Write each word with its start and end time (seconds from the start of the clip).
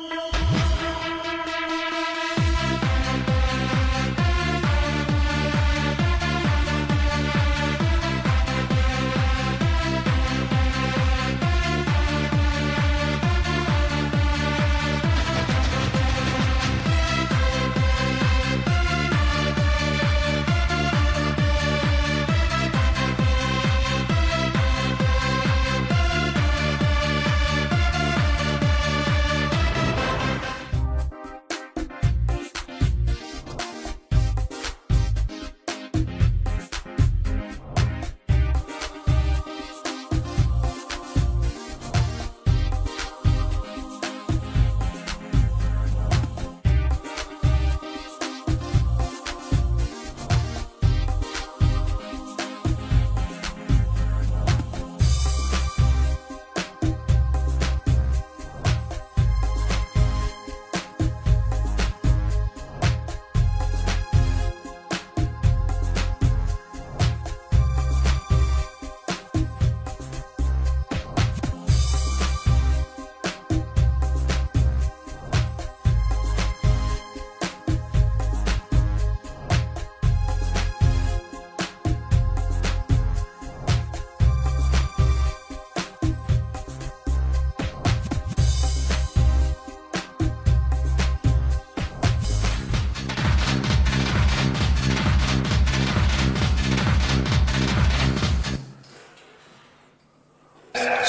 no, 0.00 0.08
no. 0.08 0.35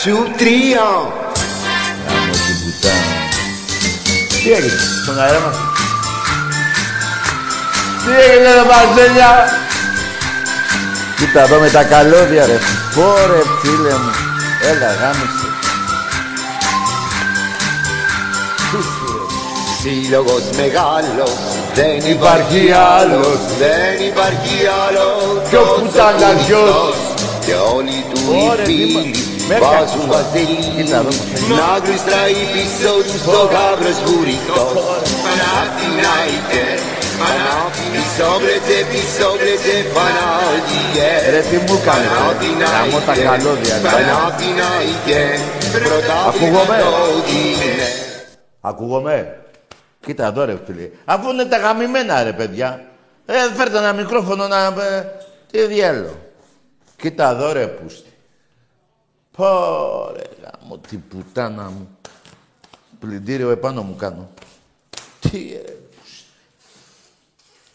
Σου 0.08 0.28
τρία. 0.38 0.88
Γάμο 2.08 2.32
την 2.46 2.56
πουτάνα. 2.64 3.16
Τι 4.44 4.52
έγινε; 4.52 4.80
Στον 5.04 5.20
αέρα 5.22 5.40
μας. 5.40 5.58
Τι 8.04 8.12
έγινε 8.32 8.54
ρε 8.54 8.64
Μαρσέλια. 8.72 9.32
Κοίτα 11.18 11.42
εδώ 11.42 11.60
με 11.60 11.70
τα 11.70 11.84
καλώδια 11.84 12.46
ρε. 12.46 12.60
Πόρε 12.96 13.42
φίλε 13.62 13.94
μου. 14.04 14.12
Έλα 14.70 14.90
γάμισε. 15.02 15.48
Σύλλογος 19.82 20.44
μεγάλος, 20.56 21.32
δεν 21.76 22.12
Υπάρχει 22.12 22.72
άλλος. 23.00 23.40
δεν 23.60 24.08
υπάρχει 24.08 24.58
άλλος. 24.88 25.50
Πιο 25.50 25.60
πουταναριός. 25.60 26.96
Και 27.46 27.54
όλοι 27.76 28.06
του 28.14 28.20
οι 28.34 28.48
Ωρε, 28.50 28.64
τι 28.64 28.72
φίλοι 28.72 28.94
μα- 28.94 29.00
Μέρκα. 29.02 29.27
Βάζουν 29.64 30.06
βαζέλι. 30.12 30.58
Κοίτα 30.76 30.98
εδώ. 31.02 31.12
Να 31.60 31.70
γλιστράει 31.84 32.38
πίσω 32.54 32.92
του 33.08 33.18
στο 33.24 33.40
γάβρος 33.54 33.98
βουρητός. 34.08 34.74
Παναθηναϊκέ, 35.26 36.66
Παναθηναϊκέ. 37.22 37.92
Πισόβλετε, 37.94 38.76
πισόβλετε, 38.92 39.74
Παναθηναϊκέ. 39.96 41.12
Ρε 41.34 41.42
τι 41.50 41.58
μου 41.66 41.78
κάνετε. 41.88 42.48
Γαμώ 42.74 43.00
τα 43.08 43.14
καλώδια. 43.28 43.76
ρε. 43.82 43.88
Παναθηναϊκέ, 43.96 45.24
Ακούγομαι. 45.70 45.86
πρωτάθλημα 45.88 46.64
το 46.84 46.92
είναι. 47.40 47.88
Ακούγομαι; 48.70 49.16
Κοίτα 50.06 50.26
εδώ 50.26 50.46
ρε 50.46 50.56
φίλε. 50.66 50.90
Αφού 51.06 51.30
είναι 51.30 51.46
τα 51.46 51.58
γαμημένα 51.58 52.24
ρε 52.24 52.34
παιδιά. 52.34 52.82
Ε, 53.26 53.34
φέρτε 53.58 53.78
ένα 53.78 53.94
μικρόφωνο 53.94 54.48
να... 54.48 54.66
ε, 54.66 55.06
τι 55.52 55.60
διάλο. 55.66 56.16
Κοίτα 57.02 57.30
εδώ 57.30 57.52
ρε 57.52 57.68
πούστη. 57.68 58.07
Πω 59.38 60.12
ρε 60.16 60.24
γάμο 60.44 60.78
τη 60.78 60.98
πουτάνα 60.98 61.70
μου. 61.70 61.98
Πλυντήριο 63.00 63.50
επάνω 63.50 63.84
μου 63.84 63.96
κάνω. 63.96 64.30
Τι 65.20 65.48
ρε 65.52 65.72
πούστη. 65.72 66.24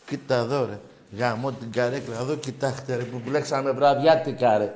Κοίτα 0.07 0.35
εδώ 0.35 0.67
ρε. 0.67 0.79
Γαμώ 1.17 1.53
την 1.53 1.73
καρέκλα. 1.73 2.19
Εδώ 2.19 2.35
κοιτάξτε 2.37 2.97
ρε 2.97 3.03
που 3.03 3.21
μπλέξαμε 3.25 3.71
βραδιάτικα 3.71 4.59
ρε. 4.59 4.75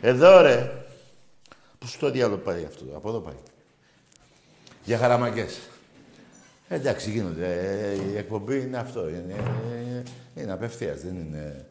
Εδώ 0.00 0.40
ρε. 0.40 0.84
Πού 1.78 1.86
στο 1.86 2.10
διάλογο 2.10 2.40
πάει 2.40 2.64
αυτό. 2.64 2.84
Από 2.94 3.08
εδώ 3.08 3.18
πάει. 3.18 3.34
Για 4.84 4.98
χαραμαγκές. 4.98 5.58
Ε, 6.68 6.74
εντάξει, 6.74 7.10
γίνονται. 7.10 7.46
Ε, 7.46 7.94
Η 7.94 8.16
εκπομπή 8.16 8.60
είναι 8.60 8.76
αυτό. 8.76 9.08
Είναι, 9.08 9.34
είναι, 9.80 10.02
είναι 10.34 10.52
απευθείας. 10.52 11.00
Δεν 11.00 11.16
είναι, 11.16 11.66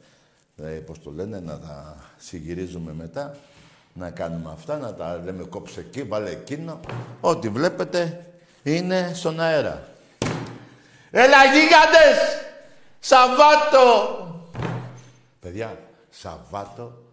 δηλαδή, 0.56 0.80
πώς 0.80 1.02
το 1.02 1.12
λένε, 1.12 1.40
να 1.40 1.60
τα 1.60 1.98
συγκυρίζουμε 2.18 2.94
μετά. 2.94 3.38
Να 3.94 4.10
κάνουμε 4.10 4.50
αυτά, 4.54 4.78
να 4.78 4.94
τα 4.94 5.22
λέμε 5.24 5.44
κόψε 5.44 5.80
εκεί, 5.80 6.04
βάλε 6.04 6.30
εκείνο. 6.30 6.80
Ό,τι 7.22 7.50
βλέπετε 7.50 8.26
είναι 8.64 9.12
στον 9.14 9.40
αέρα. 9.40 9.88
Έλα, 11.12 11.46
γίγαντες! 11.46 12.42
Σαββάτο! 13.00 14.18
Παιδιά, 15.40 15.80
Σαββάτο 16.10 17.04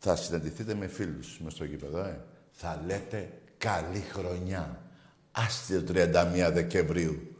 θα 0.00 0.16
συναντηθείτε 0.16 0.74
με 0.74 0.86
φίλους 0.86 1.40
μες 1.44 1.52
στο 1.52 1.64
γήπεδο, 1.64 1.98
ε. 1.98 2.20
Θα 2.50 2.82
λέτε 2.86 3.30
καλή 3.58 4.04
χρονιά. 4.12 4.80
Άστε 5.32 5.80
το 5.80 5.92
31 5.94 6.50
Δεκεμβρίου. 6.52 7.36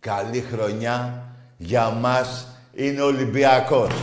Καλή 0.00 0.40
χρονιά 0.40 1.28
για 1.56 1.90
μας 1.90 2.46
είναι 2.72 3.00
Ολυμπιακός. 3.00 3.94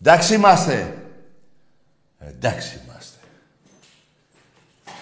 Εντάξει 0.00 0.34
είμαστε. 0.34 0.99
Εντάξει 2.20 2.80
είμαστε. 2.84 3.18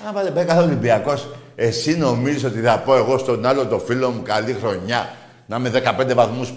Άμα 0.07 0.23
δεν 0.23 0.33
πάει 0.33 0.45
κάθε 0.45 0.63
Ολυμπιακός, 0.63 1.29
εσύ 1.55 1.97
νομίζεις 1.97 2.45
ότι 2.45 2.61
θα 2.61 2.81
πω 2.81 2.97
εγώ 2.97 3.19
στον 3.19 3.47
άλλο 3.47 3.67
το 3.67 3.79
φίλο 3.79 4.11
μου 4.11 4.23
καλή 4.23 4.53
χρονιά. 4.53 5.15
Να 5.47 5.57
είμαι 5.57 5.71
15 5.71 6.15
βαθμούς 6.15 6.55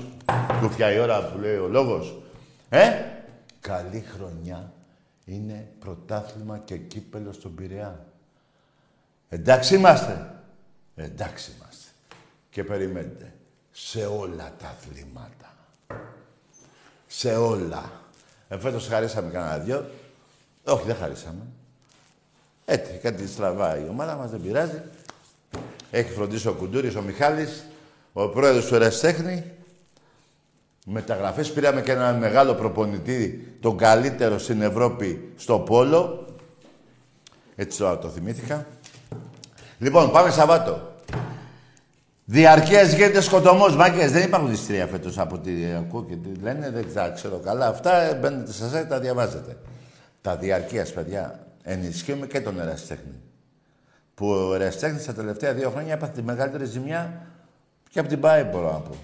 κουφιά 0.61 0.91
η 0.91 0.99
ώρα 0.99 1.25
που 1.25 1.37
λέει 1.37 1.55
ο 1.55 1.67
λόγος. 1.67 2.21
Ε, 2.69 2.91
καλή 3.59 4.05
χρονιά 4.15 4.73
είναι 5.25 5.67
πρωτάθλημα 5.79 6.57
και 6.57 6.77
κύπελο 6.77 7.31
στον 7.31 7.55
Πειραιά. 7.55 8.05
Εντάξει 9.29 9.75
είμαστε. 9.75 10.33
Εντάξει 10.95 11.51
είμαστε. 11.57 11.89
Και 12.49 12.63
περιμένετε. 12.63 13.33
Σε 13.71 14.05
όλα 14.05 14.53
τα 14.61 14.67
αθλήματα. 14.67 15.55
Σε 17.07 17.35
όλα. 17.35 17.91
Ε, 18.47 18.57
φέτος 18.57 18.87
χαρίσαμε 18.87 19.31
κανένα 19.31 19.57
δυο. 19.57 19.85
Όχι, 20.65 20.85
δεν 20.85 20.95
χαρίσαμε. 20.95 21.41
Έτσι, 22.65 22.91
κάτι 23.01 23.27
στραβάει 23.27 23.81
η 23.81 23.87
ομάδα 23.89 24.15
μας, 24.15 24.31
δεν 24.31 24.41
πειράζει. 24.41 24.81
Έχει 25.91 26.11
φροντίσει 26.11 26.47
ο 26.47 26.53
Κουντούρης, 26.53 26.95
ο 26.95 27.01
Μιχάλης, 27.01 27.65
ο 28.13 28.29
πρόεδρος 28.29 28.65
του 28.65 28.75
Εραστέχνη. 28.75 29.43
Μεταγραφές 30.85 31.51
πήραμε 31.51 31.81
και 31.81 31.91
ένα 31.91 32.13
μεγάλο 32.13 32.53
προπονητή, 32.53 33.55
τον 33.59 33.77
καλύτερο 33.77 34.37
στην 34.37 34.61
Ευρώπη 34.61 35.31
στο 35.35 35.59
Πόλο. 35.59 36.25
Έτσι 37.55 37.77
τώρα 37.77 37.99
το 37.99 38.09
θυμήθηκα. 38.09 38.67
Λοιπόν, 39.77 40.11
πάμε 40.11 40.29
Σαββάτο. 40.29 40.91
Διαρκείας 42.25 42.93
γίνεται 42.93 43.21
σκοτωμός, 43.21 43.75
μάγκες. 43.75 44.11
Δεν 44.11 44.23
υπάρχουν 44.23 44.49
δυστρία 44.49 44.87
φέτος 44.87 45.17
από 45.17 45.35
ό,τι 45.35 45.51
ακούω 45.77 46.03
και 46.03 46.15
τι 46.15 46.41
λένε. 46.41 46.69
Δεν 46.69 46.87
ξέρω, 46.87 47.13
ξέρω 47.13 47.37
καλά. 47.37 47.67
Αυτά 47.67 48.01
ε, 48.01 48.15
μπαίνετε 48.15 48.51
στα 48.51 48.69
site, 48.73 48.85
τα 48.89 48.99
διαβάζετε. 48.99 49.57
Τα 50.21 50.37
διαρκείας, 50.37 50.93
παιδιά, 50.93 51.47
ενισχύουμε 51.63 52.27
και 52.27 52.41
τον 52.41 52.59
ερασιτέχνη. 52.59 53.21
Που 54.13 54.29
ο 54.29 54.53
ερασιτέχνης 54.53 55.05
τα 55.05 55.13
τελευταία 55.13 55.53
δύο 55.53 55.69
χρόνια 55.69 55.93
έπαθε 55.93 56.13
τη 56.13 56.21
μεγαλύτερη 56.21 56.65
ζημιά 56.65 57.27
και 57.89 57.99
από 57.99 58.09
την 58.09 58.19
ΠΑΕ, 58.19 58.43
μπορώ 58.43 58.71
να 58.71 58.79
πω. 58.79 58.95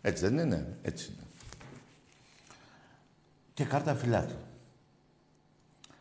Έτσι 0.00 0.28
δεν 0.28 0.38
είναι; 0.38 0.76
Έτσι 0.82 1.10
είναι. 1.12 1.22
Και 3.54 3.64
κάρτα 3.64 3.94
φιλάθλου. 3.94 4.38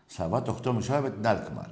Σαββάτο 0.08 0.60
8.30 0.64 0.90
ώρα 0.90 1.02
με 1.02 1.10
την 1.10 1.28
Αλκμαρ. 1.28 1.68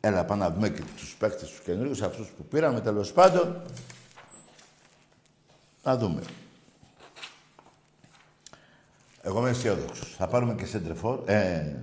Έλα, 0.00 0.24
πάμε 0.24 0.44
να 0.44 0.50
δούμε 0.50 0.68
και 0.68 0.82
τους 0.96 1.14
παίκτες 1.14 1.48
τους 1.48 1.60
καινούριους, 1.60 2.02
αυτούς 2.02 2.28
που 2.28 2.44
πήραμε, 2.44 2.80
τέλος 2.80 3.12
πάντων. 3.12 3.62
Να 5.82 5.96
δούμε. 5.96 6.22
Εγώ 9.26 9.38
είμαι 9.38 9.50
αισιόδοξος. 9.50 10.14
Θα 10.14 10.26
πάρουμε 10.26 10.54
και 10.54 10.66
σέντρεφόρ. 10.66 11.28
Ε, 11.28 11.76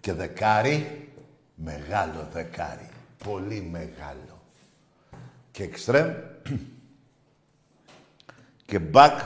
και 0.00 0.12
δεκάρι. 0.12 1.08
Μεγάλο 1.54 2.28
δεκάρι. 2.32 2.88
Πολύ 3.24 3.60
μεγάλο. 3.60 4.42
Και 5.50 5.62
εξτρέμ. 5.62 6.14
και 8.66 8.78
μπακ. 8.78 9.20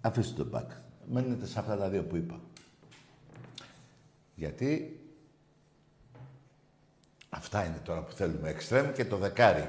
Αφήστε 0.00 0.42
το 0.42 0.48
μπακ. 0.48 0.70
Μένετε 1.10 1.46
σε 1.46 1.58
αυτά 1.58 1.76
τα 1.76 1.88
δύο 1.88 2.02
που 2.02 2.16
είπα. 2.16 2.40
Γιατί 4.34 5.00
αυτά 7.28 7.64
είναι 7.64 7.80
τώρα 7.84 8.00
που 8.00 8.12
θέλουμε. 8.12 8.48
Εξτρέμ 8.48 8.92
και 8.92 9.04
το 9.04 9.16
δεκάρι. 9.16 9.68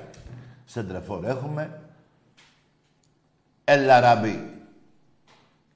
Σέντρεφόρ 0.66 1.26
έχουμε. 1.26 1.82
Ελαραμπή 3.64 4.61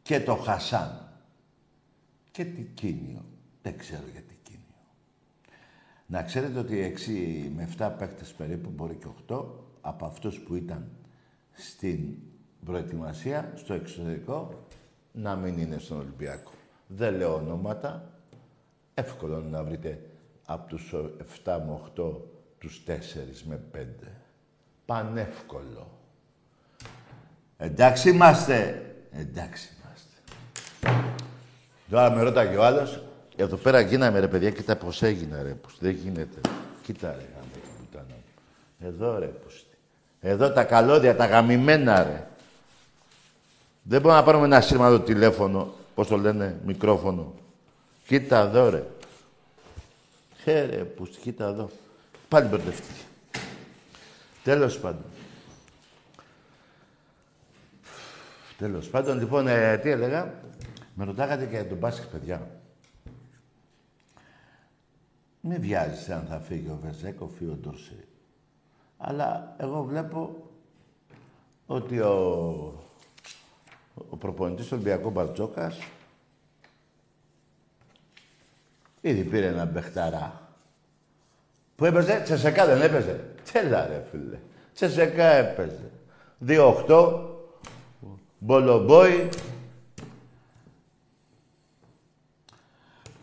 και 0.06 0.20
το 0.20 0.36
Χασάν 0.36 1.10
και 2.32 2.46
τι 2.46 2.62
Κίνιο. 2.62 3.26
Δεν 3.62 3.78
ξέρω 3.78 4.04
γιατί 4.12 4.40
Κίνιο. 4.44 4.86
Να 6.06 6.24
ξέρετε 6.24 6.60
ότι 6.60 6.94
6 7.06 7.52
με 7.56 7.70
7 7.78 7.92
παίκτες 7.98 8.34
περίπου, 8.34 8.70
μπορεί 8.70 8.96
και 8.96 9.08
8, 9.28 9.46
από 9.82 10.06
αυτούς 10.06 10.40
που 10.40 10.56
ήταν 10.56 10.90
στην 11.52 12.16
προετοιμασία, 12.66 13.52
στο 13.56 13.74
εξωτερικό, 13.74 14.66
να 15.12 15.36
μην 15.36 15.58
είναι 15.58 15.78
στον 15.78 16.00
Ολυμπιακό. 16.00 16.52
Δεν 16.88 17.16
λέω 17.16 17.34
ονόματα. 17.34 18.20
Εύκολο 18.94 19.42
να 19.42 19.64
βρείτε 19.64 20.10
από 20.46 20.68
τους 20.68 20.94
7 21.44 21.62
με 21.66 21.72
8 21.96 22.22
τους 22.58 22.84
4 22.88 23.44
με 23.44 23.62
5. 23.72 24.08
Πανεύκολο. 24.86 26.00
Εντάξει 27.58 28.10
είμαστε. 28.10 28.86
Εντάξει 29.12 29.75
Τώρα 31.90 32.12
με 32.12 32.22
ρώταγε 32.22 32.58
ο 32.58 32.64
άλλος, 32.64 33.04
εδώ 33.36 33.56
πέρα 33.56 33.80
γίναμε 33.80 34.20
ρε 34.20 34.28
παιδιά, 34.28 34.50
κοίτα 34.50 34.76
πώς 34.76 35.04
έγινε 35.04 35.42
ρε, 35.42 35.50
πως 35.50 35.78
δεν 35.80 35.92
γίνεται. 35.92 36.42
Κοίτα 36.84 37.16
ρε, 37.18 37.26
γάμο, 37.36 38.06
Εδώ 38.80 39.20
ρε, 39.20 39.26
πως. 39.26 39.66
Εδώ 40.22 40.52
τα 40.52 40.64
καλώδια, 40.64 41.16
τα 41.16 41.26
γαμημένα 41.26 42.04
ρε. 42.04 42.28
Δεν 43.82 44.02
μπορούμε 44.02 44.20
να 44.20 44.26
πάρουμε 44.26 44.46
ένα 44.46 44.62
σήμα 44.62 45.02
τηλέφωνο, 45.02 45.74
πώς 45.96 46.08
το 46.08 46.18
λένε, 46.18 46.60
μικρόφωνο. 46.66 47.34
Κοίτα 48.08 48.40
εδώ 48.40 48.70
ρε. 48.70 48.84
Χαίρε, 50.44 50.78
που 50.78 51.10
κοίτα 51.22 51.48
εδώ. 51.48 51.70
Πάλι 52.30 52.48
μπερδευτήκε. 52.48 53.02
Τέλος 54.44 54.80
πάντων. 54.80 55.06
Τέλος 58.58 58.88
πάντων, 58.88 59.20
λοιπόν, 59.20 59.48
ε, 59.48 59.78
τι 59.78 59.90
έλεγα. 59.90 60.34
Με 60.98 61.06
ρωτάγατε 61.06 61.46
και 61.46 61.56
για 61.56 61.68
τον 61.68 61.78
μπάσκετ, 61.78 62.10
παιδιά. 62.10 62.50
Μην 65.42 65.62
βιάζεσαι 65.62 66.14
αν 66.14 66.26
θα 66.30 66.40
φύγει 66.40 66.70
ο 66.70 66.80
Βεζέκοφ 66.84 67.40
ή 67.40 67.46
ο 67.46 67.58
Ντορσέ. 67.62 68.08
Αλλά 68.98 69.56
εγώ 69.58 69.84
βλέπω 69.84 70.50
ότι 71.66 72.00
ο, 72.00 72.14
ο 74.10 74.18
προπονητής 74.18 74.66
του 74.66 74.72
Ολυμπιακού 74.74 75.10
Μπαρτζόκας 75.10 75.78
ήδη 79.02 79.24
πήρε 79.24 79.48
ένα 79.48 79.66
μπεχταρά. 79.66 80.50
Που 81.76 81.86
έπαιζε, 81.86 82.22
τσεσεκά 82.24 82.66
δεν 82.66 82.82
έπαιζε. 82.82 83.34
Τέλα 83.52 83.88
ρε 83.88 84.06
φίλε. 84.12 84.38
Τσεσεκά 84.74 85.26
έπαιζε. 85.26 85.92
2-8, 86.48 87.20
μπολομπόι, 88.40 89.30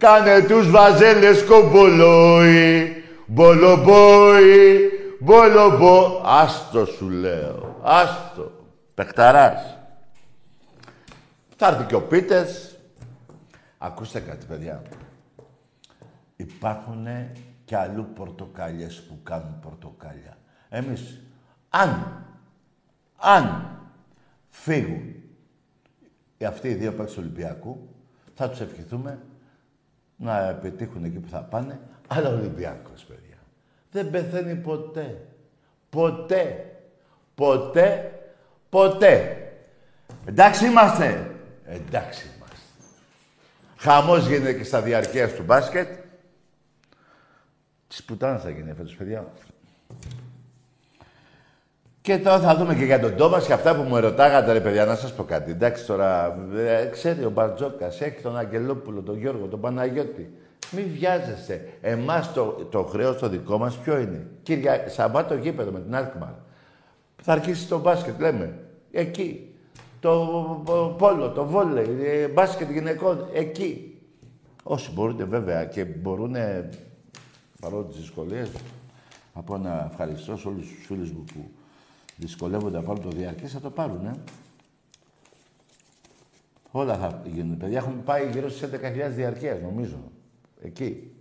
Κάνε 0.02 0.46
τους 0.46 0.70
βαζέλες 0.70 1.44
κομπολόι, 1.44 2.92
μπολομπόι, 3.26 4.90
μπολομπό. 5.20 6.20
Άστο 6.24 6.84
σου 6.84 7.08
λέω, 7.08 7.80
άστο. 7.82 8.52
Πεχταράς. 8.94 9.78
Θα 11.56 11.66
έρθει 11.66 11.84
και 11.84 11.94
ο 11.94 12.02
Πίτες. 12.02 12.78
Ακούστε 13.78 14.20
κάτι, 14.20 14.46
παιδιά. 14.46 14.82
Υπάρχουν 16.36 17.06
και 17.64 17.76
αλλού 17.76 18.06
πορτοκαλιές 18.14 19.02
που 19.08 19.18
κάνουν 19.22 19.60
πορτοκάλια. 19.60 20.36
Εμείς, 20.68 21.20
αν, 21.68 22.24
αν 23.16 23.78
φύγουν 24.48 25.14
οι 26.36 26.44
αυτοί 26.44 26.68
οι 26.68 26.74
δύο 26.74 26.92
παίκτες 26.92 27.14
του 27.14 27.20
Ολυμπιακού, 27.22 27.88
θα 28.34 28.48
τους 28.48 28.60
ευχηθούμε 28.60 29.18
να 30.22 30.54
πετύχουν 30.54 31.04
εκεί 31.04 31.18
που 31.18 31.28
θα 31.28 31.40
πάνε, 31.40 31.80
αλλά 32.08 32.28
ο 32.28 32.32
Ολυμπιακός, 32.32 33.04
παιδιά. 33.04 33.36
Δεν 33.90 34.10
πεθαίνει 34.10 34.54
ποτέ. 34.54 35.26
Ποτέ. 35.90 36.72
Ποτέ. 37.34 38.20
Ποτέ. 38.68 39.36
Εντάξει 40.24 40.66
είμαστε. 40.66 41.30
Εντάξει 41.66 42.26
είμαστε. 42.26 42.56
Χαμός 43.76 44.26
γίνεται 44.26 44.52
και 44.52 44.64
στα 44.64 44.82
διαρκεία 44.82 45.34
του 45.34 45.42
μπάσκετ. 45.42 45.88
Της 47.88 48.04
πουτάνας 48.04 48.42
θα 48.42 48.50
γίνει 48.50 48.72
φέτος, 48.72 48.94
παιδιά. 48.94 49.32
Και 52.02 52.18
τώρα 52.18 52.40
θα 52.40 52.56
δούμε 52.56 52.74
και 52.74 52.84
για 52.84 53.00
τον 53.00 53.16
Τόμας 53.16 53.46
και 53.46 53.52
αυτά 53.52 53.76
που 53.76 53.82
μου 53.82 53.96
ρωτάγατε, 53.96 54.52
ρε 54.52 54.60
παιδιά, 54.60 54.84
να 54.84 54.94
σας 54.94 55.14
πω 55.14 55.22
κάτι. 55.22 55.50
Εντάξει 55.50 55.86
τώρα, 55.86 56.38
ε, 56.56 56.86
ξέρει 56.86 57.24
ο 57.24 57.30
Μπαρτζόκας, 57.30 58.00
έχει 58.00 58.22
τον 58.22 58.36
Αγγελόπουλο, 58.36 59.00
τον 59.00 59.18
Γιώργο, 59.18 59.46
τον 59.46 59.60
Παναγιώτη. 59.60 60.32
Μην 60.70 60.84
βιάζεστε. 60.92 61.68
Εμάς 61.80 62.32
το, 62.32 62.44
το 62.70 62.82
χρέος 62.82 63.18
το 63.18 63.28
δικό 63.28 63.58
μας 63.58 63.76
ποιο 63.76 63.98
είναι; 63.98 64.26
Κυρια... 64.42 64.88
Σαββάτο 64.88 65.34
γήπεδο 65.34 65.70
με 65.70 65.80
την 65.80 65.94
Αλκμαρ. 65.94 66.32
Θα 67.22 67.32
αρχίσει 67.32 67.68
το 67.68 67.78
μπάσκετ, 67.78 68.20
λέμε. 68.20 68.58
Εκεί. 68.92 69.54
Το 70.00 70.94
πόλο, 70.98 71.30
το 71.30 71.44
βόλεϊ, 71.44 71.98
ε, 72.04 72.26
μπάσκετ 72.28 72.70
γυναικών, 72.70 73.28
εκεί. 73.32 73.98
Όσοι 74.62 74.90
μπορείτε 74.92 75.24
βέβαια 75.24 75.64
και 75.64 75.84
μπορούν, 75.84 76.36
παρόλο 77.60 77.82
τις 77.82 77.96
δυσκολίες, 77.96 78.50
από 79.32 79.56
να 79.56 79.88
ευχαριστώ 79.90 80.36
σε 80.36 80.48
όλους 80.48 80.66
τους 80.66 80.86
φίλους 80.86 81.10
μου 81.10 81.24
που 81.34 81.50
δυσκολεύονται 82.22 82.76
να 82.76 82.82
πάρουν 82.82 83.02
το 83.02 83.08
διαρκές, 83.08 83.52
θα 83.52 83.60
το 83.60 83.70
πάρουν, 83.70 84.06
ε. 84.06 84.14
Όλα 86.70 86.96
θα 86.96 87.22
γίνουν. 87.24 87.56
Παιδιά 87.56 87.78
έχουν 87.78 88.02
πάει 88.04 88.30
γύρω 88.30 88.48
στις 88.48 88.68
11.000 88.70 89.10
διαρκεία, 89.10 89.54
νομίζω. 89.62 89.96
Εκεί. 90.62 91.12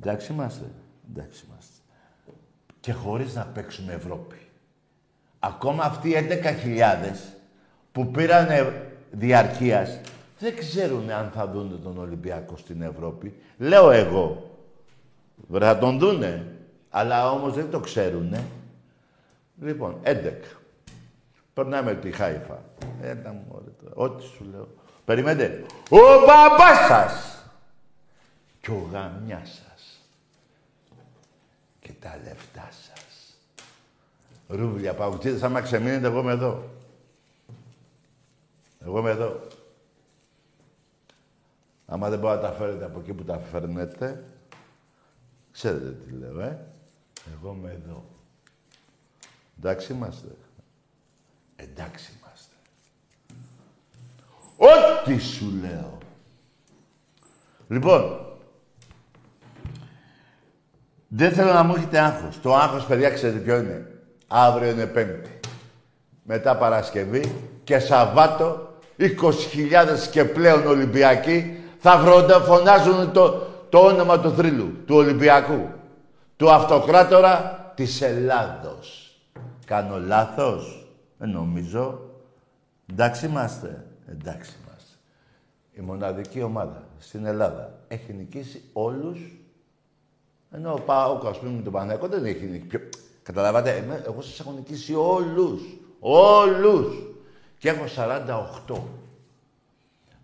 Εντάξει 0.00 0.32
είμαστε. 0.32 0.64
Εντάξει 1.10 1.44
είμαστε. 1.48 1.72
Και 2.80 2.92
χωρίς 2.92 3.34
να 3.34 3.46
παίξουμε 3.46 3.92
Ευρώπη. 3.92 4.36
Ακόμα 5.38 5.84
αυτοί 5.84 6.08
οι 6.08 6.14
11.000 6.14 7.16
που 7.92 8.10
πήραν 8.10 8.48
διαρκείας 9.10 10.00
δεν 10.38 10.56
ξέρουν 10.56 11.10
αν 11.10 11.30
θα 11.34 11.48
δουν 11.48 11.82
τον 11.82 11.98
Ολυμπιακό 11.98 12.56
στην 12.56 12.82
Ευρώπη. 12.82 13.34
Λέω 13.58 13.90
εγώ. 13.90 14.50
Θα 15.52 15.78
τον 15.78 15.98
δούνε. 15.98 16.46
Αλλά 16.90 17.30
όμως 17.30 17.54
δεν 17.54 17.70
το 17.70 17.80
ξέρουνε. 17.80 18.44
Λοιπόν, 19.62 20.00
11. 20.02 20.32
Περνάμε 21.54 21.94
τη 21.94 22.10
Χάιφα. 22.12 22.62
Ένα 23.02 23.32
μου, 23.32 23.74
ό,τι 23.94 24.22
σου 24.22 24.46
λέω. 24.50 24.68
Περιμένετε. 25.04 25.64
Ο 25.90 25.98
μπαμπάς 26.26 26.86
σας 26.88 27.44
και 28.60 28.70
ο 28.70 28.88
γαμιάς 28.92 29.62
σας 29.64 30.00
και 31.80 31.92
τα 32.00 32.18
λεφτά 32.24 32.68
σας. 32.70 33.36
Ρούβλια, 34.48 34.94
παουτσίδες, 34.94 35.42
άμα 35.42 35.60
ξεμείνετε, 35.60 36.06
εγώ 36.06 36.20
είμαι 36.20 36.32
εδώ. 36.32 36.70
Εγώ 38.84 38.98
είμαι 38.98 39.10
εδώ. 39.10 39.40
Άμα 41.86 42.10
δεν 42.10 42.18
μπορείτε 42.18 42.42
να 42.42 42.48
τα 42.48 42.54
φέρετε 42.56 42.84
από 42.84 43.00
εκεί 43.00 43.12
που 43.12 43.24
τα 43.24 43.38
φέρνετε, 43.38 44.24
ξέρετε 45.52 45.90
τι 45.90 46.12
λέω, 46.12 46.40
ε. 46.40 46.66
Εγώ 47.32 47.56
είμαι 47.58 47.70
εδώ. 47.70 48.11
Εντάξει 49.64 49.92
είμαστε. 49.92 50.26
Εντάξει 51.56 52.12
είμαστε. 52.18 52.54
Ό,τι 54.56 55.18
σου 55.18 55.52
λέω. 55.60 55.98
Λοιπόν, 57.68 58.26
δεν 61.08 61.32
θέλω 61.32 61.52
να 61.52 61.62
μου 61.62 61.74
έχετε 61.74 61.98
άγχος. 61.98 62.40
Το 62.40 62.54
άγχος, 62.54 62.84
παιδιά, 62.84 63.10
ξέρετε 63.10 63.38
ποιο 63.38 63.56
είναι. 63.56 63.90
Αύριο 64.26 64.70
είναι 64.70 64.86
Πέμπτη. 64.86 65.40
Μετά 66.22 66.56
Παρασκευή 66.56 67.32
και 67.64 67.78
Σαββάτο, 67.78 68.76
20.000 68.98 69.08
και 70.10 70.24
πλέον 70.24 70.66
Ολυμπιακοί 70.66 71.60
θα 71.78 71.98
φωνάζουν 72.46 73.12
το, 73.12 73.46
το 73.68 73.78
όνομα 73.78 74.20
του 74.20 74.34
θρύλου, 74.34 74.76
του 74.86 74.96
Ολυμπιακού, 74.96 75.68
του 76.36 76.50
αυτοκράτορα 76.50 77.72
της 77.74 78.00
Ελλάδος. 78.00 79.01
Κάνω 79.72 79.98
λάθος, 79.98 80.86
δεν 81.18 81.30
νομίζω. 81.30 82.00
Εντάξει 82.90 83.26
είμαστε, 83.26 83.86
εντάξει 84.06 84.52
είμαστε. 84.64 84.96
Η 85.72 85.80
μοναδική 85.80 86.42
ομάδα 86.42 86.82
στην 86.98 87.24
Ελλάδα 87.24 87.78
έχει 87.88 88.12
νικήσει 88.12 88.62
όλους, 88.72 89.20
ενώ 90.50 90.72
ο 90.72 90.80
Πάοκ, 90.80 91.26
ας 91.26 91.38
πούμε, 91.38 91.50
με 91.50 91.62
τον 91.62 91.72
Παναγιακό 91.72 92.08
δεν 92.08 92.24
έχει 92.24 92.44
νικήσει. 92.44 92.88
Καταλάβατε, 93.22 94.02
εγώ 94.06 94.20
σας 94.22 94.40
έχω 94.40 94.52
νικήσει 94.52 94.94
όλους. 94.94 95.62
Όλους. 96.00 96.94
Και 97.58 97.68
έχω 97.68 97.84
48. 97.86 98.82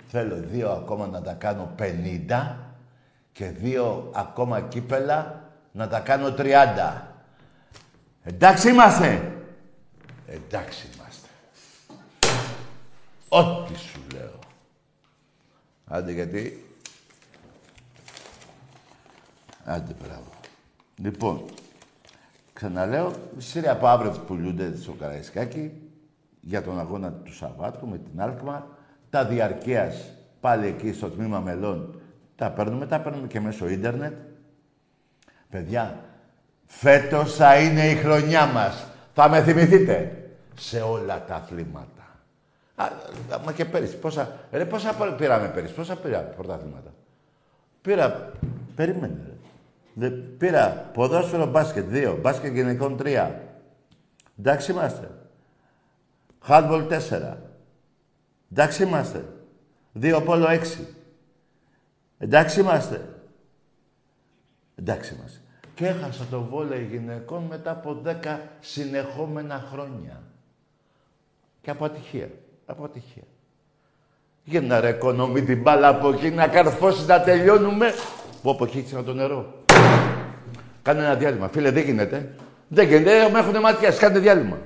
Θέλω 0.08 0.36
δύο 0.36 0.70
ακόμα 0.70 1.06
να 1.06 1.22
τα 1.22 1.32
κάνω 1.32 1.74
50 1.78 2.56
και 3.32 3.50
δύο 3.50 4.10
ακόμα 4.14 4.60
κύπελα 4.60 5.42
να 5.72 5.88
τα 5.88 6.00
κάνω 6.00 6.34
30. 6.38 7.02
Εντάξει 8.22 8.68
είμαστε. 8.68 9.32
Εντάξει 10.28 10.88
είμαστε. 10.94 11.28
Ό,τι 13.28 13.78
σου 13.78 14.00
λέω. 14.14 14.38
Άντε 15.86 16.12
γιατί... 16.12 16.64
Άντε 19.64 19.94
μπράβο. 20.02 20.30
Λοιπόν, 20.96 21.44
Ξαναλέω, 22.58 23.12
σύρια 23.36 23.72
από 23.72 23.86
αύριο 23.86 24.10
πουλούνται 24.26 24.76
στο 24.76 24.92
Καραϊσκάκι 24.92 25.72
για 26.40 26.62
τον 26.62 26.78
αγώνα 26.78 27.12
του 27.12 27.34
Σαββάτου 27.34 27.88
με 27.88 27.98
την 27.98 28.20
Άλκμα. 28.20 28.66
Τα 29.10 29.24
διαρκείας 29.24 30.10
πάλι 30.40 30.66
εκεί 30.66 30.92
στο 30.92 31.10
τμήμα 31.10 31.40
μελών 31.40 32.00
τα 32.36 32.50
παίρνουμε, 32.50 32.86
τα 32.86 33.00
παίρνουμε 33.00 33.26
και 33.26 33.40
μέσω 33.40 33.68
ίντερνετ. 33.68 34.12
Παιδιά, 35.50 36.04
φέτος 36.66 37.34
θα 37.34 37.58
είναι 37.58 37.90
η 37.90 37.94
χρονιά 37.94 38.46
μας. 38.46 38.87
Θα 39.20 39.28
με 39.28 39.42
θυμηθείτε 39.42 40.28
σε 40.54 40.80
όλα 40.80 41.24
τα 41.24 41.34
αθλήματα. 41.34 42.18
Α, 42.74 42.88
μα 43.44 43.52
και 43.52 43.64
πέρυσι, 43.64 43.96
πόσα, 43.96 44.38
ρε, 44.50 44.64
πόσα 44.64 45.14
πήραμε 45.16 45.48
πέρυσι, 45.48 45.74
πόσα 45.74 45.96
πήραμε 45.96 46.32
πρωταθλήματα; 46.36 46.94
Πήρα, 47.82 48.32
περίμενε 48.74 49.20
ρε. 49.26 49.32
Δε, 49.94 50.10
πήρα 50.10 50.90
ποδόσφαιρο 50.92 51.46
μπάσκετ 51.46 51.84
δύο, 51.84 52.18
μπάσκετ 52.20 52.52
γυναικών 52.52 52.96
τρία. 52.96 53.42
Εντάξει 54.38 54.70
είμαστε. 54.70 55.10
Χάντμπολ 56.42 56.86
τέσσερα. 56.86 57.42
Εντάξει 58.52 58.82
είμαστε. 58.82 59.24
Δύο 59.92 60.22
πόλο 60.22 60.48
έξι. 60.48 60.94
Εντάξει 62.18 62.60
είμαστε. 62.60 63.08
Εντάξει 64.74 65.14
είμαστε. 65.14 65.38
Και 65.78 65.86
έχασα 65.86 66.24
το 66.30 66.40
βόλεϊ 66.40 66.88
γυναικών 66.90 67.42
μετά 67.42 67.70
από 67.70 67.98
δέκα 68.02 68.40
συνεχόμενα 68.60 69.68
χρόνια. 69.72 70.22
Και 71.62 71.70
από 71.70 71.84
ατυχία. 71.84 72.28
Από 72.66 72.84
ατυχία. 72.84 73.22
Για 74.44 74.60
να 74.60 74.80
ρε 74.80 74.98
την 75.46 75.60
μπάλα 75.60 75.88
από 75.88 76.08
εκεί, 76.08 76.30
να 76.30 76.48
καρφώσει 76.48 77.06
να 77.06 77.20
τελειώνουμε. 77.20 77.92
Πω 78.42 78.50
από 78.50 78.64
εκεί 78.64 78.82
το 79.04 79.14
νερό. 79.14 79.54
Κάνε 80.82 81.00
ένα 81.00 81.14
διάλειμμα. 81.14 81.48
Φίλε, 81.48 81.70
δεν 81.70 81.84
γίνεται. 81.84 82.34
Δεν 82.68 82.86
γίνεται, 82.86 83.30
με 83.32 83.38
έχουν 83.38 83.60
ματιάσει. 83.60 83.98
Κάντε 83.98 84.18
διάλειμμα. 84.18 84.58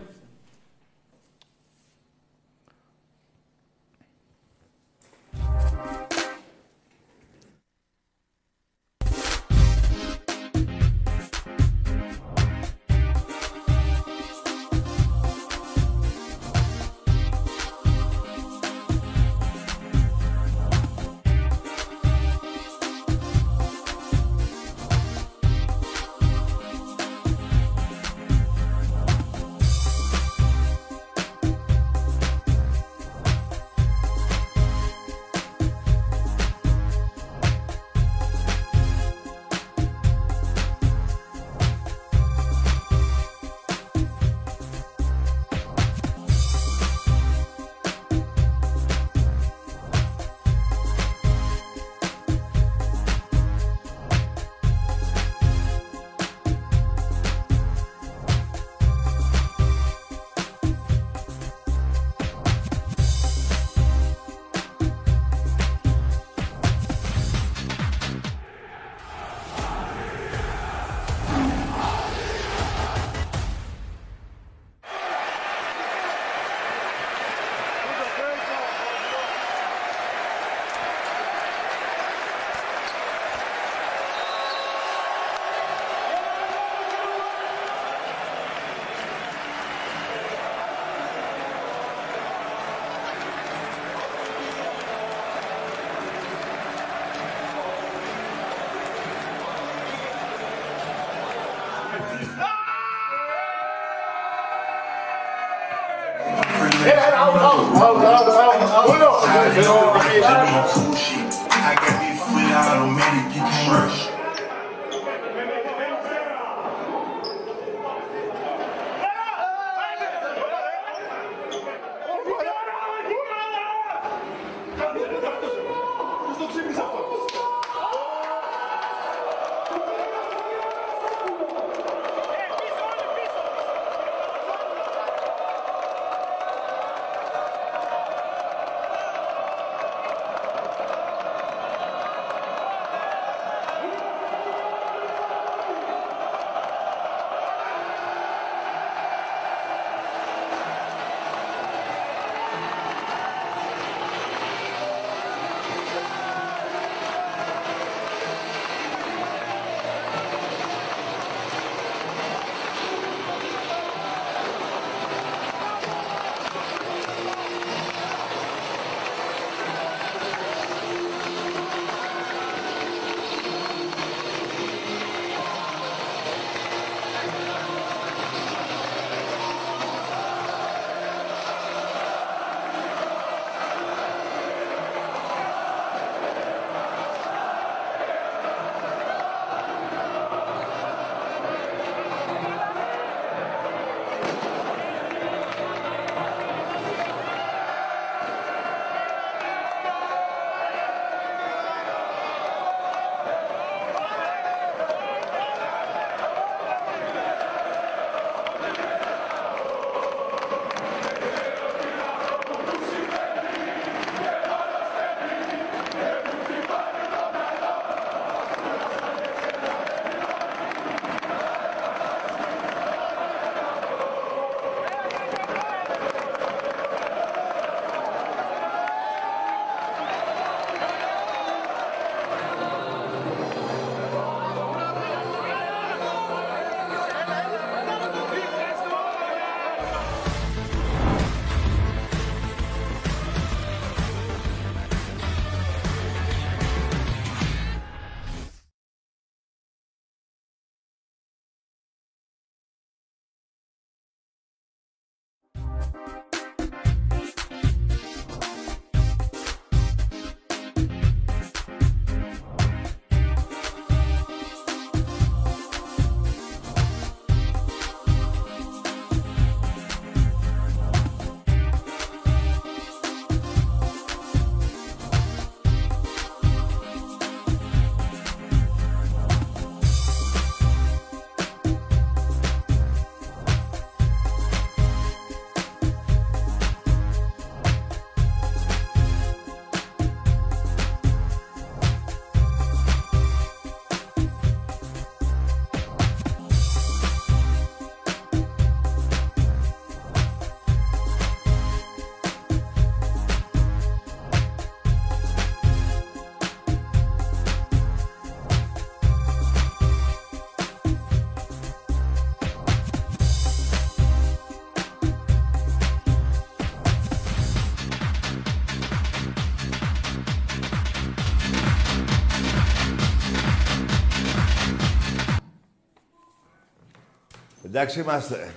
Εντάξει 327.74 328.00
είμαστε. 328.00 328.54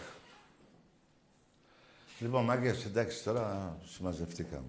Λοιπόν, 2.19 2.43
μάγκες, 2.43 2.86
εντάξει, 2.86 3.23
τώρα 3.23 3.78
συμμαζευτήκαμε. 3.86 4.67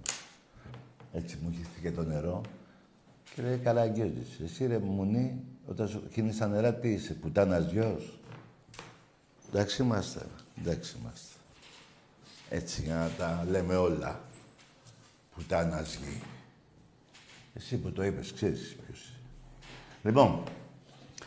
Έτσι 1.13 1.39
μου 1.43 1.53
χύθηκε 1.57 1.93
το 1.93 2.03
νερό 2.03 2.41
και 3.35 3.43
λέει 3.43 3.59
Καραγκιόζης, 3.59 4.41
εσύ 4.45 4.67
ρε 4.67 4.79
μουνί, 4.79 5.45
όταν 5.67 5.89
σου 5.89 6.09
χύνεις 6.13 6.39
τα 6.39 6.47
νερά, 6.47 6.75
τι 6.75 6.89
είσαι, 6.89 7.15
πουτάνας 7.15 7.71
γιος. 7.71 8.19
Εντάξει 9.49 9.83
είμαστε, 9.83 10.27
εντάξει 10.59 10.97
είμαστε. 11.01 11.35
Έτσι, 12.49 12.83
για 12.83 12.95
να 12.95 13.09
τα 13.09 13.47
λέμε 13.49 13.77
όλα. 13.77 14.21
Πουτάνας 15.35 15.95
γη. 15.95 16.23
Εσύ 17.55 17.77
που 17.77 17.93
το 17.93 18.05
είπες, 18.05 18.33
ξέρεις 18.33 18.77
ποιος 18.87 18.99
είσαι. 18.99 19.13
Λοιπόν, 20.03 20.43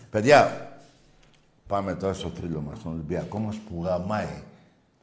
παιδιά, 0.09 0.68
πάμε 1.69 1.95
τώρα 1.95 2.13
στο 2.13 2.29
θρύλο 2.29 2.61
μας, 2.61 2.81
τον 2.81 2.91
Ολυμπιακό 2.91 3.39
μας 3.39 3.55
που 3.55 3.83
γαμάει. 3.83 4.43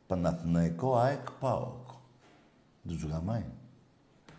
Παναθηναϊκό 0.06 0.96
ΑΕΚ 0.96 1.30
ΠΑΟΚ. 1.40 1.88
Τους 2.88 3.04
γαμάει. 3.04 3.44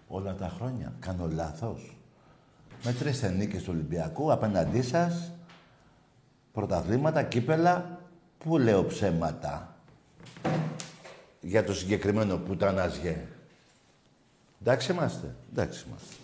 Όλα 0.07 0.35
τα 0.35 0.49
χρόνια. 0.57 0.93
Κάνω 0.99 1.27
λάθος. 1.27 1.97
Με 2.83 2.93
τρεις 2.93 3.23
ενίκες 3.23 3.63
του 3.63 3.69
Ολυμπιακού 3.73 4.31
απέναντί 4.31 4.81
σας. 4.81 5.31
Πρωταθλήματα, 6.51 7.23
κύπελα. 7.23 7.99
Πού 8.37 8.57
λέω 8.57 8.85
ψέματα; 8.85 9.75
Για 11.41 11.63
το 11.63 11.73
συγκεκριμένο 11.73 12.37
που 12.37 12.53
ήταν 12.53 12.79
αζιέ. 12.79 13.27
Εντάξει 14.61 14.91
είμαστε. 14.91 15.35
Εντάξει 15.51 15.85
είμαστε. 15.87 16.15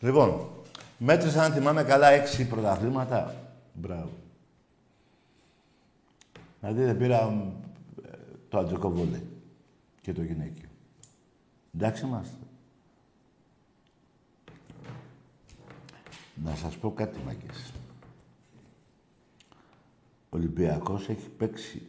Λοιπόν, 0.00 0.48
μέτρησα 0.98 1.42
αν 1.42 1.52
θυμάμαι 1.52 1.82
καλά 1.82 2.08
έξι 2.08 2.46
πρωταθλήματα. 2.46 3.34
Μπράβο. 3.72 4.23
Δηλαδή 6.64 6.84
δεν 6.84 6.96
πήρα 6.96 7.50
ε, 8.02 8.10
το 8.48 8.58
αντρικό 8.58 8.90
βόλεϊ 8.90 9.26
και 10.00 10.12
το 10.12 10.22
γυναίκιο. 10.22 10.68
Εντάξει 11.74 12.06
είμαστε. 12.06 12.36
Να 16.44 16.54
σας 16.54 16.76
πω 16.76 16.92
κάτι, 16.92 17.18
μάγκες. 17.24 17.72
Ο 20.30 20.36
Ολυμπιακός 20.36 21.08
έχει 21.08 21.28
παίξει 21.28 21.86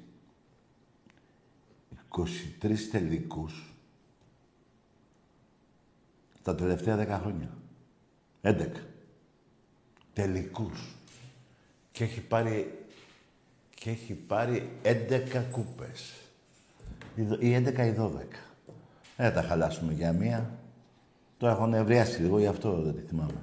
23 2.10 2.76
τελικούς 2.92 3.74
τα 6.42 6.56
τελευταία 6.56 7.20
10 7.20 7.22
χρόνια. 7.22 7.58
11. 8.42 8.68
Τελικούς. 10.14 10.96
Και 11.92 12.04
έχει 12.04 12.22
πάρει 12.22 12.85
και 13.76 13.90
έχει 13.90 14.14
πάρει 14.14 14.70
11 14.84 15.44
κούπες. 15.52 16.14
Ή 17.40 17.56
11 17.56 17.86
ή 17.86 17.94
12. 17.98 18.12
Δεν 19.18 19.32
θα 19.32 19.32
τα 19.32 19.42
χαλάσουμε 19.42 19.94
για 19.94 20.14
μία. 20.14 20.50
Το 21.38 21.48
έχω 21.48 21.68
νευριάσει 21.68 22.22
λίγο, 22.22 22.40
γι' 22.40 22.48
αυτό 22.48 22.82
δεν 22.82 22.96
τη 22.96 23.02
θυμάμαι. 23.02 23.42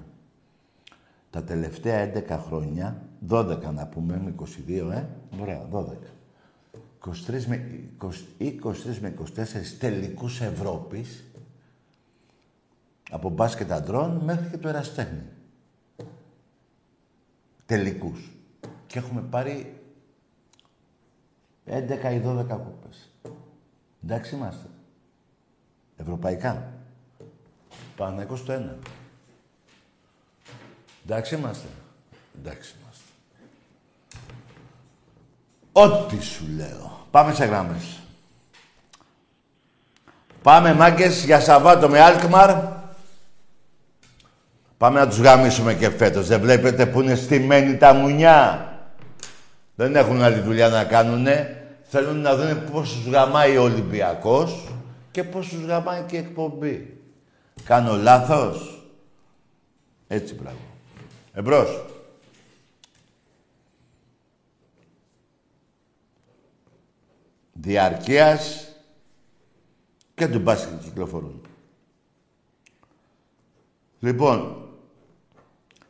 Τα 1.30 1.42
τελευταία 1.42 2.12
11 2.28 2.38
χρόνια, 2.46 3.02
12 3.28 3.72
να 3.74 3.86
πούμε, 3.86 4.20
με 4.24 4.30
22, 4.30 4.90
ε, 4.90 5.06
ωραία, 5.40 5.68
12. 5.70 6.12
23 7.04 7.44
με, 7.46 7.88
23 7.98 8.98
με 9.00 9.14
24 9.36 9.76
τελικούς 9.78 10.40
Ευρώπης, 10.40 11.24
από 13.10 13.28
μπάσκετ 13.28 13.72
αντρών 13.72 14.20
μέχρι 14.24 14.48
και 14.48 14.58
το 14.58 14.68
εραστέχνη. 14.68 15.22
Τελικούς. 17.66 18.30
Και 18.86 18.98
έχουμε 18.98 19.20
πάρει 19.20 19.81
11 21.66 22.12
ή 22.12 22.22
12 22.24 22.58
κούπες. 22.58 23.10
Εντάξει 24.04 24.34
είμαστε. 24.34 24.66
Ευρωπαϊκά. 25.96 26.72
Παναγικός 27.96 28.38
στο 28.38 28.52
ένα. 28.52 28.76
Εντάξει 31.04 31.34
είμαστε. 31.34 31.68
Εντάξει 32.38 32.74
είμαστε. 32.80 33.02
Ό,τι 35.72 36.22
σου 36.22 36.44
λέω. 36.56 37.06
Πάμε 37.10 37.34
σε 37.34 37.44
γράμμες. 37.44 38.00
Πάμε 40.42 40.74
μάγκες 40.74 41.24
για 41.24 41.40
Σαββάτο 41.40 41.88
με 41.88 42.00
Αλκμαρ. 42.00 42.80
Πάμε 44.78 44.98
να 44.98 45.08
τους 45.08 45.18
γαμίσουμε 45.18 45.74
και 45.74 45.90
φέτος. 45.90 46.26
Δεν 46.26 46.40
βλέπετε 46.40 46.86
που 46.86 47.00
είναι 47.00 47.14
στημένοι 47.14 47.76
τα 47.76 47.92
μουνιά. 47.92 48.71
Δεν 49.82 49.96
έχουν 49.96 50.22
άλλη 50.22 50.40
δουλειά 50.40 50.68
να 50.68 50.84
κάνουνε. 50.84 51.66
Θέλουν 51.82 52.20
να 52.20 52.36
δουν 52.36 52.70
πώς 52.70 52.92
τους 52.92 53.06
γαμάει 53.06 53.56
ο 53.56 53.62
Ολυμπιακός 53.62 54.68
και 55.10 55.24
πώς 55.24 55.48
τους 55.48 55.64
γαμάει 55.64 56.02
και 56.02 56.16
η 56.16 56.18
εκπομπή. 56.18 57.00
Κάνω 57.64 57.96
λάθος; 57.96 58.84
Έτσι 60.08 60.34
πράγμα. 60.34 60.60
Εμπρός. 61.32 61.84
Διαρκείας 67.52 68.68
και 70.14 70.28
του 70.28 70.38
μπάσκετ 70.38 70.82
κυκλοφορούν. 70.82 71.46
Λοιπόν, 74.00 74.68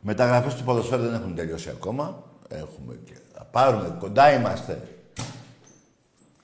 μεταγραφές 0.01 0.55
του 0.55 0.63
ποδοσφαίρου 0.63 1.01
δεν 1.01 1.13
έχουν 1.13 1.35
τελειώσει 1.35 1.69
ακόμα. 1.69 2.23
Έχουμε 2.47 2.99
και 3.05 3.13
θα 3.13 3.22
πάρουμε, 3.55 3.97
κοντά 3.99 4.33
είμαστε. 4.33 4.87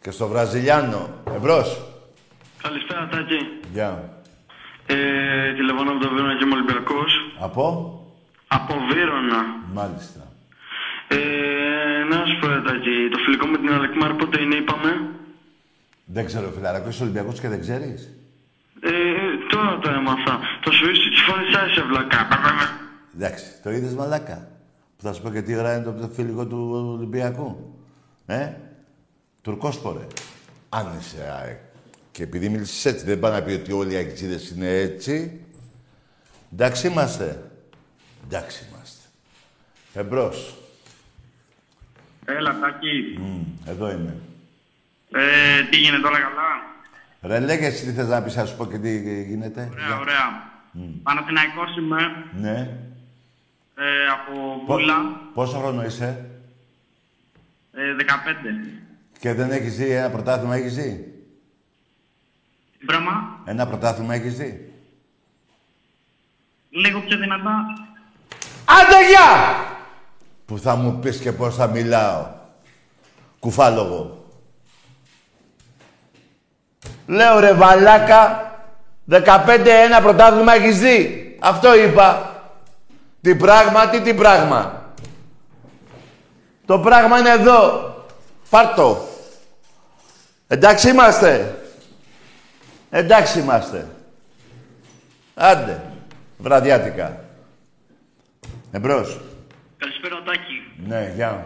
Και 0.02 0.12
στο 0.12 0.28
Βραζιλιάνο. 0.28 1.10
Εμπρός. 1.36 1.69
Καλησπέρα, 2.62 3.08
Τάκη. 3.12 3.39
Γεια. 3.74 3.89
Ε, 4.86 4.95
τηλεφωνώ 5.54 5.91
από 5.91 6.00
το 6.06 6.10
Βίρονα 6.13 6.38
και 6.38 6.43
είμαι 6.43 6.54
Ολυμπιακός. 6.54 7.12
Από; 7.39 7.65
Από 8.48 8.74
Βίρονα. 8.91 9.39
Μάλιστα. 9.74 10.22
Ε, 11.08 11.17
να 12.10 12.26
σου 12.26 12.39
πω, 12.39 12.48
ρε, 12.48 12.62
Τάκη, 12.62 12.95
το 13.12 13.17
φιλικό 13.26 13.45
με 13.48 13.58
την 13.58 13.72
Αλεκμάρ 13.74 14.13
πότε 14.13 14.41
είναι, 14.41 14.56
είπαμε; 14.56 14.91
Δεν 16.06 16.26
ξέρω, 16.26 16.52
φιλαράκο, 16.56 16.89
είσαι 16.89 17.04
Ολυμπιακός 17.04 17.39
και 17.39 17.48
δεν 17.48 17.60
ξέρεις; 17.60 18.10
Ε, 18.82 18.91
τώρα 19.50 19.80
το 19.82 19.89
έμαθα. 19.89 20.39
Το 20.63 20.72
σου 20.72 20.89
ίσως 20.89 21.10
τη 21.10 21.22
φορεσά 21.28 21.62
σε 21.74 21.82
βλακά. 21.82 22.28
Εντάξει, 23.15 23.45
το 23.63 23.69
είδες 23.72 23.93
μαλάκα. 23.93 24.59
Που 24.99 25.05
θα 25.05 25.13
σου 25.13 25.21
πω 25.21 25.29
και 25.29 25.41
τι 25.41 25.55
ώρα 25.55 25.75
είναι 25.75 25.83
το, 25.83 25.91
το 25.91 26.07
φιλικό 26.07 26.45
του 26.45 26.69
Ολυμπιακού. 26.97 27.73
Ε, 28.25 28.51
Τουρκόσπορε. 29.41 30.07
Αν 30.69 30.88
είσαι 30.99 31.38
ΑΕΚ. 31.41 31.57
Και 32.12 32.23
επειδή 32.23 32.49
μίλησες 32.49 32.85
έτσι, 32.93 33.05
δεν 33.05 33.19
πάει 33.19 33.31
να 33.31 33.41
πει 33.41 33.51
ότι 33.51 33.71
όλοι 33.71 33.93
οι 33.93 33.95
αεξίδες 33.95 34.49
είναι 34.49 34.67
έτσι. 34.69 35.41
Εντάξει 36.53 36.88
είμαστε. 36.88 37.51
Εντάξει 38.25 38.65
είμαστε. 38.71 39.01
Εμπρός. 39.93 40.55
Έλα, 42.25 42.59
Τάκη. 42.59 43.17
Μμ, 43.19 43.41
εδώ 43.69 43.91
είμαι. 43.91 44.15
Ε, 45.12 45.63
τι 45.69 45.77
γίνεται 45.77 46.07
όλα 46.07 46.19
καλά; 46.19 46.47
Ρε, 47.21 47.39
λέγε 47.45 47.65
εσύ 47.65 47.85
τι 47.85 47.91
θες 47.91 48.07
να 48.07 48.21
πεις, 48.23 48.33
θα 48.33 48.45
σου 48.45 48.55
πω 48.57 48.65
και 48.65 48.77
τι 48.77 49.23
γίνεται. 49.23 49.69
Ωραία, 49.71 49.85
Για- 49.88 49.99
ωραία. 49.99 50.51
Παναθηναϊκός 51.03 51.77
είμαι; 51.77 51.97
Ναι. 52.39 52.77
Ε, 53.82 54.08
από 54.08 54.63
Πο- 54.65 54.74
Βούλα. 54.74 54.96
Πόσο 55.34 55.58
χρόνο 55.58 55.84
είσαι; 55.84 56.26
Ε, 57.74 57.94
15. 57.94 58.80
και 59.20 59.34
δεν 59.34 59.52
έχεις 59.52 59.76
δει 59.78 59.92
ένα 59.92 60.10
πρωτάθλημα, 60.10 60.56
έχεις 60.56 60.76
δει. 60.76 61.13
Τι 62.80 62.86
πράγμα; 62.86 63.39
Ένα 63.46 63.68
πρωτάθλημα 63.68 64.13
έχεις 64.13 64.38
δει. 64.38 64.74
Λίγο 66.70 67.00
πιο 67.02 67.18
δυνατά. 67.18 67.63
Άντε 68.65 69.08
γεια! 69.08 69.56
Που 70.46 70.58
θα 70.60 70.76
μου 70.76 71.00
πεις 71.00 71.18
και 71.20 71.32
πώς 71.32 71.56
θα 71.56 71.68
μιλάω. 71.68 72.28
Κουφάλογο. 73.39 74.26
Λέω 77.08 77.39
ρε 77.39 77.54
βαλάκα, 77.54 78.52
15-1 79.10 80.02
πρωτάθλημα 80.02 80.54
έχεις 80.54 80.80
δει. 80.80 81.38
Αυτό 81.42 81.76
είπα. 81.76 82.29
Τι 83.21 83.36
πράγμα, 83.36 83.89
τι 83.89 84.01
τι 84.01 84.13
πράγμα; 84.13 84.93
Το 86.65 86.79
πράγμα 86.79 87.19
είναι 87.19 87.29
εδώ. 87.29 87.93
Πάρ' 88.49 88.73
το. 88.75 89.08
Εντάξει 90.47 90.89
είμαστε. 90.89 91.62
Εντάξει 92.89 93.39
είμαστε. 93.39 93.88
Άντε. 95.34 95.82
Βραδιάτικα. 96.38 97.23
Εμπρός. 98.71 99.19
Καλησπέρα, 99.77 100.23
Τάκη. 100.23 100.63
Ναι, 100.88 101.12
γεια. 101.15 101.45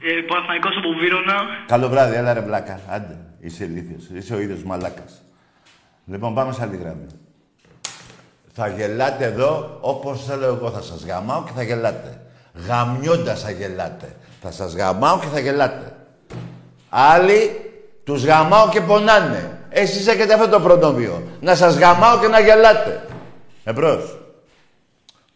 Ε, 0.00 0.20
Παναθηναϊκός 0.28 0.76
από 0.76 0.92
Βίρονα. 0.92 1.34
Καλό 1.66 1.88
βράδυ, 1.88 2.14
έλα 2.14 2.32
ρε 2.32 2.40
βλάκα. 2.40 2.80
Άντε, 2.88 3.18
είσαι 3.40 3.64
ηλίθιος. 3.64 4.08
Είσαι 4.08 4.34
ο 4.34 4.38
ίδιος 4.40 4.62
μαλάκας. 4.62 5.22
Λοιπόν, 6.06 6.34
πάμε 6.34 6.52
σε 6.52 6.62
άλλη 6.62 6.76
γραμμή. 6.76 7.06
Θα 8.58 8.68
γελάτε 8.68 9.24
εδώ 9.24 9.78
όπως 9.80 10.24
θέλω 10.24 10.44
εγώ. 10.44 10.70
Θα 10.70 10.82
σας 10.82 11.04
γαμάω 11.04 11.44
και 11.44 11.50
θα 11.54 11.62
γελάτε. 11.62 12.20
Γαμιώντας 12.66 13.42
θα 13.42 13.50
γελάτε. 13.50 14.16
Θα 14.40 14.50
σας 14.50 14.74
γαμάω 14.74 15.18
και 15.18 15.26
θα 15.26 15.40
γελάτε. 15.40 15.96
Άλλοι 16.88 17.60
τους 18.04 18.24
γαμάω 18.24 18.68
και 18.68 18.80
πονάνε. 18.80 19.60
Εσείς 19.68 20.06
έχετε 20.06 20.34
αυτό 20.34 20.48
το 20.48 20.60
προνόμιο. 20.60 21.22
Να 21.40 21.54
σας 21.54 21.76
γαμάω 21.76 22.18
και 22.20 22.26
να 22.26 22.40
γελάτε. 22.40 23.06
Εμπρός. 23.64 24.18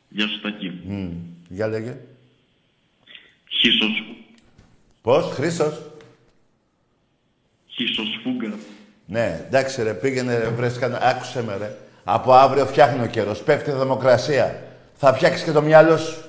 Γεια 0.08 0.26
σου 0.26 0.40
Τάκη. 0.40 0.80
Μμ. 0.84 1.10
Για 1.48 1.66
λέγε. 1.66 1.96
Χίσος. 3.48 4.04
Πώς, 5.02 5.32
Χρήστος; 5.32 5.80
Χίσος 7.66 8.20
Φούγκα. 8.22 8.54
Ναι, 9.06 9.44
εντάξει 9.46 9.82
ρε, 9.82 9.94
πήγαινε 9.94 10.38
ρε, 10.38 10.48
βρες 10.48 10.78
κανένα... 10.78 11.06
Άκουσε 11.06 11.42
με 11.42 11.56
ρε. 11.56 11.76
Από 12.12 12.34
αύριο 12.34 12.66
φτιάχνει 12.66 13.02
ο 13.02 13.06
καιρός. 13.06 13.38
Πέφτει 13.42 13.70
η 13.70 13.72
δημοκρασία. 13.72 14.62
Θα 14.94 15.14
φτιάξεις 15.14 15.42
και 15.42 15.52
το 15.52 15.62
μυαλό 15.62 15.96
σου. 15.96 16.22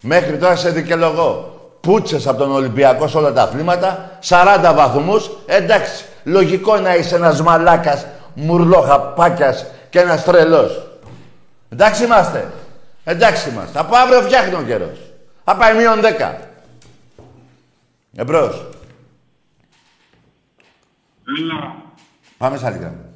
Μέχρι 0.00 0.38
τώρα 0.38 0.56
σε 0.56 0.70
δικαιολογώ. 0.70 1.58
Πούτσες 1.80 2.26
από 2.26 2.38
τον 2.38 2.52
Ολυμπιακό 2.52 3.08
σε 3.08 3.16
όλα 3.16 3.32
τα 3.32 3.42
αθλήματα. 3.42 4.18
40 4.28 4.72
βαθμούς. 4.74 5.30
Εντάξει, 5.46 6.04
λογικό 6.24 6.76
να 6.76 6.94
είσαι 6.94 7.14
ένας 7.14 7.42
μαλάκας, 7.42 8.06
μουρλόχαπάκιας 8.34 9.66
και 9.90 10.00
ένας 10.00 10.24
τρελός. 10.24 10.86
Εντάξει 11.68 12.04
είμαστε. 12.04 12.52
Εντάξει 13.04 13.50
είμαστε. 13.50 13.78
Από 13.78 13.96
αύριο 13.96 14.20
φτιάχνει 14.20 14.54
ο 14.54 14.62
καιρός. 14.62 14.98
Θα 15.44 15.56
πάει 15.56 15.76
μείον 15.76 16.00
10. 16.00 16.38
Εμπρός. 18.16 18.66
Έλα. 21.38 21.74
Πάμε 22.38 22.56
σε 22.56 22.66
άλλη 22.66 22.78
γραμμή. 22.78 23.09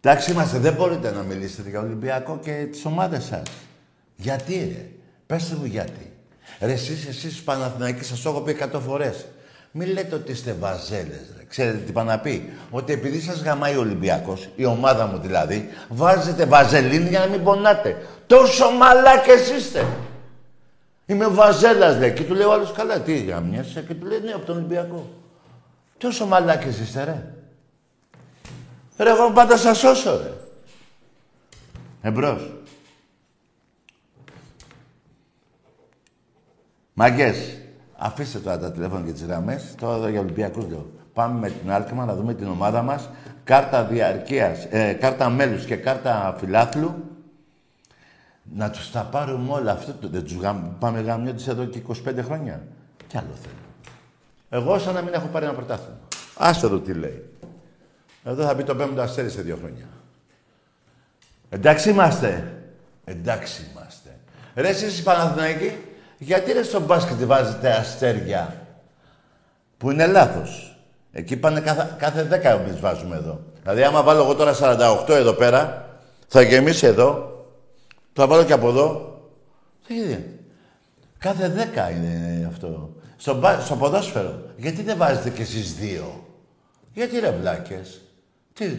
Εντάξει 0.00 0.30
είμαστε, 0.30 0.58
δεν 0.58 0.72
μπορείτε 0.72 1.10
να 1.10 1.22
μιλήσετε 1.22 1.68
για 1.68 1.80
Ολυμπιακό 1.80 2.38
και 2.42 2.66
τις 2.70 2.84
ομάδες 2.84 3.24
σας. 3.24 3.42
Γιατί 4.16 4.54
ρε, 4.54 4.86
πέστε 5.26 5.54
μου 5.54 5.64
γιατί. 5.64 6.12
Ρε 6.60 6.72
εσείς, 6.72 7.06
εσείς 7.06 7.32
τους 7.32 7.42
Παναθηναϊκοί 7.42 8.04
σας 8.04 8.20
το 8.20 8.30
έχω 8.30 8.40
πει 8.40 8.56
100 8.72 8.80
φορές. 8.80 9.26
Μην 9.70 9.88
λέτε 9.92 10.14
ότι 10.14 10.32
είστε 10.32 10.52
βαζέλες 10.52 11.32
ρε. 11.36 11.44
Ξέρετε 11.48 11.76
τι 11.78 11.92
πάνε 11.92 12.10
να 12.10 12.18
πει; 12.18 12.52
Ότι 12.70 12.92
επειδή 12.92 13.20
σας 13.20 13.42
γαμάει 13.42 13.76
ο 13.76 13.80
Ολυμπιακός, 13.80 14.48
η 14.56 14.64
ομάδα 14.64 15.06
μου 15.06 15.18
δηλαδή, 15.18 15.68
βάζετε 15.88 16.44
βαζελίνη 16.44 17.08
για 17.08 17.18
να 17.18 17.26
μην 17.26 17.42
πονάτε. 17.42 17.96
Τόσο 18.26 18.70
μαλάκες 18.70 19.50
είστε. 19.50 19.86
Είμαι 21.06 21.26
βαζέλας 21.26 21.98
λέει. 21.98 22.12
Και 22.12 22.22
του 22.22 22.34
λέει 22.34 22.46
ο 22.46 22.52
άλλος 22.52 22.72
καλά, 22.72 23.00
τι 23.00 23.24
γαμιέσαι. 23.24 23.84
Και 23.88 23.94
του 23.94 24.06
λέει 24.06 24.20
ναι, 24.24 24.32
από 24.32 24.46
τον 24.46 24.56
Ολυμπιακό. 24.56 25.10
Τόσο 25.98 26.26
μαλάκες 26.26 26.78
είστε 26.78 27.04
ρε. 27.04 27.32
Ρε, 28.98 29.10
εγώ 29.10 29.30
πάντα 29.30 29.56
σας 29.56 29.78
σώσω, 29.78 30.16
ρε. 30.16 30.32
Εμπρός. 32.00 32.52
Μαγκές, 36.94 37.58
αφήστε 37.96 38.38
τώρα 38.38 38.58
τα 38.58 38.72
τηλέφωνα 38.72 39.04
και 39.04 39.12
τις 39.12 39.24
γραμμές. 39.24 39.74
Τώρα 39.80 39.96
εδώ 39.96 40.08
για 40.08 40.20
Ολυμπιακούς 40.20 40.64
λέω. 40.68 40.90
Πάμε 41.12 41.38
με 41.38 41.50
την 41.50 41.70
Άλκημα 41.70 42.04
να 42.04 42.14
δούμε 42.14 42.34
την 42.34 42.48
ομάδα 42.48 42.82
μας. 42.82 43.08
Κάρτα 43.44 43.84
διαρκείας, 43.84 44.66
ε, 44.70 44.92
κάρτα 44.92 45.28
μέλους 45.30 45.64
και 45.64 45.76
κάρτα 45.76 46.36
φιλάθλου. 46.38 46.94
Να 48.54 48.70
τους 48.70 48.90
τα 48.90 49.02
πάρουμε 49.02 49.52
όλα. 49.52 49.72
Αυτό 49.72 49.92
το, 49.92 50.08
δεν 50.08 50.22
τους 50.24 50.34
γαμ, 50.34 50.78
πάμε 50.78 51.00
γαμιώτες 51.00 51.48
εδώ 51.48 51.64
και 51.64 51.78
25 51.78 52.22
χρόνια. 52.22 52.62
Τι 53.08 53.18
άλλο 53.18 53.34
θέλω. 53.42 53.54
Εγώ 54.62 54.78
σαν 54.78 54.94
να 54.94 55.02
μην 55.02 55.14
έχω 55.14 55.26
πάρει 55.26 55.44
ένα 55.44 55.54
πρωτάθλημα. 55.54 55.98
Άστε 56.36 56.66
εδώ 56.66 56.78
τι 56.78 56.92
λέει. 56.94 57.24
Εδώ 58.28 58.44
θα 58.44 58.54
μπει 58.54 58.62
το 58.62 58.74
πέμπτο 58.76 59.00
αστέρι 59.00 59.30
σε 59.30 59.42
δύο 59.42 59.56
χρόνια. 59.56 59.88
Εντάξει 61.48 61.90
είμαστε. 61.90 62.52
Εντάξει 63.04 63.66
είμαστε. 63.70 64.18
Ρε 64.54 64.68
εσείς 64.68 64.98
οι 64.98 65.02
Παναθηναϊκοί, 65.02 65.76
γιατί 66.18 66.52
ρε 66.52 66.62
στο 66.62 66.80
μπάσκετ 66.80 67.24
βάζετε 67.24 67.72
αστέρια 67.72 68.66
που 69.78 69.90
είναι 69.90 70.06
λάθος. 70.06 70.76
Εκεί 71.12 71.36
πάνε 71.36 71.60
κάθε, 71.60 71.94
κάθε 71.98 72.22
δέκα 72.22 72.50
εμείς 72.50 72.80
βάζουμε 72.80 73.16
εδώ. 73.16 73.40
Δηλαδή 73.62 73.82
άμα 73.82 74.02
βάλω 74.02 74.22
εγώ 74.22 74.34
τώρα 74.34 74.54
48 75.08 75.08
εδώ 75.08 75.32
πέρα, 75.32 75.88
θα 76.28 76.42
γεμίσει 76.42 76.86
εδώ, 76.86 77.36
θα 78.12 78.26
βάλω 78.26 78.44
και 78.44 78.52
από 78.52 78.68
εδώ. 78.68 79.18
Τι 79.86 79.94
γίνεται. 79.94 80.24
Κάθε 81.18 81.48
δέκα 81.48 81.90
είναι 81.90 82.46
αυτό. 82.48 82.92
Στο, 83.16 83.34
μπα- 83.34 83.60
στο 83.60 83.76
ποδόσφαιρο. 83.76 84.42
Γιατί 84.56 84.82
δεν 84.82 84.96
βάζετε 84.96 85.30
κι 85.30 85.42
εσείς 85.42 85.74
δύο; 85.74 86.24
Γιατί 86.92 87.18
ρε 87.18 87.30
βλάκες; 87.30 88.00
Τι, 88.58 88.76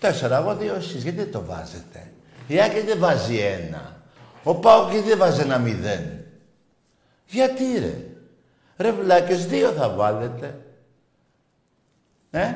τέσσερα 0.00 0.38
εγώ, 0.38 0.54
δύο 0.54 0.74
εσείς. 0.74 1.02
Γιατί 1.02 1.18
δεν 1.18 1.30
το 1.32 1.44
βάζετε. 1.44 2.12
Η 2.46 2.60
Άκη 2.60 2.80
δεν 2.80 2.98
βάζει 2.98 3.36
ένα. 3.36 4.02
Ο 4.44 4.54
Πάοκ 4.54 4.90
γιατί 4.90 5.08
δεν 5.08 5.18
βάζει 5.18 5.40
ένα 5.40 5.58
μηδέν. 5.58 6.24
Γιατί 7.26 7.64
ρε; 7.78 8.04
Ρε 8.76 8.92
βλάκες, 8.92 9.46
δύο 9.46 9.70
θα 9.70 9.88
βάλετε. 9.88 10.58
Ε; 12.30 12.54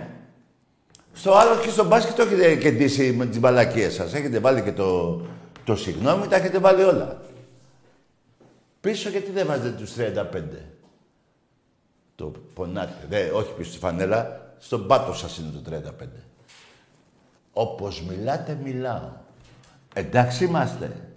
Στο 1.12 1.34
άλλο 1.34 1.60
και 1.60 1.68
στο 1.68 1.84
μπάσκετ 1.84 2.16
το 2.16 2.22
έχετε 2.22 2.56
κεντήσει 2.56 3.12
με 3.12 3.26
τις 3.26 3.40
μπαλακίες 3.40 3.94
σας. 3.94 4.14
Έχετε 4.14 4.38
βάλει 4.38 4.62
και 4.62 4.72
το, 4.72 5.20
το 5.64 5.76
συγγνώμη, 5.76 6.26
τα 6.26 6.36
έχετε 6.36 6.58
βάλει 6.58 6.82
όλα. 6.82 7.20
Πίσω 8.80 9.08
γιατί 9.08 9.30
δεν 9.30 9.46
βάζετε 9.46 9.70
τους 9.70 9.92
35. 9.98 10.42
Το 12.14 12.32
πονάτε. 12.54 13.06
Δε, 13.08 13.30
όχι 13.30 13.52
πίσω 13.52 13.70
στη 13.70 13.78
φανέλα, 13.78 14.52
στον 14.58 14.86
πάτο 14.86 15.12
σας 15.12 15.38
είναι 15.38 15.50
το 15.50 15.92
35. 16.00 16.06
Όπως 17.54 18.02
μιλάτε, 18.02 18.58
μιλάω. 18.64 19.10
Εντάξει 19.94 20.44
είμαστε. 20.44 21.08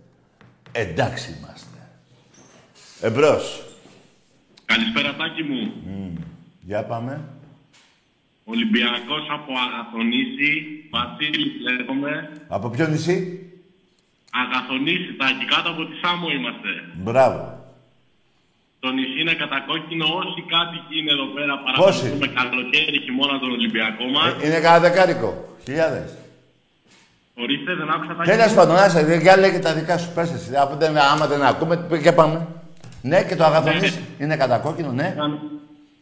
Εντάξει 0.71 1.35
είμαστε. 1.37 1.77
Εμπρός. 3.01 3.63
Καλησπέρα 4.65 5.15
Τάκη 5.15 5.43
μου. 5.43 5.73
Για 6.61 6.83
πάμε. 6.83 7.21
Ολυμπιακός 8.43 9.25
από 9.37 9.51
Αγαθονήσι. 9.65 10.51
Βασίλης 10.91 11.53
λέγομαι. 11.61 12.13
Από 12.47 12.69
ποιο 12.69 12.87
νησί; 12.87 13.17
Αγαθονήσι 14.31 15.15
Τάκη. 15.17 15.45
Κάτω 15.45 15.69
από 15.69 15.85
τη 15.85 15.95
Σάμο 16.01 16.29
είμαστε. 16.29 16.69
Μπράβο. 16.95 17.65
Το 18.79 18.91
νησί 18.91 19.19
είναι 19.21 19.33
κατακόκκινο. 19.33 20.05
Όσοι 20.05 20.41
κάτοικοι 20.53 20.99
είναι 20.99 21.11
εδώ 21.11 21.27
πέρα 21.35 21.53
Πόσοι; 21.57 21.73
παρακολουθούμε 21.75 22.27
καλοκαίρι 22.27 22.99
χειμώνα 23.05 23.39
τον 23.39 23.51
Ολυμπιακό 23.51 24.05
μας. 24.05 24.31
Ε, 24.41 24.45
είναι 24.47 24.59
κανένα 24.59 24.79
δεκάρικο. 24.79 25.29
Χιλιάδες. 25.63 26.09
Ορίστε, 27.43 27.71
δεν 27.79 27.89
άκουσα 27.89 28.13
Τάκη. 28.15 28.29
Τέλος 28.29 28.49
μου. 28.49 28.55
πάντων, 28.55 28.75
άσε, 28.75 29.19
για 29.21 29.37
λέγε 29.37 29.59
τα 29.59 29.73
δικά 29.73 29.97
σου, 29.97 30.09
πες 30.15 30.29
εσύ. 30.37 30.51
Από 30.63 30.75
δεν, 30.81 30.97
άμα 30.97 31.25
δεν 31.27 31.41
ακούμε, 31.51 31.75
και 32.03 32.11
πάμε. 32.11 32.47
Ναι, 33.01 33.23
και 33.27 33.35
το 33.35 33.43
αγαθονής 33.43 33.99
είναι 34.19 34.35
κατακόκκινο, 34.43 34.91
ναι. 34.91 35.13
Κα- 35.17 35.39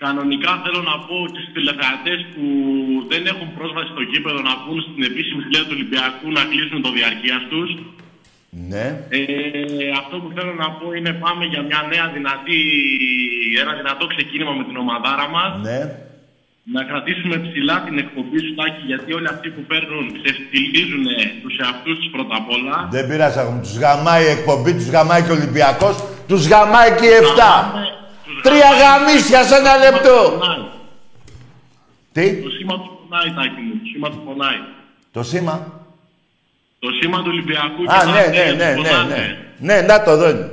Κανονικά 0.05 0.51
θέλω 0.63 0.81
να 0.91 0.95
πω 1.07 1.15
και 1.33 1.39
στους 1.41 1.53
τηλεθεατές 1.55 2.19
που 2.33 2.43
δεν 3.11 3.21
έχουν 3.31 3.47
πρόσβαση 3.57 3.89
στο 3.95 4.03
κήπεδο 4.11 4.39
να 4.49 4.53
βγουν 4.61 4.79
στην 4.87 5.01
επίσημη 5.09 5.41
θηλία 5.45 5.63
του 5.67 5.73
Ολυμπιακού 5.77 6.25
να 6.37 6.43
κλείσουν 6.51 6.79
το 6.85 6.89
διαρκείας 6.97 7.43
τους. 7.51 7.69
Ναι. 8.71 8.85
Ε, 9.17 9.19
αυτό 10.01 10.15
που 10.21 10.29
θέλω 10.35 10.53
να 10.63 10.67
πω 10.77 10.85
είναι 10.97 11.11
πάμε 11.23 11.43
για 11.51 11.61
μια 11.69 11.81
νέα 11.91 12.05
δυνατή, 12.15 12.59
ένα 13.61 13.73
δυνατό 13.79 14.03
ξεκίνημα 14.13 14.53
με 14.59 14.63
την 14.67 14.75
ομαδάρα 14.83 15.27
μας. 15.35 15.51
Ναι. 15.67 15.79
Να 16.73 16.83
κρατήσουμε 16.83 17.35
ψηλά 17.37 17.81
την 17.85 17.97
εκπομπή 17.97 18.39
σου, 18.39 18.53
Τάκη, 18.55 18.81
γιατί 18.85 19.13
όλοι 19.13 19.27
αυτοί 19.27 19.49
που 19.49 19.61
παίρνουν 19.61 20.05
ξεφτιλίζουν 20.21 21.05
τους 21.41 21.57
εαυτούς 21.57 21.95
τους 21.99 22.09
πρώτα 22.11 22.35
απ' 22.35 22.49
όλα. 22.49 22.87
Δεν 22.91 23.07
πειράζει 23.07 23.39
ακόμα. 23.39 23.59
Τους 23.59 23.77
γαμάει 23.77 24.23
η 24.25 24.29
εκπομπή, 24.29 24.73
τους 24.73 24.89
γαμάει 24.89 25.21
και 25.23 25.31
ο 25.31 25.35
Ολυμπιακός, 25.39 25.95
τους 26.27 26.47
γαμάει 26.47 26.89
και 26.99 27.05
οι 27.05 27.13
7. 27.21 27.73
Τους 28.25 28.41
Τρία 28.41 28.59
γαμάει- 28.71 28.81
γαμίσια 28.81 29.43
σε 29.43 29.55
ένα 29.55 29.73
το 29.73 29.79
σήμα 29.81 29.83
λεπτό. 29.91 30.17
του 30.31 30.37
πονάει. 30.39 30.63
Τι, 32.15 32.25
Το 32.43 32.49
σήμα 32.57 32.73
του 32.81 32.89
πονάει, 32.99 33.29
Τάκη 33.37 33.61
μου. 33.65 33.73
Το 33.81 33.85
σήμα 33.91 34.09
του 34.09 34.21
πονάει. 34.25 34.59
το 35.11 35.23
σήμα; 35.23 35.55
Το 36.79 36.89
σήμα 37.01 37.17
του 37.23 37.29
Ολυμπιακού 37.35 37.83
Α, 37.83 37.97
τα 37.99 38.05
ναι, 38.05 38.11
ναι, 38.11 38.19
αστέρια 38.19 38.53
ναι, 38.65 38.75
του 38.75 38.81
ναι, 38.81 38.87
πονάνε. 38.89 39.15
ναι. 39.15 39.73
Ναι, 39.73 39.81
να 39.81 40.03
το 40.03 40.11
εδώ 40.11 40.29
είναι. 40.29 40.49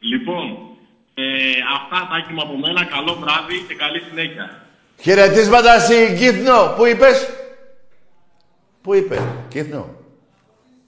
Λοιπόν, 0.00 0.44
ε, 1.20 1.60
αυτά 1.76 2.08
Τάκη 2.10 2.32
μου 2.32 2.42
από 2.42 2.56
μένα. 2.56 2.84
Καλό 2.84 3.12
βράδυ 3.20 3.56
και 3.68 3.74
καλή 3.74 4.00
συνέχεια. 4.08 4.46
Χαιρετίσματα 5.00 5.78
στην 5.78 6.16
Κύθνο. 6.16 6.74
Πού 6.76 6.86
είπες; 6.86 7.28
Πού 8.82 8.94
είπες, 8.94 9.20
Κύθνο. 9.48 9.88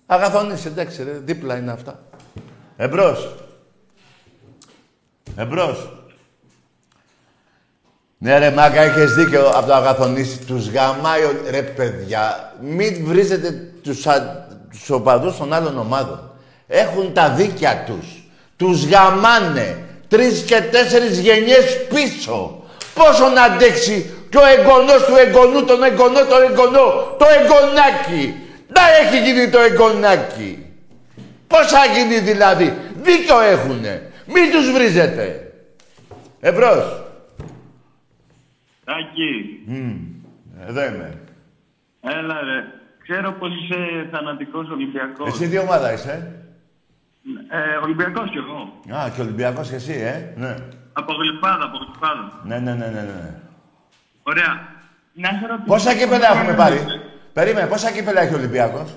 Αγαθονής, 0.06 0.64
εντάξει 0.64 1.02
ρε, 1.04 1.10
δίπλα 1.10 1.56
είναι 1.56 1.72
αυτά. 1.72 2.02
Εμπρός. 2.76 3.34
Εμπρός. 5.36 5.92
Ναι 8.18 8.38
ρε 8.38 8.50
Μάκα, 8.50 8.80
έχεις 8.80 9.14
δίκιο 9.14 9.48
από 9.48 9.66
το 9.66 9.74
αγαθονής. 9.74 10.38
Τους 10.46 10.68
γαμάει, 10.68 11.22
ο- 11.22 11.40
ρε 11.50 11.62
παιδιά. 11.62 12.52
Μην 12.60 13.04
βρίζετε 13.06 13.72
τους, 13.82 14.06
α... 14.06 14.46
τους 14.70 14.90
οπαδούς 14.90 15.36
των 15.36 15.52
άλλων 15.52 15.78
ομάδων. 15.78 16.30
Έχουν 16.66 17.12
τα 17.12 17.30
δίκια 17.30 17.84
τους. 17.86 18.22
Τους 18.56 18.84
γαμάνε. 18.86 19.84
Τρεις 20.12 20.42
και 20.42 20.60
τέσσερις 20.70 21.18
γενιές 21.18 21.86
πίσω. 21.88 22.64
Πόσο 22.94 23.28
να 23.28 23.42
αντέξει 23.42 24.10
και 24.30 24.36
ο 24.36 24.46
εγγονός 24.58 25.04
του 25.06 25.14
εγγονού, 25.26 25.64
τον 25.64 25.82
εγγονό, 25.82 26.20
τον 26.24 26.42
εγγονό, 26.42 26.86
το 27.18 27.26
εγγονάκι. 27.38 28.34
Να 28.68 28.82
έχει 29.02 29.18
γίνει 29.24 29.50
το 29.50 29.58
εγγονάκι. 29.58 30.66
Πώς 31.46 31.66
θα 31.66 31.84
γίνει 31.94 32.18
δηλαδή. 32.18 32.76
Δίκιο 33.02 33.40
έχουνε. 33.40 34.10
Μην 34.26 34.50
τους 34.52 34.72
βρίζετε. 34.72 35.52
Εμπρός. 36.40 37.02
Τάκη, 38.84 39.32
Εδώ 40.68 40.84
είμαι. 40.84 41.20
έλα 42.00 42.40
ρε. 42.40 42.64
Ξέρω 43.02 43.32
πως 43.32 43.50
είσαι 43.54 44.08
θανατικός 44.12 44.70
Ολυμπιακός. 44.70 45.28
Εσύ 45.28 45.48
τι 45.48 45.58
ομάδα 45.58 45.92
είσαι; 45.92 46.41
Ε, 47.50 47.76
Ολυμπιακός 47.82 48.30
κι 48.30 48.36
εγώ. 48.36 48.60
Α, 48.98 49.10
και 49.14 49.20
Ολυμπιακός 49.20 49.68
και 49.68 49.74
εσύ, 49.74 49.92
ε. 49.92 50.32
Ναι. 50.36 50.54
Από 50.92 51.12
Γλυφάδα, 51.12 51.64
από 51.64 51.78
Γλυφάδα. 51.78 52.40
Ναι, 52.44 52.58
ναι, 52.58 52.74
ναι, 52.74 52.86
ναι. 52.86 53.00
ναι. 53.00 53.34
Ωραία. 54.22 54.68
Να 55.12 55.28
σε 55.28 55.46
ρωτήσω. 55.46 55.66
Πόσα 55.66 55.94
κύπελα 55.94 56.30
έχουμε 56.32 56.54
πάρει; 56.54 56.78
Περίμενε, 57.32 57.66
πόσα 57.66 57.90
κύπελα 57.90 58.20
έχει 58.20 58.34
ο 58.34 58.36
Ολυμπιακός; 58.36 58.94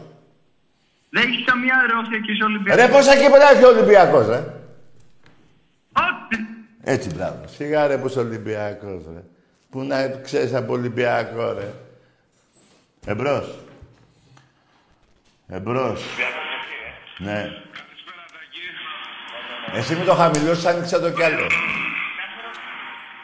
Δεν 1.09 1.23
έχεις 1.23 1.45
καμιά 1.45 1.75
ρόφια 1.93 2.19
και 2.19 2.31
είσαι 2.31 2.43
Ολυμπιακός. 2.43 2.85
Ρε, 2.85 2.91
πόσα 2.91 3.15
κύπελα 3.15 3.51
έχει 3.51 3.63
ο 3.63 3.67
Ολυμπιακός, 3.67 4.27
ρε. 4.27 4.37
Ό,τι. 5.93 6.37
Έτσι, 6.83 7.13
μπράβο. 7.15 7.41
Σιγά 7.47 7.87
ρε 7.87 7.97
που 7.97 8.07
είσαι 8.07 8.19
Ολυμπιακός, 8.19 9.03
ρε. 9.13 9.23
Πού 9.69 9.81
να 9.81 10.07
ξέρεις 10.07 10.53
από 10.53 10.73
Ολυμπιακό, 10.73 11.53
ρε. 11.53 11.73
Εμπρός. 13.05 13.59
Εμπρός. 15.47 16.03
Ναι. 17.17 17.49
Εσύ 19.77 19.95
με 19.95 20.03
το 20.09 20.13
χαμηλώσεις, 20.21 20.65
άνοιξε 20.65 20.99
το 20.99 21.09
κι 21.15 21.23
άλλο. 21.23 21.47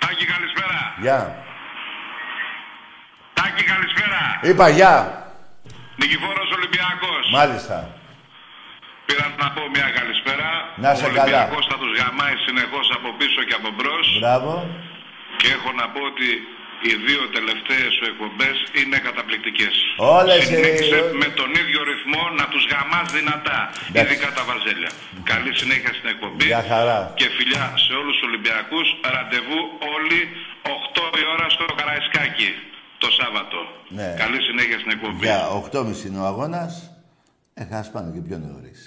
Τάκη, 0.02 0.26
καλησπέρα. 0.34 0.80
Γεια. 1.04 1.20
Τάκη, 3.34 3.64
καλησπέρα. 3.72 4.22
Είπα 4.50 4.68
γεια. 4.78 4.94
Νικηφόρος 6.00 6.50
Ολυμπιακός. 6.58 7.24
Μάλιστα. 7.38 7.78
Πήρα 9.06 9.26
να 9.42 9.48
πω 9.56 9.62
μια 9.76 9.90
καλησπέρα. 9.98 10.50
Να 10.84 10.90
σε 10.96 11.06
Ο 11.06 11.10
καλά. 11.10 11.22
Ολυμπιακός 11.22 11.64
θα 11.72 11.78
τους 11.82 11.92
γαμάει 12.00 12.36
συνεχώς 12.46 12.88
από 12.98 13.10
πίσω 13.20 13.42
και 13.48 13.56
από 13.60 13.70
μπρος. 13.76 14.08
Μπράβο. 14.20 14.54
Και 15.40 15.48
έχω 15.56 15.70
να 15.82 15.86
πω 15.94 16.00
ότι 16.12 16.28
οι 16.88 16.94
δύο 17.08 17.22
τελευταίες 17.38 17.90
σου 17.98 18.06
εκπομπές 18.12 18.56
είναι 18.80 18.98
καταπληκτικές. 19.08 19.74
Όλες, 20.18 20.42
ε, 20.42 20.46
Συνέχισε 20.54 21.00
ε, 21.04 21.20
με 21.22 21.28
τον 21.40 21.50
ίδιο 21.62 21.80
ρυθμό 21.92 22.24
να 22.40 22.46
τους 22.52 22.64
γαμάς 22.72 23.08
δυνατά. 23.18 23.60
Εντάξει. 23.70 24.00
Ειδικά 24.00 24.28
τα 24.38 24.44
βαζέλια. 24.50 24.92
Καλή 25.32 25.52
συνέχεια 25.62 25.92
στην 25.98 26.08
εκπομπή. 26.14 26.46
Γεια 26.54 26.64
χαρά. 26.72 27.00
Και 27.20 27.28
φιλιά 27.38 27.66
σε 27.86 27.92
όλους 28.00 28.14
τους 28.18 28.26
Ολυμπιακούς. 28.30 28.88
Ραντεβού 29.16 29.60
όλοι 29.96 30.20
8 30.76 31.06
η 31.22 31.24
ώρα 31.36 31.48
στο 31.56 31.66
Καραϊσκάκι 31.80 32.50
το 33.04 33.08
Σάββατο. 33.20 33.60
Ναι. 33.98 34.10
Καλή 34.24 34.40
συνέχεια 34.48 34.78
στην 34.82 34.92
εκπομπή. 34.96 35.26
Για 35.28 35.42
8.30 35.50 36.06
είναι 36.08 36.20
ο 36.24 36.26
αγώνας. 36.32 36.74
Ε, 37.54 37.64
ας 37.82 37.92
πάνε 37.92 38.10
και 38.16 38.22
πιο 38.28 38.38
νωρίς. 38.38 38.80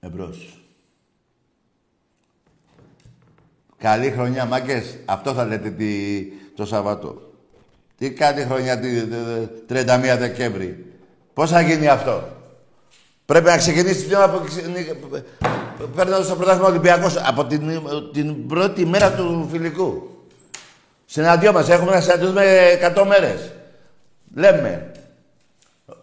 Εμπρός. 0.00 0.59
Καλή 3.80 4.10
χρονιά, 4.10 4.44
μάγκες. 4.44 4.96
Αυτό 5.04 5.32
θα 5.34 5.44
λέτε 5.44 5.70
τη, 5.70 6.22
το 6.56 6.66
Σαββατό. 6.66 7.32
Τι 7.96 8.10
καλή 8.10 8.42
χρονιά 8.42 8.78
τη, 8.80 9.02
τη- 9.02 9.16
τη- 9.66 9.84
31 9.86 10.16
Δεκέμβρη. 10.18 10.92
Πώς 11.34 11.50
θα 11.50 11.60
γίνει 11.60 11.88
αυτό; 11.88 12.28
Πρέπει 13.24 13.46
να 13.46 13.56
ξεκινήσει 13.56 14.06
πιο 14.06 14.24
από... 14.24 14.40
Παίρνοντας 15.94 16.28
το 16.28 16.36
πρωτάθλημα 16.36 16.68
Ολυμπιακός 16.68 17.16
από 17.16 17.44
την, 17.44 17.62
την 18.12 18.46
πρώτη 18.46 18.86
μέρα 18.86 19.12
του 19.12 19.48
φιλικού. 19.50 20.08
Συναντιόμαστε. 21.06 21.72
Έχουμε 21.74 21.90
να 21.90 22.00
συναντηθούμε 22.00 22.44
100 22.96 23.04
μέρες. 23.06 23.52
Λέμε. 24.34 24.90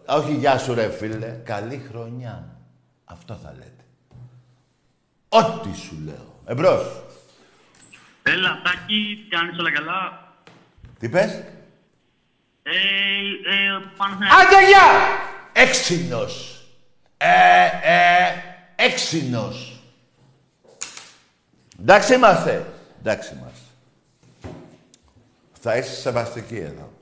Όχι 0.06 0.32
γεια 0.32 0.58
σου 0.58 0.74
ρε 0.74 0.90
φίλε. 0.90 1.36
Καλή 1.44 1.82
χρονιά. 1.90 2.44
Αυτό 3.04 3.38
θα 3.42 3.52
λέτε. 3.58 3.84
Ό,τι 5.28 5.76
σου 5.78 5.96
λέω. 6.04 6.40
Εμπρός. 6.46 7.02
Έλα, 8.32 8.60
Τάκη, 8.64 9.18
τι 9.22 9.36
κάνεις 9.36 9.58
όλα 9.58 9.72
καλά; 9.72 10.32
Τι 10.98 11.08
πες; 11.08 11.30
Ε, 12.62 12.70
ε, 12.70 13.82
Παναθηναϊκός. 13.96 14.40
Άντε 14.40 14.66
γεια! 14.66 14.88
Έξινος. 15.52 16.62
Ε, 17.16 17.26
ε, 17.82 18.84
έξινος. 18.84 19.82
Εντάξει 21.80 22.14
είμαστε. 22.14 22.66
Εντάξει 23.00 23.34
είμαστε. 23.34 23.66
Θα 25.60 25.76
είσαι 25.76 25.94
σεβαστική 25.94 26.56
εδώ. 26.56 26.92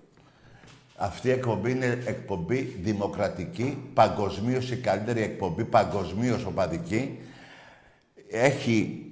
Αυτή 0.96 1.28
η 1.28 1.30
εκπομπή 1.30 1.70
είναι 1.70 2.02
εκπομπή 2.06 2.58
δημοκρατική, 2.82 3.90
παγκοσμίως 3.94 4.70
η 4.70 4.76
καλύτερη 4.76 5.22
εκπομπή, 5.22 5.64
παγκοσμίως 5.64 6.44
οπαδική. 6.44 7.18
Έχει... 8.30 9.05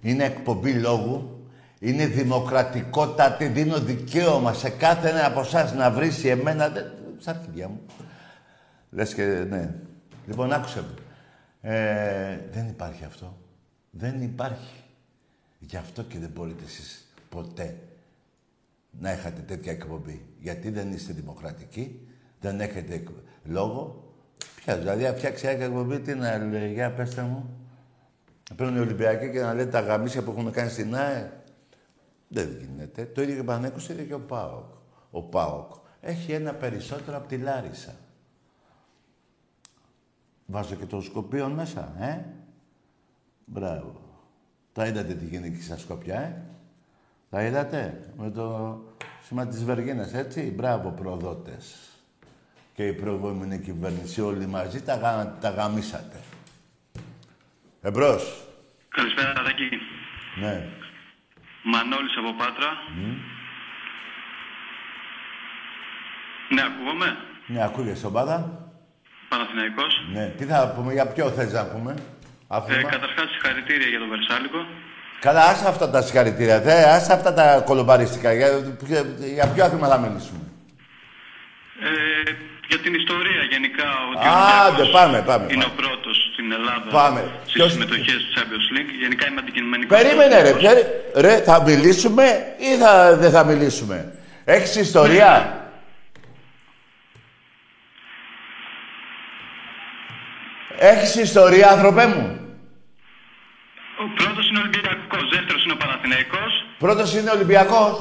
Είναι 0.00 0.24
εκπομπή 0.24 0.72
λόγου, 0.72 1.44
είναι 1.78 2.06
δημοκρατικότατη, 2.06 3.46
δίνω 3.46 3.80
δικαίωμα 3.80 4.52
σε 4.52 4.70
κάθε 4.70 5.08
ένα 5.08 5.26
από 5.26 5.40
εσάς 5.40 5.74
να 5.74 5.90
βρίσει 5.90 6.28
εμένα. 6.28 6.68
Δεν... 6.68 6.84
Στα 7.18 7.30
αρχίδια 7.30 7.68
μου. 7.68 7.80
Λες 8.90 9.14
και 9.14 9.24
ναι. 9.24 9.74
Λοιπόν, 10.26 10.52
άκουσε 10.52 10.80
με. 10.82 10.94
Ε, 11.74 12.38
δεν 12.52 12.68
υπάρχει 12.68 13.04
αυτό. 13.04 13.36
Δεν 13.90 14.22
υπάρχει. 14.22 14.74
Γι' 15.58 15.76
αυτό 15.76 16.02
και 16.02 16.18
δεν 16.18 16.30
μπορείτε 16.34 16.64
εσείς 16.64 17.12
ποτέ 17.28 17.76
να 19.00 19.10
έχετε 19.10 19.40
τέτοια 19.40 19.72
εκπομπή. 19.72 20.24
Γιατί 20.40 20.70
δεν 20.70 20.92
είστε 20.92 21.12
δημοκρατικοί, 21.12 22.08
δεν 22.40 22.60
έχετε 22.60 22.94
εκ- 22.94 23.08
λόγο. 23.44 24.04
Ποια, 24.56 24.76
δηλαδή, 24.76 25.02
να 25.02 25.12
φτιάξει 25.12 25.46
μια 25.46 25.64
εκπομπή, 25.64 26.00
τι 26.00 26.14
να 26.14 26.38
λέει, 26.38 26.72
για 26.72 26.90
πέστε 26.92 27.22
μου. 27.22 27.59
Να 28.50 28.56
παίρνουν 28.56 28.76
οι 28.76 28.80
Ολυμπιακοί 28.80 29.30
και 29.30 29.40
να 29.40 29.54
λέτε 29.54 29.70
τα 29.70 29.80
γαμίσια 29.80 30.22
που 30.22 30.30
έχουν 30.30 30.52
κάνει 30.52 30.70
στην 30.70 30.96
ΑΕ. 30.96 31.32
Δεν 32.28 32.56
γίνεται. 32.60 33.04
Το 33.04 33.22
ίδιο 33.22 33.34
και 33.34 33.40
ο 33.40 33.44
Πανέκος, 33.44 33.86
το 33.86 33.92
ίδιο 33.92 34.04
και 34.04 34.14
ο 34.14 34.20
ΠΑΟΚ. 34.20 34.70
Ο 35.10 35.22
ΠΑΟΚ 35.22 35.72
έχει 36.00 36.32
ένα 36.32 36.54
περισσότερο 36.54 37.16
από 37.16 37.28
τη 37.28 37.36
Λάρισα. 37.36 37.94
Βάζω 40.46 40.74
και 40.74 40.86
το 40.86 41.00
Σκοπίο 41.00 41.48
μέσα, 41.48 41.92
ε. 41.98 42.24
Μπράβο. 43.44 44.00
Τα 44.72 44.86
είδατε 44.86 45.14
τι 45.14 45.24
γίνεται 45.24 45.48
εκεί 45.48 45.62
στα 45.62 45.76
Σκοπιά, 45.76 46.20
ε. 46.20 46.42
Τα 47.30 47.44
είδατε 47.44 48.00
με 48.16 48.30
το 48.30 48.78
σήμα 49.26 49.46
της 49.46 49.64
Βεργίνας, 49.64 50.14
έτσι. 50.14 50.40
Μπράβο, 50.40 50.90
προδότες. 50.90 51.74
Και 52.74 52.86
η 52.86 52.92
προηγούμενη 52.92 53.58
κυβέρνηση 53.58 54.20
όλοι 54.20 54.46
μαζί 54.46 54.82
τα, 54.82 54.94
γα... 54.94 55.36
τα 55.40 55.50
γαμίσατε. 55.50 56.16
Εμπρός. 57.82 58.22
Καλησπέρα, 58.88 59.32
Τάκη. 59.32 59.68
Ναι. 60.40 60.66
Μανώλης 61.62 62.16
από 62.18 62.32
Πάτρα. 62.38 62.70
Ναι, 66.54 66.62
ακούγομαι; 66.62 67.16
Ναι, 67.46 67.62
ακούγεσαι, 67.64 68.06
ομάδα. 68.06 68.36
Παναθηναϊκός. 69.28 70.02
Ναι. 70.12 70.26
Τι 70.38 70.44
θα 70.44 70.72
πούμε, 70.76 70.92
για 70.92 71.06
ποιο 71.06 71.30
θες 71.30 71.52
να 71.52 71.64
πούμε; 71.66 71.92
Ε, 71.92 72.02
Αφήμα. 72.48 72.90
καταρχάς, 72.90 73.30
συγχαρητήρια 73.30 73.86
για 73.88 73.98
τον 73.98 74.08
Βερσάλικο. 74.08 74.66
Καλά, 75.20 75.42
άσε 75.44 75.68
αυτά 75.68 75.90
τα 75.90 76.02
συγχαρητήρια. 76.02 76.60
Θε, 76.60 76.82
άσε 76.96 77.12
αυτά 77.12 77.32
τα 77.34 77.60
κολομπαριστικά. 77.60 78.32
Για, 78.32 78.48
για, 78.80 79.02
για 79.34 79.46
ποιο 79.52 79.64
άθλημα 79.64 79.88
θα 79.88 79.98
μιλήσουμε; 79.98 80.40
Ε, 81.82 82.30
για 82.68 82.78
την 82.78 82.94
ιστορία 82.94 83.42
γενικά. 83.50 83.88
Ότι 84.12 84.26
Άντε, 84.26 84.82
ο 84.82 84.84
Ολυμπιακός 84.84 84.90
πάμε, 84.90 85.22
πάμε, 85.22 85.44
Είναι 85.52 85.62
πάμε. 85.64 85.74
ο 85.78 85.82
πρώτος 85.82 86.16
στην 86.40 86.52
Ελλάδα 86.52 86.90
Πάμε. 86.90 87.20
στις 87.42 87.52
Ποιος- 87.52 87.72
συμμετοχές 87.72 88.14
του 88.14 88.30
Champions 88.40 88.68
League. 88.76 88.92
Γενικά 89.00 89.28
είμαι 89.28 89.40
αντικειμενικός. 89.40 90.02
Περίμενε 90.02 90.42
ρε, 90.42 90.52
ποια- 90.52 90.86
ρε, 91.16 91.42
θα 91.42 91.62
μιλήσουμε 91.62 92.24
ή 92.58 92.76
θα, 92.76 93.16
δεν 93.16 93.30
θα 93.30 93.44
μιλήσουμε; 93.44 94.14
Έχεις 94.44 94.76
ιστορία; 94.76 95.54
Έχεις 100.78 101.14
ιστορία, 101.14 101.66
άνθρωπέ 101.70 102.06
μου; 102.06 102.24
Ο 104.04 104.06
πρώτος 104.18 104.44
είναι 104.48 104.58
ο 104.58 104.62
Ολυμπιακός, 104.66 105.24
δεύτερος 105.34 105.62
είναι 105.64 105.72
ο 105.72 105.80
Παναθηναϊκός. 105.84 106.52
Πρώτος 106.78 107.08
είναι 107.16 107.30
Ολυμπιακός; 107.30 107.94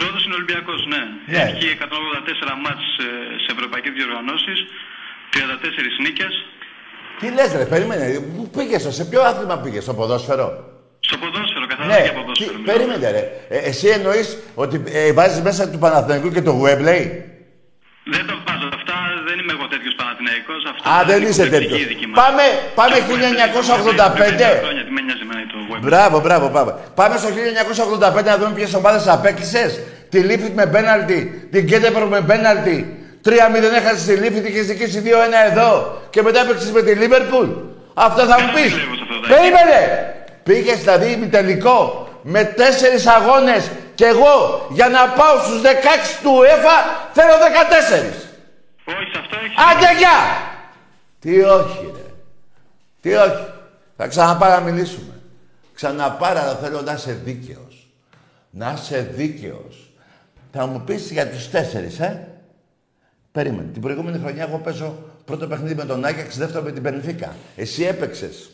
Πρώτος 0.00 0.20
είναι 0.24 0.34
ο 0.34 0.38
Ολυμπιακός, 0.40 0.80
ναι. 0.92 1.02
Ναι. 1.34 1.42
Έχει 1.50 1.66
184 1.76 2.54
μάτς 2.64 2.84
ε, 3.06 3.08
σε 3.44 3.50
ευρωπαϊκές 3.56 3.92
διοργανώσεις, 3.98 4.58
34 5.34 5.94
νίκες. 6.04 6.32
Τι 7.20 7.26
λες 7.36 7.52
ρε, 7.56 7.64
περίμενε. 7.64 8.04
Πού 8.36 8.48
πήγες, 8.56 8.86
σε 8.90 9.04
ποιο 9.04 9.20
άθλημα 9.22 9.56
πήγες, 9.58 9.82
στο 9.82 9.94
ποδόσφαιρο; 9.94 10.48
Στο 11.00 11.16
ποδόσφαιρο, 11.22 11.66
καθαρά 11.70 11.88
Ναι, 11.94 12.00
για 12.02 12.10
τι, 12.12 12.16
ποδόσφαιρο. 12.18 12.58
μιλάω. 12.58 12.76
περίμενε 12.76 13.10
ρε. 13.10 13.22
Ε, 13.48 13.58
εσύ 13.70 13.86
εννοείς 13.88 14.38
ότι 14.54 14.82
ε, 14.92 15.12
βάζεις 15.12 15.40
μέσα 15.40 15.68
του 15.68 15.78
Παναθηναϊκού 15.78 16.28
και 16.30 16.42
το 16.42 16.52
Webley. 16.64 17.02
Δεν 18.14 18.24
το 18.30 18.34
βάζω. 18.46 18.66
Αυτά 18.78 18.94
δεν 19.28 19.36
είμαι 19.40 19.52
εγώ 19.56 19.66
τέτοιος 19.74 19.94
Παναθηναϊκός. 20.00 20.60
Αυτό 20.70 20.82
Α, 20.90 20.94
είναι 20.94 21.06
δεν 21.12 21.18
δική 21.20 21.30
είσαι 21.30 21.40
μου 21.42 21.46
επιλογή 21.54 21.68
τέτοιος. 21.70 21.88
δική 21.92 22.06
μας. 22.06 22.16
Πάμε, 22.22 22.44
πάμε 22.80 22.94
Και 22.96 23.02
από 23.04 23.12
1985. 23.22 24.48
χρόνια, 24.64 24.82
τι 24.86 24.90
με 24.96 25.00
νοιάζει 25.06 25.22
εμένα 25.26 25.42
το 25.52 25.58
web. 25.70 25.78
Μπράβο, 25.86 26.16
μπράβο, 26.24 26.46
μπράβο. 26.54 26.70
Πάμε 27.00 27.14
στο 27.22 27.28
1985 27.36 28.24
να 28.32 28.36
δούμε 28.38 28.52
ποιες 28.58 28.74
ομάδες 28.80 29.04
απέκλεισε. 29.16 29.64
Τη 30.12 30.18
Λίφιτ 30.28 30.54
με 30.60 30.66
πέναλτι, 30.66 31.48
την 31.52 31.62
Κέντεπρο 31.70 32.06
με 32.06 32.20
πέναλτι. 32.30 32.76
3-0 33.24 33.30
έχασες 33.76 34.04
τη 34.04 34.12
Λίφιτ 34.14 34.46
και 34.46 34.62
ζητήσει 34.62 35.02
2-1 35.04 35.50
εδώ. 35.50 36.00
Και 36.10 36.22
μετά 36.22 36.40
έπαιξες 36.40 36.70
με 36.70 36.82
τη 36.82 36.92
Λίβερπουλ. 36.94 37.48
Αυτό 37.94 38.22
θα 38.26 38.40
μου 38.40 38.46
Δεν 38.46 38.54
πεις. 38.54 38.62
πιστεύω 38.72 38.94
σε 38.94 39.02
αυτό, 39.02 39.20
δεν. 39.20 39.28
Περίμενε! 39.38 39.80
Πήγες 40.42 40.78
δηλαδή 40.78 41.12
ημιτελικό 41.12 42.08
με 42.22 42.44
τέσσερις 42.44 43.06
αγώνες 43.06 43.70
και 43.94 44.04
εγώ 44.04 44.66
για 44.70 44.88
να 44.88 45.08
πάω 45.08 45.38
στους 45.38 45.60
16 45.60 45.66
του 46.22 46.42
ΕΦΑ 46.42 46.76
θέλω 47.12 47.32
14. 47.32 48.12
Όχι, 48.84 49.18
αυτό 49.18 49.36
έχεις. 49.44 49.56
Άντε 49.70 49.98
γεια! 49.98 50.18
Τι 51.20 51.40
όχι 51.42 51.92
ρε. 51.94 52.02
Τι 53.00 53.14
όχι. 53.14 53.46
Θα 53.96 54.06
ξαναπάρα 54.06 54.54
να 54.54 54.60
μιλήσουμε. 54.60 55.12
Ξαναπάρα 55.74 56.40
αλλά 56.42 56.54
θέλω 56.54 56.80
να 56.80 56.92
είσαι 56.92 57.20
δίκαιος. 57.24 57.86
Να 58.50 58.78
είσαι 58.82 59.10
δίκαιος. 59.14 59.90
Θα 60.52 60.66
μου 60.66 60.80
πεις 60.80 61.10
για 61.10 61.28
τους 61.28 61.50
τέσσερις, 61.50 61.98
ε. 62.00 62.28
Περίμενε. 63.32 63.68
Την 63.72 63.82
προηγούμενη 63.82 64.18
χρονιά 64.18 64.46
εγώ 64.48 64.58
παίζω 64.58 64.98
πρώτο 65.24 65.46
παιχνίδι 65.46 65.74
με 65.74 65.84
τον 65.84 66.04
Άγιαξ, 66.04 66.38
δεύτερο 66.38 66.64
με 66.64 66.72
την 66.72 66.82
Πενφύκα. 66.82 67.36
Εσύ 67.56 67.82
έπαιξες. 67.82 68.50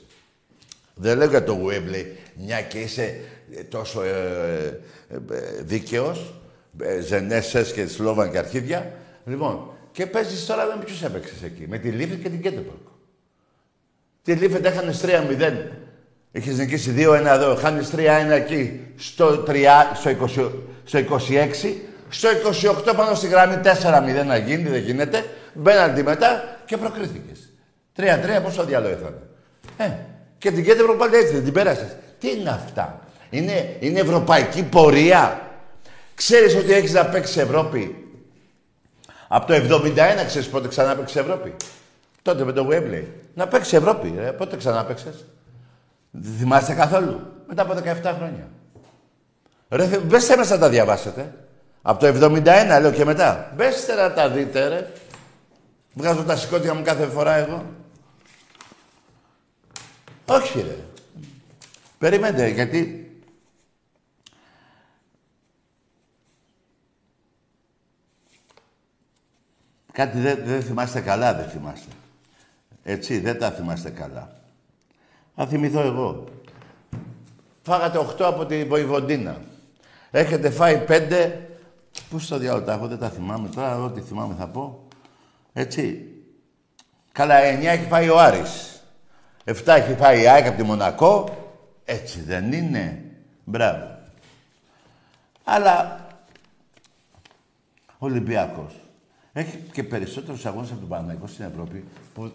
Δεν 0.94 1.18
λέω 1.18 1.28
για 1.28 1.44
το 1.44 1.58
Wembley, 1.66 2.04
μια 2.34 2.62
και 2.62 2.78
είσαι 2.78 3.20
ε, 3.56 3.62
τόσο 3.62 4.02
ε, 4.02 4.80
ε, 5.08 5.14
ε, 5.14 5.62
δίκαιος, 5.62 6.34
ε, 6.82 7.00
Ζενέσες 7.00 7.72
και 7.72 7.86
Σλόβαν 7.86 8.30
και 8.30 8.38
αρχίδια. 8.38 8.92
Λοιπόν, 9.24 9.70
και 9.92 10.06
παίζεις 10.06 10.46
τώρα 10.46 10.64
με 10.64 10.84
ποιους 10.84 11.02
έπαιξες 11.02 11.42
εκεί. 11.42 11.66
Με 11.68 11.78
τη 11.78 11.88
Λίβη 11.88 12.16
και 12.16 12.28
την 12.28 12.42
Κέντεμπορκ. 12.42 12.86
Τη 14.22 14.32
Λίβη 14.32 14.60
έχανες 14.62 15.00
3-0. 15.00 15.52
Είχες 16.32 16.56
νικήσει 16.58 16.94
2-1 16.96 17.24
εδώ, 17.26 17.54
χάνεις 17.54 17.90
3-1 17.90 18.30
εκεί, 18.30 18.80
στο, 18.96 19.44
3, 19.46 19.54
στο, 19.94 20.10
20, 20.10 20.50
στο 20.84 20.98
26, 20.98 21.74
στο 22.08 22.28
28 22.90 22.94
πάνω 22.96 23.14
στη 23.14 23.26
γραμμή 23.26 23.60
4-0 23.64 24.26
να 24.26 24.36
γίνει, 24.36 24.68
δεν 24.68 24.82
γίνεται. 24.82 25.24
Μπαίναντι 25.54 26.02
μετά 26.02 26.56
και 26.64 26.76
προκρίθηκες. 26.76 27.52
3-3, 27.96 28.42
πόσο 28.42 28.64
διάλογο 28.64 28.92
ήθελε. 28.92 29.16
Ε, 29.76 29.96
και 30.38 30.50
την 30.50 30.64
Κέντεμπορκ 30.64 30.98
πάλι 30.98 31.16
έτσι, 31.16 31.32
δεν 31.32 31.44
την 31.44 31.52
πέρασες. 31.52 31.96
Τι 32.18 32.30
είναι 32.30 32.50
αυτά; 32.50 33.00
Είναι, 33.30 33.76
είναι 33.80 34.00
ευρωπαϊκή 34.00 34.62
πορεία; 34.62 35.40
Ξέρεις 36.14 36.54
ότι 36.54 36.72
έχεις 36.72 36.92
να 36.92 37.06
παίξεις 37.06 37.36
Ευρώπη; 37.36 38.06
Από 39.28 39.46
το 39.46 39.54
71 39.54 40.24
ξέρεις 40.26 40.48
πότε 40.48 40.68
ξανά 40.68 40.96
παίξεις 40.96 41.16
Ευρώπη; 41.16 41.56
Τότε 42.22 42.44
με 42.44 42.52
το 42.52 42.68
Wembley. 42.70 43.04
Να 43.34 43.48
παίξεις 43.48 43.72
Ευρώπη. 43.72 44.14
Ρε. 44.18 44.32
Πότε 44.32 44.56
ξανά 44.56 44.84
παίξες; 44.84 45.24
Δεν 46.10 46.32
θυμάστε 46.38 46.72
καθόλου; 46.72 47.20
Μετά 47.46 47.62
από 47.62 47.74
17 47.74 48.14
χρόνια. 48.16 48.48
Ρε, 49.68 49.98
μπέστε 49.98 50.36
μέσα 50.36 50.54
να 50.54 50.60
τα 50.60 50.68
διαβάσετε. 50.68 51.32
Από 51.88 52.00
το 52.00 52.06
71 52.06 52.78
λέω 52.80 52.92
και 52.92 53.04
μετά. 53.04 53.52
Μπέστε 53.56 53.94
να 53.94 54.12
τα 54.12 54.30
δείτε 54.30 54.68
ρε. 54.68 54.92
Βγάζω 55.92 56.24
τα 56.24 56.36
σηκώτια 56.36 56.74
μου 56.74 56.82
κάθε 56.82 57.06
φορά 57.06 57.34
εγώ. 57.34 57.64
Όχι 60.26 60.60
ρε. 60.60 60.76
Περιμένετε 61.98 62.48
γιατί 62.48 63.10
Κάτι 69.92 70.18
δεν 70.18 70.38
δεν 70.44 70.62
θυμάστε 70.62 71.00
καλά, 71.00 71.34
δεν 71.34 71.48
θυμάστε. 71.48 71.90
Έτσι, 72.84 73.18
δεν 73.18 73.38
τα 73.38 73.50
θυμάστε 73.50 73.90
καλά. 73.90 74.40
Θα 75.36 75.46
θυμηθώ 75.46 75.80
εγώ. 75.80 76.24
Φάγατε 77.62 77.98
8 77.98 78.22
από 78.22 78.46
τη 78.46 78.64
Βοηβοντίνα. 78.64 79.40
Έχετε 80.10 80.50
φάει 80.50 80.84
5. 80.88 81.32
Πού 82.10 82.18
στο 82.18 82.38
διάλογο 82.38 82.64
τα 82.64 82.72
έχω, 82.72 82.86
δεν 82.86 82.98
τα 82.98 83.10
θυμάμαι 83.10 83.48
τώρα. 83.48 83.78
Ό,τι 83.78 84.00
θυμάμαι 84.00 84.34
θα 84.34 84.48
πω. 84.48 84.86
Έτσι. 85.52 86.12
Καλά, 87.12 87.34
9 87.40 87.64
έχει 87.64 87.86
φάει 87.86 88.08
ο 88.08 88.18
Άρης. 88.18 88.82
7 89.44 89.52
έχει 89.66 89.94
φάει 89.94 90.22
η 90.22 90.28
ΑΕΚ 90.28 90.46
από 90.46 90.56
τη 90.56 90.62
Μονακό. 90.62 91.36
Έτσι 91.84 92.20
δεν 92.20 92.52
είναι. 92.52 93.02
Μπράβο. 93.44 93.98
Αλλά 95.44 96.06
ο 97.98 98.06
Ολυμπιακός 98.06 98.72
έχει 99.32 99.56
και 99.72 99.84
περισσότερους 99.84 100.46
αγώνες 100.46 100.70
από 100.70 100.80
τον 100.80 100.88
Παναγικό 100.88 101.26
στην 101.26 101.44
Ευρώπη 101.44 101.84
που, 102.14 102.32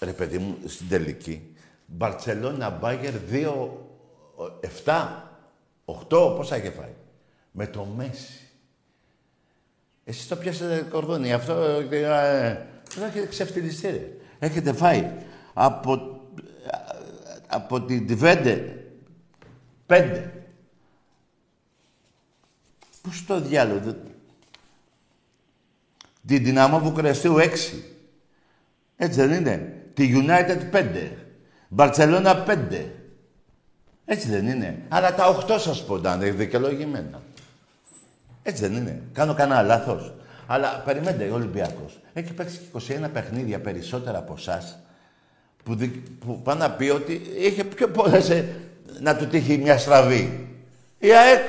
ρε 0.00 0.12
παιδί 0.12 0.38
μου, 0.38 0.56
στην 0.66 0.88
τελική. 0.88 1.54
Μπαρτσελώνα, 1.86 2.70
Μπάγκερ, 2.70 3.14
2, 3.30 3.68
7, 4.84 5.22
8, 5.84 6.34
πόσα 6.36 6.56
είχε 6.56 6.70
φάει. 6.70 6.94
Με 7.50 7.66
το 7.66 7.84
Μέση. 7.84 8.41
Εσείς 10.04 10.28
το 10.28 10.36
πιάσετε 10.36 10.86
κορδόνι. 10.90 11.32
Αυτό 11.32 11.52
ε, 11.90 12.66
δεν 12.94 13.08
έχετε 13.08 13.26
ξεφτυλιστεί, 13.26 13.86
ρε. 13.86 14.08
Έχετε 14.38 14.72
φάει 14.72 15.10
από, 15.52 16.20
από 17.46 17.82
την 17.82 18.06
Τιβέντε 18.06 18.76
πέντε. 19.86 20.32
Πού 23.02 23.12
στο 23.12 23.40
διάλογο, 23.40 23.96
Την 26.26 26.44
Δυναμό 26.44 26.78
Βουκρεστίου 26.78 27.36
6. 27.38 27.48
Έτσι 28.96 29.20
δεν 29.20 29.32
είναι. 29.32 29.82
Τη 29.94 30.24
United 30.26 30.76
5. 30.76 31.10
Μπαρτσελώνα 31.68 32.44
5. 32.48 32.86
Έτσι 34.04 34.28
δεν 34.28 34.46
είναι. 34.46 34.82
Αλλά 34.88 35.14
τα 35.14 35.44
8 35.46 35.58
σας 35.58 35.84
ποντάνε 35.84 36.30
δικαιολογημένα. 36.30 37.22
Έτσι 38.42 38.62
δεν 38.62 38.76
είναι. 38.76 39.02
Κάνω 39.12 39.34
κανένα 39.34 39.62
λάθος. 39.62 40.12
Αλλά 40.46 40.82
περιμένετε, 40.84 41.28
ο 41.28 41.34
Ολυμπιακός 41.34 42.00
έχει 42.12 42.32
παίξει 42.32 42.60
21 42.78 42.80
παιχνίδια 43.12 43.60
περισσότερα 43.60 44.18
από 44.18 44.34
εσάς 44.38 44.78
που, 45.64 45.74
δι... 45.74 45.86
που 45.88 46.40
πάνε 46.42 46.66
να 46.66 46.70
πει 46.70 46.88
ότι 46.88 47.22
είχε 47.38 47.64
πιο 47.64 47.88
πολλές 47.88 48.30
ε, 48.30 48.48
να 49.00 49.16
του 49.16 49.26
τύχει 49.26 49.58
μια 49.58 49.78
στραβή. 49.78 50.48
Η 50.98 51.12
ΑΕΚ 51.12 51.42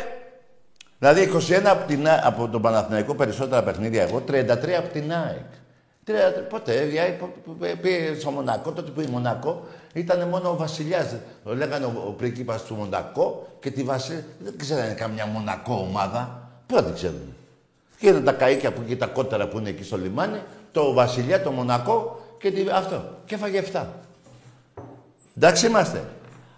Δηλαδή 1.00 1.30
21 1.50 1.62
από, 1.66 1.88
την, 1.88 2.08
Α- 2.08 2.22
από 2.24 2.48
τον 2.48 2.62
Παναθηναϊκό 2.62 3.16
περισσότερα 3.16 3.64
παιχνίδια 3.64 4.04
εγώ, 4.04 4.24
33 4.28 4.42
από 4.78 4.88
την 4.94 5.14
ΑΕΚ. 5.14 5.46
30, 6.08 6.12
πότε, 6.50 6.74
η 6.74 7.00
ΑΕΚ 7.00 7.20
πήγε 7.82 8.20
στο 8.20 8.32
Μονακό, 8.32 8.72
τότε 8.72 8.92
που 8.92 9.02
η 9.02 9.06
Μονακό 9.06 9.66
ήταν 9.94 10.28
μόνο 10.28 10.50
ο 10.50 10.56
Βασιλιάς. 10.56 11.16
Το 11.44 11.56
λέγανε 11.56 11.86
ο, 11.86 12.04
ο 12.08 12.12
πρίγκιπας 12.12 12.64
του 12.64 12.76
Μονακό 12.76 13.48
και 13.60 13.72
τη 13.72 13.84
Βασιλιά. 13.84 14.24
Δεν 14.40 14.58
ξέρανε 14.58 14.94
καμιά 14.94 15.26
Μονακό 15.26 15.88
ομάδα. 15.90 16.43
Πού 16.66 16.76
να 16.76 16.84
την 16.84 16.94
ξέρουν; 16.94 17.36
Και 18.00 18.08
είναι 18.08 18.22
τα 18.22 18.38
καΐκια 18.40 18.74
που 18.76 18.84
και 18.88 18.96
τα 18.96 19.08
κότερα 19.08 19.48
που 19.48 19.58
είναι 19.58 19.70
εκεί 19.70 19.84
στο 19.84 19.98
λιμάνι, 19.98 20.42
το 20.72 20.94
Βασιλιά, 20.94 21.44
το 21.44 21.52
Μονακό 21.52 22.26
και 22.40 22.52
τη, 22.52 22.70
αυτό. 22.70 23.18
Και 23.26 23.36
έφαγε 23.36 23.64
7. 23.74 23.86
Εντάξει 25.38 25.66
είμαστε. 25.66 26.10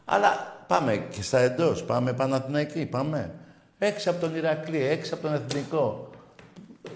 Αλλά 0.05 0.63
πάμε 0.67 1.05
και 1.09 1.21
στα 1.21 1.39
εντός, 1.39 1.83
πάμε 1.83 2.13
Παναθηναϊκή, 2.13 2.85
πάμε. 2.85 3.33
Έξι 3.77 4.09
από 4.09 4.19
τον 4.19 4.35
Ηρακλή, 4.35 4.83
έξι 4.83 5.13
από 5.13 5.21
τον 5.21 5.33
Εθνικό. 5.33 6.09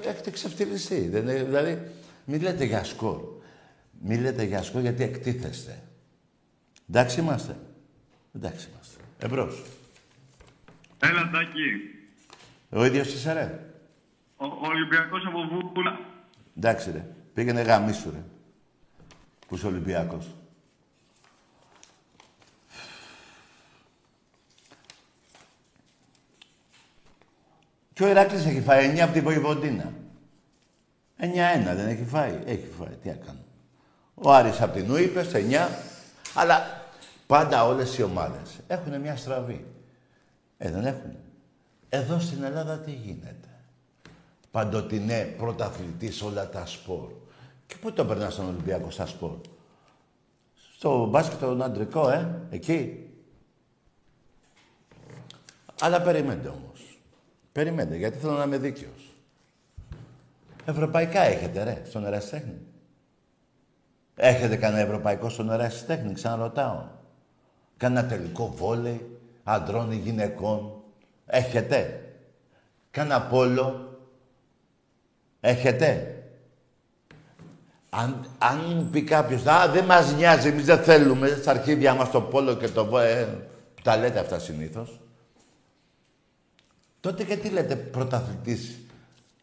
Έχετε 0.03 0.31
ξεφτυλιστεί. 0.31 1.07
Δεν 1.07 1.21
είναι, 1.21 1.43
δηλαδή, 1.43 1.91
μην 2.25 2.41
λέτε 2.41 2.63
για 2.63 2.83
σκορ. 2.83 3.21
Μην 4.01 4.21
λέτε 4.21 4.43
για 4.43 4.63
σκορ 4.63 4.81
γιατί 4.81 5.03
εκτίθεστε. 5.03 5.81
Εντάξει 6.89 7.19
είμαστε. 7.19 7.55
Εντάξει 8.35 8.67
είμαστε. 8.71 8.99
Εμπρός. 9.19 9.63
Έλα, 10.99 11.29
Τάκη. 11.33 11.98
Ο 12.69 12.85
ίδιος 12.85 13.13
είσαι 13.13 13.33
ρε. 13.33 13.59
Ο, 14.37 14.45
ο 14.45 14.67
Ολυμπιακός 14.67 15.25
από 15.25 15.39
Βούλα. 15.73 15.99
Εντάξει 16.57 16.91
ρε. 16.91 17.05
Πήγαινε 17.33 17.61
γαμίσου 17.61 18.11
ρε. 18.11 18.23
Που 19.47 19.55
είσαι 19.55 19.67
Ολυμπιακός. 19.67 20.27
Και 27.93 28.03
ο 28.03 28.07
Ηράκλης 28.07 28.45
έχει 28.45 28.61
φάει 28.61 28.93
9 28.95 28.99
από 28.99 29.13
τη 29.13 29.21
Βοηβοντίνα. 29.21 29.93
9-1 31.19 31.25
δεν 31.63 31.87
έχει 31.87 32.05
φάει. 32.05 32.39
Έχει 32.45 32.67
φάει. 32.77 32.95
Τι 33.01 33.09
έκανε. 33.09 33.39
Ο 34.15 34.33
Άρης 34.33 34.61
από 34.61 34.73
την 34.73 34.91
Ούιπες 34.91 35.31
9. 35.33 35.67
Αλλά 36.33 36.83
πάντα 37.27 37.65
όλες 37.65 37.97
οι 37.97 38.03
ομάδες 38.03 38.59
έχουν 38.67 38.99
μια 39.01 39.15
στραβή. 39.15 39.65
Ε, 40.57 40.71
δεν 40.71 40.85
έχουν. 40.85 41.17
Εδώ 41.89 42.19
στην 42.19 42.43
Ελλάδα 42.43 42.79
τι 42.79 42.91
γίνεται; 42.91 43.47
Παντοτινέ 44.51 45.23
πρωταθλητής 45.37 46.15
σε 46.15 46.25
όλα 46.25 46.49
τα 46.49 46.65
σπορ. 46.65 47.11
Και 47.67 47.75
πού 47.81 47.93
το 47.93 48.05
περνάς 48.05 48.33
στον 48.33 48.47
Ολυμπιακό 48.47 48.89
στα 48.91 49.05
σπορ; 49.05 49.37
Στο 50.73 51.05
μπάσκετ 51.05 51.39
τον 51.39 51.61
αντρικό, 51.61 52.09
ε, 52.09 52.47
εκεί. 52.49 53.03
Αλλά 55.81 56.01
περιμένετε 56.01 56.47
όμως. 56.47 56.99
Περιμένετε, 57.51 57.97
γιατί 57.97 58.17
θέλω 58.17 58.33
να 58.33 58.43
είμαι 58.43 58.57
δίκαιος. 58.57 59.13
Ευρωπαϊκά 60.65 61.21
έχετε, 61.21 61.63
ρε, 61.63 61.81
στον 61.85 62.05
ερασιτέχνη. 62.05 62.57
Έχετε 64.15 64.55
κανένα 64.55 64.81
ευρωπαϊκό 64.81 65.29
στον 65.29 65.49
ερασιτέχνη, 65.49 66.13
ξαναρωτάω. 66.13 66.87
Κάνα 67.77 68.05
τελικό 68.05 68.47
βόλεϊ, 68.47 69.19
αντρών 69.43 69.91
ή 69.91 69.95
γυναικών. 69.95 70.78
Έχετε; 71.31 72.03
Κάνα 72.91 73.21
πόλο. 73.21 73.97
Έχετε; 75.39 76.13
Αν, 77.89 78.29
αν 78.37 78.57
μου 78.67 78.89
πει 78.91 79.01
κάποιος, 79.03 79.45
α, 79.45 79.67
δεν 79.67 79.85
μας 79.85 80.13
νοιάζει, 80.13 80.47
εμείς 80.47 80.65
δεν 80.65 80.83
θέλουμε 80.83 81.27
στα 81.41 81.51
αρχίδια 81.51 81.93
μας 81.93 82.11
το 82.11 82.21
πόλο 82.21 82.55
και 82.55 82.67
το 82.67 82.85
βόλεϊ. 82.85 83.11
Ε, 83.11 83.27
Τα 83.83 83.97
λέτε 83.97 84.19
αυτά 84.19 84.39
συνήθως. 84.39 84.99
Τότε 86.99 87.23
και 87.23 87.37
τι 87.37 87.49
λέτε 87.49 87.75
πρωταθλητής 87.75 88.79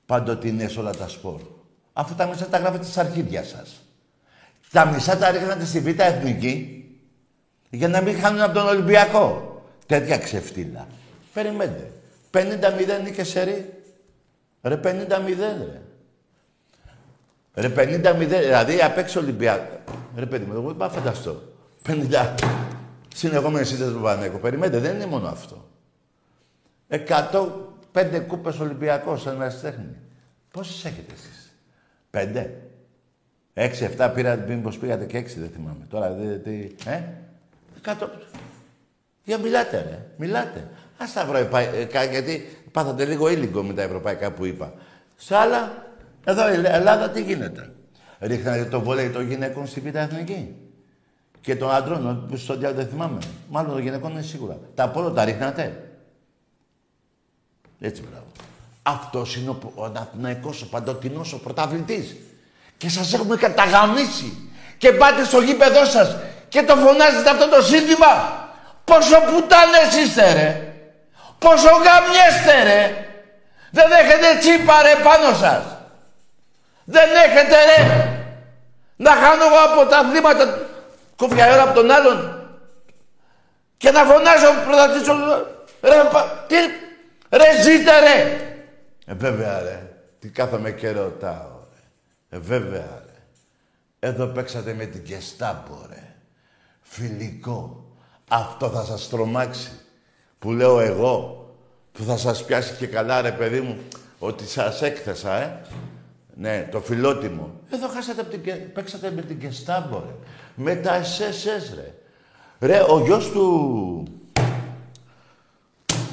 παντοτινές 0.06 0.76
όλα 0.76 0.90
τα 0.90 1.08
σπορ. 1.08 1.40
Αφού 1.92 2.14
τα 2.14 2.26
μισά 2.26 2.46
τα 2.46 2.58
γράφετε 2.58 2.84
στα 2.84 3.00
αρχίδια 3.00 3.44
σας. 3.44 3.80
Τα 4.70 4.84
μισά 4.86 5.18
τα 5.18 5.30
ρίχνατε 5.30 5.64
στη 5.64 5.80
Β' 5.80 6.00
Εθνική 6.00 6.84
για 7.70 7.88
να 7.88 8.00
μην 8.00 8.18
χάνουν 8.18 8.40
από 8.40 8.54
τον 8.54 8.66
Ολυμπιακό. 8.66 9.54
Τέτοια 9.86 10.18
ξεφτύλα. 10.18 10.86
Περιμένετε. 11.36 11.90
50-0 12.30 13.02
νίκε 13.04 13.24
σε 13.24 13.42
ρί. 13.42 13.72
Ρε 14.62 14.80
50-0 14.84 14.84
ρε. 15.64 15.80
Ρε 17.54 17.68
50-0, 17.68 18.26
δηλαδή 18.26 18.82
απ' 18.82 18.98
έξω 18.98 19.20
Ολυμπιακό. 19.20 19.80
Ρε 20.16 20.26
παιδί 20.26 20.44
μου, 20.44 20.52
εγώ 20.52 20.66
δεν 20.66 20.76
πάω 20.76 20.90
φανταστώ. 20.90 21.42
50 21.86 22.34
συνεχόμενες 23.14 23.70
ήττε 23.72 23.90
του 23.90 24.00
Πανέκο. 24.00 24.38
Περιμένετε, 24.38 24.78
δεν 24.78 24.94
είναι 24.94 25.06
μόνο 25.06 25.28
αυτό. 25.28 25.68
105 26.88 28.24
κούπες 28.26 28.58
Ολυμπιακός 28.58 29.22
σαν 29.22 29.38
τέχνη. 29.62 29.96
Πόσες 30.50 30.84
έχετε 30.84 31.12
εσείς, 31.12 31.54
Πέντε. 32.10 32.62
Έξι, 33.54 33.84
εφτά 33.84 34.10
πήρατε, 34.10 34.54
μήπως 34.54 34.78
πήγατε 34.78 35.04
και 35.04 35.16
έξι, 35.16 35.40
δεν 35.40 35.50
θυμάμαι. 35.54 35.86
Τώρα, 35.88 36.12
δε, 36.12 36.36
τι, 36.36 36.74
ε, 36.86 37.02
εκατό. 37.76 38.10
Για 39.24 39.38
μιλάτε, 39.38 39.76
ρε. 39.76 40.06
Μιλάτε. 40.16 40.68
Α 40.98 41.04
τα 41.14 41.20
ευρωπαϊκά, 41.20 42.04
γιατί 42.04 42.58
πάθατε 42.72 43.04
λίγο 43.04 43.28
ήλικο 43.28 43.62
με 43.62 43.72
τα 43.72 43.82
ευρωπαϊκά 43.82 44.30
που 44.30 44.44
είπα. 44.44 44.72
Σε 45.16 45.36
άλλα, 45.36 45.86
εδώ 46.24 46.52
η 46.52 46.62
Ελλάδα 46.64 47.10
τι 47.10 47.22
γίνεται. 47.22 47.70
Ρίχνατε 48.20 48.64
το 48.64 48.80
βόλεϊ 48.80 49.10
των 49.10 49.28
γυναικών 49.28 49.66
στην 49.66 49.82
Β' 49.82 49.96
Εθνική. 49.96 50.54
Και 51.40 51.56
των 51.56 51.70
άντρων, 51.70 52.26
που 52.28 52.36
στο 52.36 52.56
διάλογο 52.56 52.80
δεν 52.80 52.90
θυμάμαι. 52.90 53.18
Μάλλον 53.48 53.70
των 53.70 53.80
γυναικών 53.80 54.10
είναι 54.10 54.22
σίγουρα. 54.22 54.58
Τα 54.74 54.88
πόλο 54.88 55.10
τα 55.10 55.24
ρίχνατε. 55.24 55.90
Έτσι 57.80 58.02
μπράβο. 58.02 58.26
Αυτός 58.82 59.36
είναι 59.36 59.50
ο, 59.50 59.72
ο 59.74 59.84
Αθηναϊκός, 59.84 60.62
ο 60.62 60.66
παντοτινός, 60.66 61.32
ο 61.32 61.38
πρωταθλητής. 61.38 62.16
Και 62.76 62.88
σας 62.88 63.12
έχουμε 63.12 63.36
καταγαμίσει. 63.36 64.50
Και 64.78 64.92
πάτε 64.92 65.24
στο 65.24 65.40
γήπεδό 65.40 65.84
σας 65.84 66.16
και 66.48 66.62
το 66.62 66.76
φωνάζετε 66.76 67.30
αυτό 67.30 67.48
το 67.48 67.62
σύνθημα. 67.62 68.06
Πόσο 68.84 69.16
πουτάνες 69.20 69.96
είστε 70.04 70.32
ρε. 70.32 70.75
Πόσο 71.38 71.68
γαμιέστε 71.68 72.62
ρε. 72.62 73.06
Δεν 73.70 73.90
έχετε 73.92 74.38
τσίπα 74.38 74.82
ρε 74.82 74.94
πάνω 75.02 75.36
σας. 75.36 75.64
Δεν 76.84 77.08
έχετε 77.26 77.56
ρε. 77.64 78.10
Να 78.96 79.10
χάνω 79.10 79.44
εγώ 79.44 79.58
από 79.72 79.90
τα 79.90 79.98
αθλήματα 79.98 80.58
κόφια 81.16 81.52
ώρα 81.52 81.62
από 81.62 81.74
τον 81.74 81.90
άλλον 81.90 82.48
και 83.76 83.90
να 83.90 84.04
φωνάζω 84.04 84.46
πρωταθλητής 84.64 85.08
ρε, 85.80 86.02
τι, 86.46 86.56
ρε 87.36 87.62
ζείτε 87.62 88.00
ρε. 88.00 88.40
Ε, 89.06 89.14
βέβαια 89.14 89.60
ρε. 89.60 89.82
Τι 90.18 90.28
κάθομαι 90.28 90.70
και 90.70 90.90
ρωτάω 90.90 91.60
ρε. 91.74 92.36
Ε, 92.36 92.40
βέβαια 92.40 93.02
ρε. 93.04 93.22
Εδώ 94.08 94.26
παίξατε 94.26 94.74
με 94.74 94.84
την 94.84 95.04
Κεστάμπο 95.04 95.86
ρε. 95.88 96.14
Φιλικό. 96.82 97.84
Αυτό 98.28 98.68
θα 98.68 98.84
σας 98.84 99.08
τρομάξει. 99.08 99.80
Που 100.38 100.52
λέω 100.52 100.80
εγώ. 100.80 101.46
Που 101.92 102.02
θα 102.02 102.16
σας 102.16 102.44
πιάσει 102.44 102.74
και 102.74 102.86
καλά 102.86 103.20
ρε 103.20 103.32
παιδί 103.32 103.60
μου. 103.60 103.78
Ότι 104.18 104.46
σας 104.46 104.82
έκθεσα 104.82 105.34
ε. 105.34 105.60
Ναι, 106.34 106.68
το 106.70 106.80
φιλότιμο. 106.80 107.60
Εδώ 107.70 107.88
χάσατε 107.88 108.20
από 108.20 108.30
την... 108.30 108.72
παίξατε 108.72 109.10
με 109.10 109.22
την 109.22 109.40
Κεστάμπο 109.40 109.98
ρε. 109.98 110.14
Με 110.54 110.76
τα 110.76 111.02
SSS 111.02 111.74
ρε. 111.74 111.94
Ρε, 112.60 112.80
ο 112.88 113.00
γιος 113.00 113.30
του... 113.30 114.02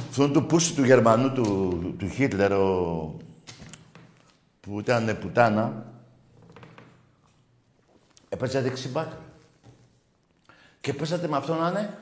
Αυτόν 0.10 0.34
του 0.34 0.46
πούσι 0.46 0.74
του 0.74 0.84
Γερμανού 0.84 1.32
του, 1.32 1.96
του 1.98 2.10
Χίτλερ, 2.10 2.52
ο... 2.52 3.16
που 4.60 4.80
ήταν 4.80 5.18
πουτάνα, 5.22 5.86
έπαιζε 8.30 8.62
δεξιμπάκ. 8.62 9.12
Και 10.82 10.94
πέσατε 10.94 11.28
με 11.28 11.38
αυτόν 11.38 11.58
να 11.58 11.70
είναι 11.70 11.98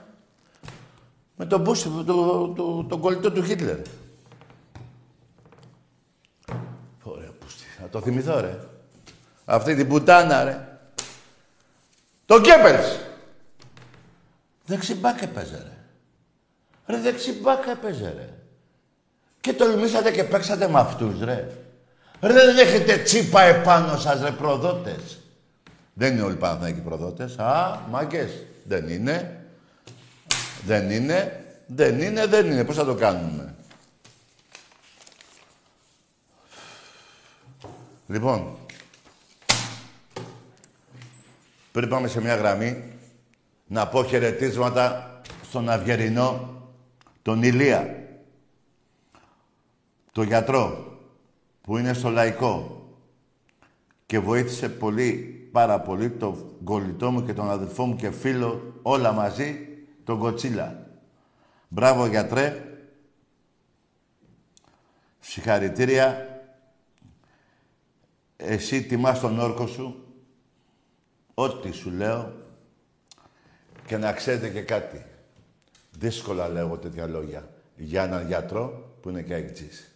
με 1.41 1.47
τον 1.47 1.61
Μπούσι, 1.61 1.89
το, 1.89 2.03
το, 2.03 2.47
το, 2.47 2.83
τον 2.83 2.99
κολλητό 2.99 3.31
του 3.31 3.43
Χίτλερ. 3.43 3.77
Ωραία 7.03 7.29
πούστη. 7.39 7.63
Θα 7.79 7.89
το 7.89 8.01
θυμηθώ, 8.01 8.39
ρε. 8.39 8.59
Αυτή 9.45 9.75
την 9.75 9.87
πουτάνα, 9.87 10.43
ρε. 10.43 10.67
Το 12.25 12.39
Γκέμπελς. 12.39 12.99
Δεξιμπάκ 14.65 15.21
έπαιζε, 15.21 15.57
ρε. 15.57 15.77
Ρε 16.85 17.01
δεξιμπάκ 17.01 17.67
έπαιζε, 17.67 18.13
ρε. 18.17 18.29
Και 19.41 19.53
τολμήσατε 19.53 20.11
και 20.11 20.23
παίξατε 20.23 20.67
με 20.67 20.79
αυτούς, 20.79 21.19
ρε. 21.19 21.47
Ρε 22.21 22.33
δεν 22.33 22.57
έχετε 22.57 22.97
τσίπα 22.97 23.41
επάνω 23.41 23.97
σας, 23.97 24.21
ρε, 24.21 24.31
προδότες. 24.31 25.19
Δεν 25.93 26.13
είναι 26.13 26.21
όλοι 26.21 26.35
Παναθηναϊκοί 26.35 26.79
προδότες. 26.79 27.37
Α, 27.37 27.79
μάγκες. 27.89 28.31
Δεν 28.63 28.89
είναι. 28.89 29.40
Δεν 30.65 30.89
είναι. 30.89 31.45
Δεν 31.67 32.01
είναι, 32.01 32.25
δεν 32.25 32.51
είναι. 32.51 32.63
Πώς 32.65 32.75
θα 32.75 32.85
το 32.85 32.95
κάνουμε; 32.95 33.55
Λοιπόν, 38.07 38.57
πριν 41.71 41.89
πάμε 41.89 42.07
σε 42.07 42.21
μια 42.21 42.35
γραμμή, 42.35 42.83
να 43.67 43.87
πω 43.87 44.03
χαιρετίσματα 44.03 45.21
στον 45.49 45.69
Αυγερινό, 45.69 46.61
τον 47.21 47.43
Ηλία, 47.43 48.07
τον 50.11 50.25
γιατρό, 50.25 50.97
που 51.61 51.77
είναι 51.77 51.93
στο 51.93 52.09
Λαϊκό 52.09 52.85
και 54.05 54.19
βοήθησε 54.19 54.69
πολύ, 54.69 55.13
πάρα 55.51 55.79
πολύ, 55.79 56.09
τον 56.09 56.55
κολλητό 56.63 57.11
μου 57.11 57.25
και 57.25 57.33
τον 57.33 57.49
αδελφό 57.49 57.85
μου 57.85 57.95
και 57.95 58.11
φίλο, 58.11 58.79
όλα 58.81 59.11
μαζί, 59.11 59.70
τον 60.03 60.19
Κοτσίλα. 60.19 60.87
Μπράβο 61.67 62.05
γιατρέ. 62.05 62.65
Συγχαρητήρια. 65.19 66.25
Εσύ 68.37 68.83
τιμάς 68.83 69.19
τον 69.19 69.39
όρκο 69.39 69.67
σου. 69.67 70.13
Ό,τι 71.33 71.71
σου 71.71 71.91
λέω. 71.91 72.33
Και 73.85 73.97
να 73.97 74.13
ξέρετε 74.13 74.49
και 74.49 74.61
κάτι. 74.61 75.05
Δύσκολα 75.91 76.49
λέω 76.49 76.77
τέτοια 76.77 77.07
λόγια 77.07 77.49
για 77.75 78.03
έναν 78.03 78.27
γιατρό 78.27 78.95
που 79.01 79.09
είναι 79.09 79.21
και 79.21 79.33
αεξής. 79.33 79.91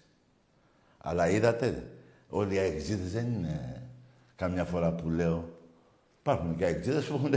Αλλά 0.97 1.29
είδατε, 1.29 1.91
όλοι 2.29 2.55
οι 2.55 2.57
αεξίδες 2.57 3.11
δεν 3.11 3.33
είναι 3.33 3.81
καμιά 4.35 4.65
φορά 4.65 4.91
που 4.91 5.09
λέω. 5.09 5.59
Υπάρχουν 6.19 6.55
και 6.55 6.65
αεξίδες 6.65 7.05
που 7.05 7.13
έχουν... 7.13 7.33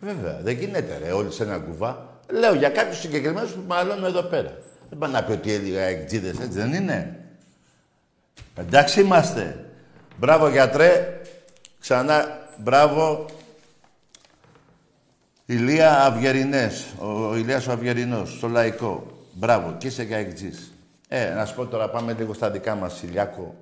Βέβαια, 0.00 0.40
δεν 0.42 0.58
γίνεται 0.58 0.98
ρε, 1.04 1.12
όλοι 1.12 1.32
σε 1.32 1.42
ένα 1.42 1.58
κουβά. 1.58 2.20
Λέω 2.30 2.54
για 2.54 2.68
κάποιους 2.68 2.98
συγκεκριμένους 2.98 3.50
που 3.50 3.62
μάλλον 3.66 4.04
εδώ 4.04 4.22
πέρα. 4.22 4.58
Δεν 4.88 4.98
πάνε 4.98 5.12
να 5.12 5.24
πει 5.24 5.32
ότι 5.32 5.52
έλεγα 5.52 5.82
αεξίδες, 5.82 6.38
έτσι 6.38 6.58
δεν 6.58 6.72
είναι. 6.72 7.20
Εντάξει 8.54 9.00
είμαστε. 9.00 9.64
Μπράβο 10.16 10.48
γιατρέ. 10.48 11.20
Ξανά 11.80 12.46
μπράβο 12.56 13.26
Ηλία 15.46 16.04
Αυγερινές, 16.04 16.86
ο 16.98 17.36
Ηλίας 17.36 17.66
ο 17.66 17.72
Αυγερινός, 17.72 18.32
στο 18.32 18.48
Λαϊκό. 18.48 19.06
Μπράβο, 19.32 19.74
και 19.78 19.86
είσαι 19.86 20.04
και 20.04 20.14
αεξής. 20.14 20.72
Ε, 21.08 21.34
να 21.34 21.44
σου 21.44 21.54
πω 21.54 21.66
τώρα, 21.66 21.90
πάμε 21.90 22.12
λίγο 22.12 22.34
στα 22.34 22.50
δικά 22.50 22.74
μας, 22.74 23.02
Ηλιάκο. 23.02 23.54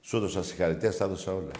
Σου 0.00 0.16
έδωσα 0.16 0.44
συγχαρητήρια, 0.44 0.92
στα 0.92 1.04
έδωσα 1.04 1.32
όλα. 1.32 1.50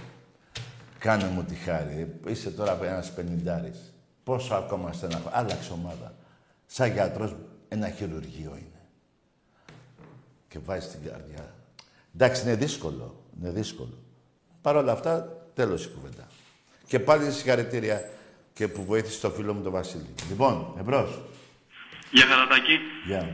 Κάνε 0.99 1.28
μου 1.28 1.44
τη 1.44 1.55
χάρη. 1.55 2.20
Είσαι 2.26 2.51
τώρα 2.51 2.78
ένας 2.82 3.12
πενιντάρης. 3.12 3.94
Πόσο 4.24 4.55
ακόμα 4.55 4.92
στεναχώ. 4.92 5.30
Άλλαξε 5.32 5.72
ομάδα. 5.72 6.14
Σαν 6.66 6.92
γιατρός, 6.92 7.36
ένα 7.68 7.88
χειρουργείο 7.88 8.51
είναι. 8.51 8.82
Και 10.49 10.59
βάζει 10.59 10.88
την 10.88 11.11
καρδιά. 11.11 11.55
Εντάξει, 12.14 12.42
είναι 12.42 12.55
δύσκολο. 12.55 13.24
Είναι 13.40 13.51
δύσκολο. 13.51 13.99
Παρ' 14.62 14.76
όλα 14.76 14.92
αυτά, 14.92 15.42
τέλος 15.55 15.84
η 15.84 15.88
κουβέντα. 15.88 16.26
Και 16.86 16.99
πάλι 16.99 17.32
συγχαρητήρια 17.32 18.11
και 18.53 18.68
που 18.68 18.84
βοήθησε 18.84 19.20
το 19.20 19.30
φίλο 19.30 19.55
μου 19.55 19.62
τον 19.62 19.72
Βασίλη. 19.72 20.14
Λοιπόν, 20.28 20.74
εμπρός. 20.78 21.20
Γεια 22.11 22.26
χαρατάκι. 22.26 22.78
Γεια. 23.07 23.28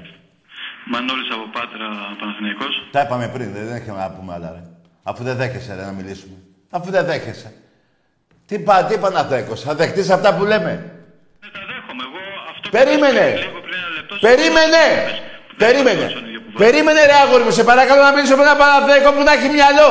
Μανώλης 0.86 1.30
από 1.32 1.50
Πάτρα, 1.52 1.88
Παναθηναϊκός. 2.20 2.88
Τα 2.90 3.00
είπαμε 3.00 3.28
πριν, 3.28 3.52
δεν 3.52 3.68
έχουμε 3.68 3.98
να 3.98 4.10
πούμε 4.10 4.32
άλλα, 4.32 4.50
ρε. 4.50 4.62
Αφού 5.02 5.22
δεν 5.22 5.36
δέχεσαι, 5.36 5.74
ρε, 5.74 5.84
να 5.84 5.92
μιλήσουμε. 5.92 6.36
Αφού 6.76 6.90
δεν 6.90 7.04
δέχεσαι. 7.04 7.52
Τι 8.48 8.58
πά, 8.58 8.84
τι 8.84 8.94
Παναθηναϊκός, 8.98 9.60
θα 9.66 9.74
δεχτείς 9.74 10.10
αυτά 10.10 10.34
που 10.34 10.44
λέμε; 10.44 10.72
Δεν 11.42 11.50
τα 11.56 11.60
δέχομαι. 11.70 12.02
Εγώ 12.08 12.20
αυτό 12.50 12.66
Περίμενε. 12.78 13.26
που 13.30 13.38
λίγο 13.46 13.60
πριν 13.66 13.76
ένα 13.80 13.90
λεπτό... 13.96 14.12
Περίμενε. 14.28 14.84
που 15.48 15.54
Περίμενε. 15.64 16.04
στον 16.14 16.24
ίδιο 16.28 16.40
που 16.44 16.50
Περίμενε 16.64 17.00
ρε 17.10 17.16
αγόρι 17.22 17.44
μου, 17.46 17.54
σε 17.58 17.64
παρακαλώ 17.70 18.02
να 18.08 18.12
μιλήσω 18.14 18.36
με 18.38 18.42
ένα 18.46 18.56
Παναθηναϊκό 18.62 19.08
που 19.16 19.22
να 19.28 19.32
έχει 19.36 19.48
μυαλό. 19.56 19.90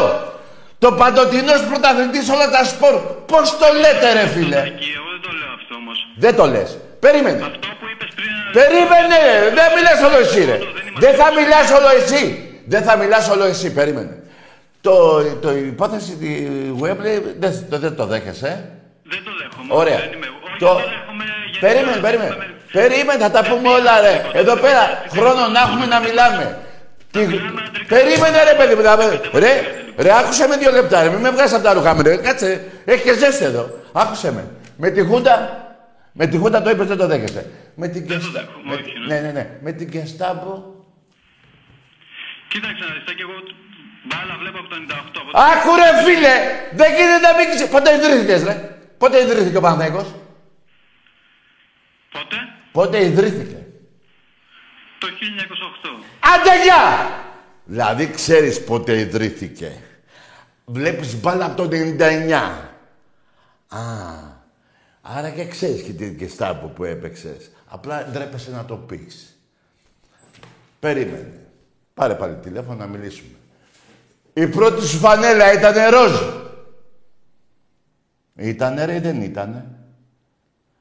Το 0.84 0.90
παντοτινός 1.02 1.62
πρωταθλητής 1.70 2.26
όλα 2.36 2.48
τα 2.56 2.62
σπορ. 2.72 2.94
Πώς 3.32 3.46
το 3.62 3.68
λέτε 3.82 4.08
ρε 4.18 4.26
φίλε; 4.34 4.62
Εκεί, 4.72 4.90
εγώ 4.98 5.08
δεν 5.16 5.22
το 5.26 5.32
λέω 5.40 5.52
αυτό 5.58 5.74
όμως. 5.82 5.98
Δεν 6.24 6.34
το 6.40 6.46
λες. 6.54 6.70
Περίμενε. 7.06 7.42
Αυτό 7.50 7.68
που 7.80 7.86
είπες 7.92 8.10
πριν... 8.18 8.32
Περίμενε, 8.60 9.22
δεν 9.58 9.68
μιλάς 9.76 10.00
όλο 10.08 10.18
εσύ, 10.26 10.42
ρε. 10.50 10.58
Δεν 11.04 11.14
θα 11.20 11.28
μιλάς 11.38 11.68
όλο 11.78 11.90
εσύ. 12.00 12.22
Δεν 12.74 12.82
θα 12.88 12.94
μιλάς 13.02 13.26
όλο 13.34 13.46
εσύ, 13.54 13.68
περίμενε. 13.80 14.14
Το, 14.88 15.24
το 15.42 15.52
υπόθεση 15.56 16.16
τη 16.16 16.48
Webley 16.82 17.22
δεν, 17.40 17.54
το, 17.70 17.80
δεν 17.80 17.96
το 17.96 18.06
δέχεσαι; 18.06 18.48
ε; 18.48 18.56
Δεν 19.10 19.22
το 19.26 19.32
δέχομαι. 19.42 19.74
Ωραία. 19.82 19.98
Δεν 20.00 20.12
είμαι... 20.14 20.28
Όχι, 20.46 20.58
Το... 20.60 20.76
δεν 20.76 20.86
δέχομαι 20.96 21.24
γιατί 21.52 21.60
Περίμενε, 21.66 21.92
δεν 21.92 22.02
περίμενε. 22.02 22.30
δέχομαι- 22.30 22.52
Περίμενε, 22.72 23.20
θα 23.24 23.32
τα 23.32 23.42
πούμε 23.50 23.70
όλα, 23.70 24.02
ρε. 24.02 24.16
Εδώ 24.34 24.56
πέρα 24.56 24.84
χρόνο 25.10 25.48
να 25.48 25.60
έχουμε 25.66 25.86
να 25.86 26.00
μιλάμε. 26.00 26.46
Τι... 27.12 27.20
μιλάμε 27.20 27.62
αντρικά. 27.68 27.96
Περίμενε, 27.96 28.38
ρε, 28.50 28.54
παιδί 28.60 28.76
μου. 28.76 28.82
να- 28.82 29.40
Ρε, 29.40 29.54
ρε, 29.98 30.12
άκουσε 30.20 30.48
με 30.48 30.58
δύο 30.58 30.72
λεπτά, 30.72 31.04
ρε. 31.04 31.10
Μην 31.10 31.20
με 31.20 31.30
βγάζεις 31.32 31.54
από 31.56 31.64
τα 31.64 31.74
ρούχα 31.74 31.94
μου, 31.96 32.02
ρε. 32.02 32.16
Κάτσε, 32.18 32.50
έχεις 32.86 33.04
και 33.04 33.14
ζέστη 33.14 33.44
εδώ. 33.44 33.64
Άκουσε 33.94 34.32
με. 34.32 34.44
Με 34.78 34.90
τη 34.90 35.02
Χούντα, 35.06 35.36
με 36.12 36.28
τη 36.28 36.38
Χούντα 36.38 36.62
το 36.62 36.70
είπες, 36.70 36.88
δεν 36.88 36.98
το 36.98 37.08
δέχεσαι. 37.08 37.50
Με 37.76 37.88
την 37.88 38.08
Δεν 38.08 38.20
το 38.20 38.24
Κεστα- 38.26 38.40
δέχομαι, 38.40 38.64
με- 38.70 38.74
όχι, 38.74 38.94
ναι. 39.08 39.14
Ναι, 39.16 39.20
ναι, 39.26 39.32
ναι. 39.32 39.50
Με 39.62 39.72
την 39.72 39.90
Κεστάμπο. 39.90 40.54
Κοίταξε 42.48 42.84
να 42.88 42.94
δεις, 42.94 43.04
και 43.18 43.22
εγώ 43.28 43.38
μπάλα 44.04 44.36
βλέπω 44.40 44.58
από 44.60 44.68
το 44.70 44.76
98. 44.76 45.20
από 45.22 45.32
το- 45.32 45.38
Άκου 45.52 45.72
ρε 45.82 45.90
φίλε! 46.06 46.36
Δεν 46.80 46.90
γίνεται 46.96 47.20
να 47.28 47.34
μην 47.38 47.46
ξέρεις. 47.50 47.72
Πότε 47.72 47.94
ιδρύθηκες 47.96 48.44
ρε; 48.44 48.78
Πότε 48.98 49.22
ιδρύθηκε 49.22 49.58
ο 49.58 49.62
Παναθηναϊκός; 49.62 50.08
Πότε; 52.12 52.36
Πότε 52.72 53.04
ιδρύθηκε; 53.06 53.66
Το 55.00 55.08
1908. 55.08 56.04
Άντε 56.20 56.64
γεια! 56.64 57.10
Δηλαδή 57.66 58.08
ξέρεις 58.12 58.64
πότε 58.64 59.00
ιδρύθηκε. 59.00 59.72
Βλέπεις 60.66 61.20
μπάλα 61.20 61.46
από 61.46 61.56
το 61.56 61.64
99. 61.64 62.70
Α, 63.68 63.80
άρα 65.02 65.30
και 65.30 65.46
ξέρεις 65.48 65.82
και 65.82 65.92
την 65.92 66.18
Κεστάμπο 66.18 66.68
που 66.68 66.84
έπαιξες. 66.84 67.52
Απλά 67.68 68.08
ντρέπεσαι 68.12 68.52
να 68.52 68.66
το 68.66 68.76
πεις. 68.76 69.38
Περίμενε. 70.80 71.40
Πάρε 71.94 72.14
πάλι 72.14 72.36
τηλέφωνο 72.36 72.78
να 72.78 72.86
μιλήσουμε. 72.88 73.30
Η 74.34 74.48
πρώτη 74.48 74.86
σου 74.86 74.98
φανέλα 74.98 75.54
ήταν 75.54 75.90
ροζ. 75.90 76.12
Ήτανε 78.36 78.86
ρε 78.86 78.96
ή 78.96 79.00
δεν 79.00 79.22
ήτανε; 79.22 79.66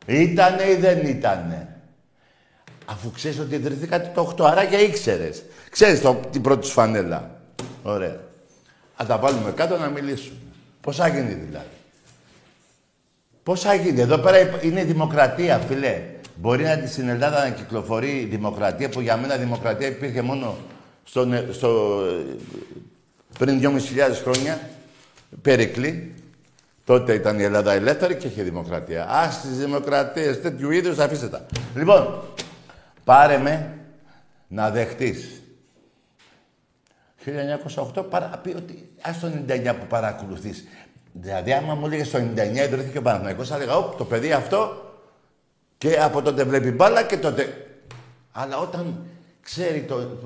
Ήτανε 0.07 0.63
ή 0.71 0.75
δεν 0.75 1.07
ήτανε; 1.07 1.81
Αφού 2.85 3.11
ξέρεις 3.11 3.39
ότι 3.39 3.55
ιδρυθήκατε 3.55 4.11
το 4.15 4.35
8, 4.39 4.45
άρα 4.45 4.65
και 4.65 4.77
ήξερες. 4.77 5.43
Ξέρεις 5.71 6.01
το, 6.01 6.21
την 6.31 6.43
πρώτη 6.43 6.67
σου 6.67 6.73
φανέλα. 6.73 7.41
Ωραία. 7.83 8.21
Θα 8.97 9.05
τα 9.07 9.19
βάλουμε 9.19 9.51
κάτω 9.51 9.79
να 9.79 9.89
μιλήσουμε. 9.89 10.37
Πώς 10.81 10.97
θα 10.97 11.09
γίνει 11.09 11.33
δηλαδή; 11.33 11.67
Πώς 13.43 13.61
θα 13.61 13.75
γίνει. 13.75 14.01
Εδώ 14.01 14.19
πέρα 14.19 14.41
υπ- 14.41 14.63
είναι 14.65 14.81
η 14.81 14.85
δημοκρατία, 14.85 15.59
φιλέ. 15.59 16.03
Μπορεί 16.37 16.63
να 16.65 16.87
στην 16.87 17.09
Ελλάδα 17.09 17.43
να 17.43 17.51
κυκλοφορεί 17.51 18.11
η 18.21 18.25
δημοκρατία, 18.25 18.89
που 18.89 19.01
για 19.01 19.17
μένα 19.17 19.35
η 19.37 19.39
δημοκρατία 19.39 19.87
υπήρχε 19.87 20.23
μόνο 20.23 20.57
στο, 21.05 21.25
νε- 21.25 21.53
στο, 21.53 22.01
ε, 22.09 22.37
πριν 23.43 23.61
2.500 23.63 24.15
χρόνια. 24.23 24.61
Περικλή. 25.43 26.15
Τότε 26.85 27.15
ήταν 27.15 27.39
η 27.39 27.43
Ελλάδα 27.43 27.73
ελεύθερη 27.73 28.17
και 28.17 28.27
είχε 28.27 28.43
δημοκρατία. 28.43 29.09
Α 29.09 29.29
τις 29.29 29.59
δημοκρατίες 29.59 30.41
τέτοιου 30.41 30.71
είδους 30.71 30.99
αφήστε 30.99 31.29
τα. 31.29 31.47
Λοιπόν, 31.75 32.23
πάρε 33.05 33.39
με 33.39 33.79
να 34.49 34.71
δεχτείς. 34.71 35.43
1908 37.95 38.05
παρα, 38.11 38.41
πει 38.43 38.55
ότι 38.57 38.91
ας 39.03 39.21
το 39.21 39.27
99 39.49 39.75
που 39.81 39.87
παρακολουθείς. 39.89 40.65
Δηλαδή, 41.13 41.53
άμα 41.53 41.75
μου 41.75 41.87
έλεγες 41.87 42.07
στο 42.07 42.19
99 42.19 42.55
ιδρύθηκε 42.55 42.99
ο 42.99 43.03
Παναθηναϊκός, 43.03 43.49
θα 43.49 43.57
έλεγα, 43.57 43.77
όπ, 43.77 43.97
το 43.97 44.05
παιδί 44.05 44.33
αυτό 44.33 44.93
και 45.79 46.01
από 46.01 46.23
τότε 46.23 46.45
βλέπει 46.45 46.71
μπάλα 46.71 47.03
και 47.03 47.17
τότε... 47.17 47.67
Αλλά 48.33 48.59
όταν 48.59 49.05
ξέρει 49.43 49.83
το, 49.83 50.19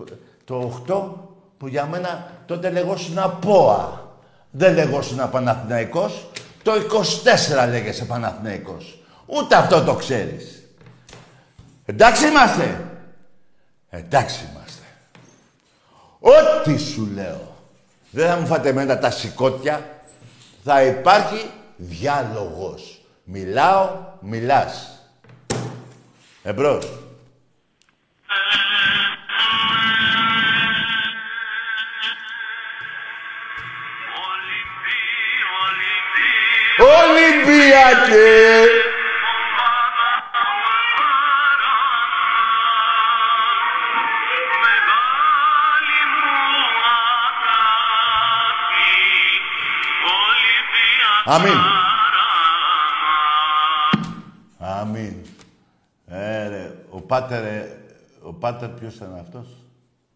το 0.44 0.84
8, 0.88 1.25
που 1.58 1.66
για 1.66 1.86
μένα 1.86 2.30
τότε 2.46 2.70
λεγόσουν 2.70 3.38
ΠΟΑ. 3.40 4.04
Δεν 4.50 4.74
λεγόσουν 4.74 5.30
Παναθηναϊκός, 5.30 6.30
το 6.62 6.72
24 6.72 7.68
λέγεσαι 7.68 8.04
Παναθηναϊκός. 8.04 8.98
Ούτε 9.26 9.56
αυτό 9.56 9.82
το 9.82 9.94
ξέρεις. 9.94 10.62
Εντάξει 11.84 12.26
είμαστε. 12.26 12.84
Εντάξει 13.90 14.48
είμαστε. 14.50 14.82
Ό,τι 16.18 16.76
σου 16.78 17.08
λέω. 17.14 17.54
Δεν 18.10 18.28
θα 18.28 18.36
μου 18.36 18.46
φάτε 18.46 18.68
εμένα 18.68 18.98
τα 18.98 19.10
σηκώτια. 19.10 20.00
Θα 20.64 20.82
υπάρχει 20.82 21.50
διάλογος. 21.76 23.00
Μιλάω, 23.24 23.88
μιλάς. 24.20 25.00
Εμπρός. 26.42 26.88
Ολυμπιακέ! 36.78 38.66
Αμήν. 51.28 51.50
Αμήν. 54.58 55.14
Ε, 56.06 56.48
ρε, 56.48 56.84
ο 56.90 57.00
πάτερ, 57.00 57.44
ε, 57.44 57.78
ο 58.22 58.32
πάτερ 58.32 58.68
ποιος 58.68 58.94
ήταν 58.94 59.14
αυτός, 59.18 59.46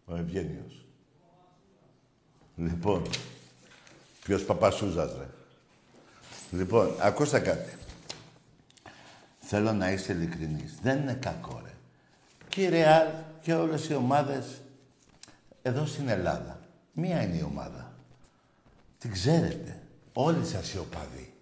ο 0.05 0.15
Ευγένιος. 0.15 0.85
Λοιπόν, 2.55 3.01
ποιος 4.23 4.43
παπασούζας, 4.43 5.11
ρε; 5.17 5.27
Λοιπόν, 6.51 6.95
ακούστε 6.99 7.39
κάτι. 7.39 7.73
Θέλω 9.39 9.71
να 9.73 9.91
είστε 9.91 10.13
ειλικρινείς. 10.13 10.73
Δεν 10.81 10.97
είναι 10.97 11.13
κακό, 11.13 11.61
ρε. 11.63 11.71
Και 12.49 12.61
η 12.61 12.69
Ρεάλ 12.69 13.07
και 13.41 13.53
όλες 13.53 13.89
οι 13.89 13.93
ομάδες 13.93 14.45
εδώ 15.61 15.85
στην 15.85 16.09
Ελλάδα. 16.09 16.59
Μία 16.93 17.23
είναι 17.23 17.35
η 17.35 17.43
ομάδα. 17.43 17.91
Την 18.97 19.11
ξέρετε. 19.11 19.79
Όλοι 20.13 20.45
σας 20.45 20.73
οι 20.73 20.77
οπαδοί. 20.77 21.33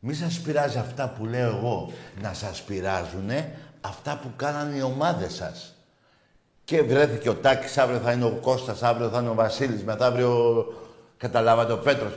Μη 0.00 0.14
σας 0.14 0.40
πειράζει 0.40 0.78
αυτά 0.78 1.08
που 1.08 1.24
λέω 1.24 1.56
εγώ 1.56 1.92
να 2.20 2.34
σας 2.34 2.62
πειράζουνε 2.62 3.58
αυτά 3.80 4.18
που 4.22 4.30
κάνανε 4.36 4.76
οι 4.76 4.80
ομάδες 4.80 5.34
σας. 5.34 5.74
Και 6.64 6.82
βρέθηκε 6.82 7.28
ο 7.28 7.34
Τάκης, 7.34 7.78
αύριο 7.78 7.98
θα 7.98 8.12
είναι 8.12 8.24
ο 8.24 8.38
Κώστας, 8.42 8.82
αύριο 8.82 9.08
θα 9.08 9.20
είναι 9.20 9.28
ο 9.28 9.34
Βασίλης, 9.34 9.84
μεθαύριο 9.84 10.64
καταλάβατε 11.16 11.72
ο 11.72 11.78
Πέτρος. 11.78 12.12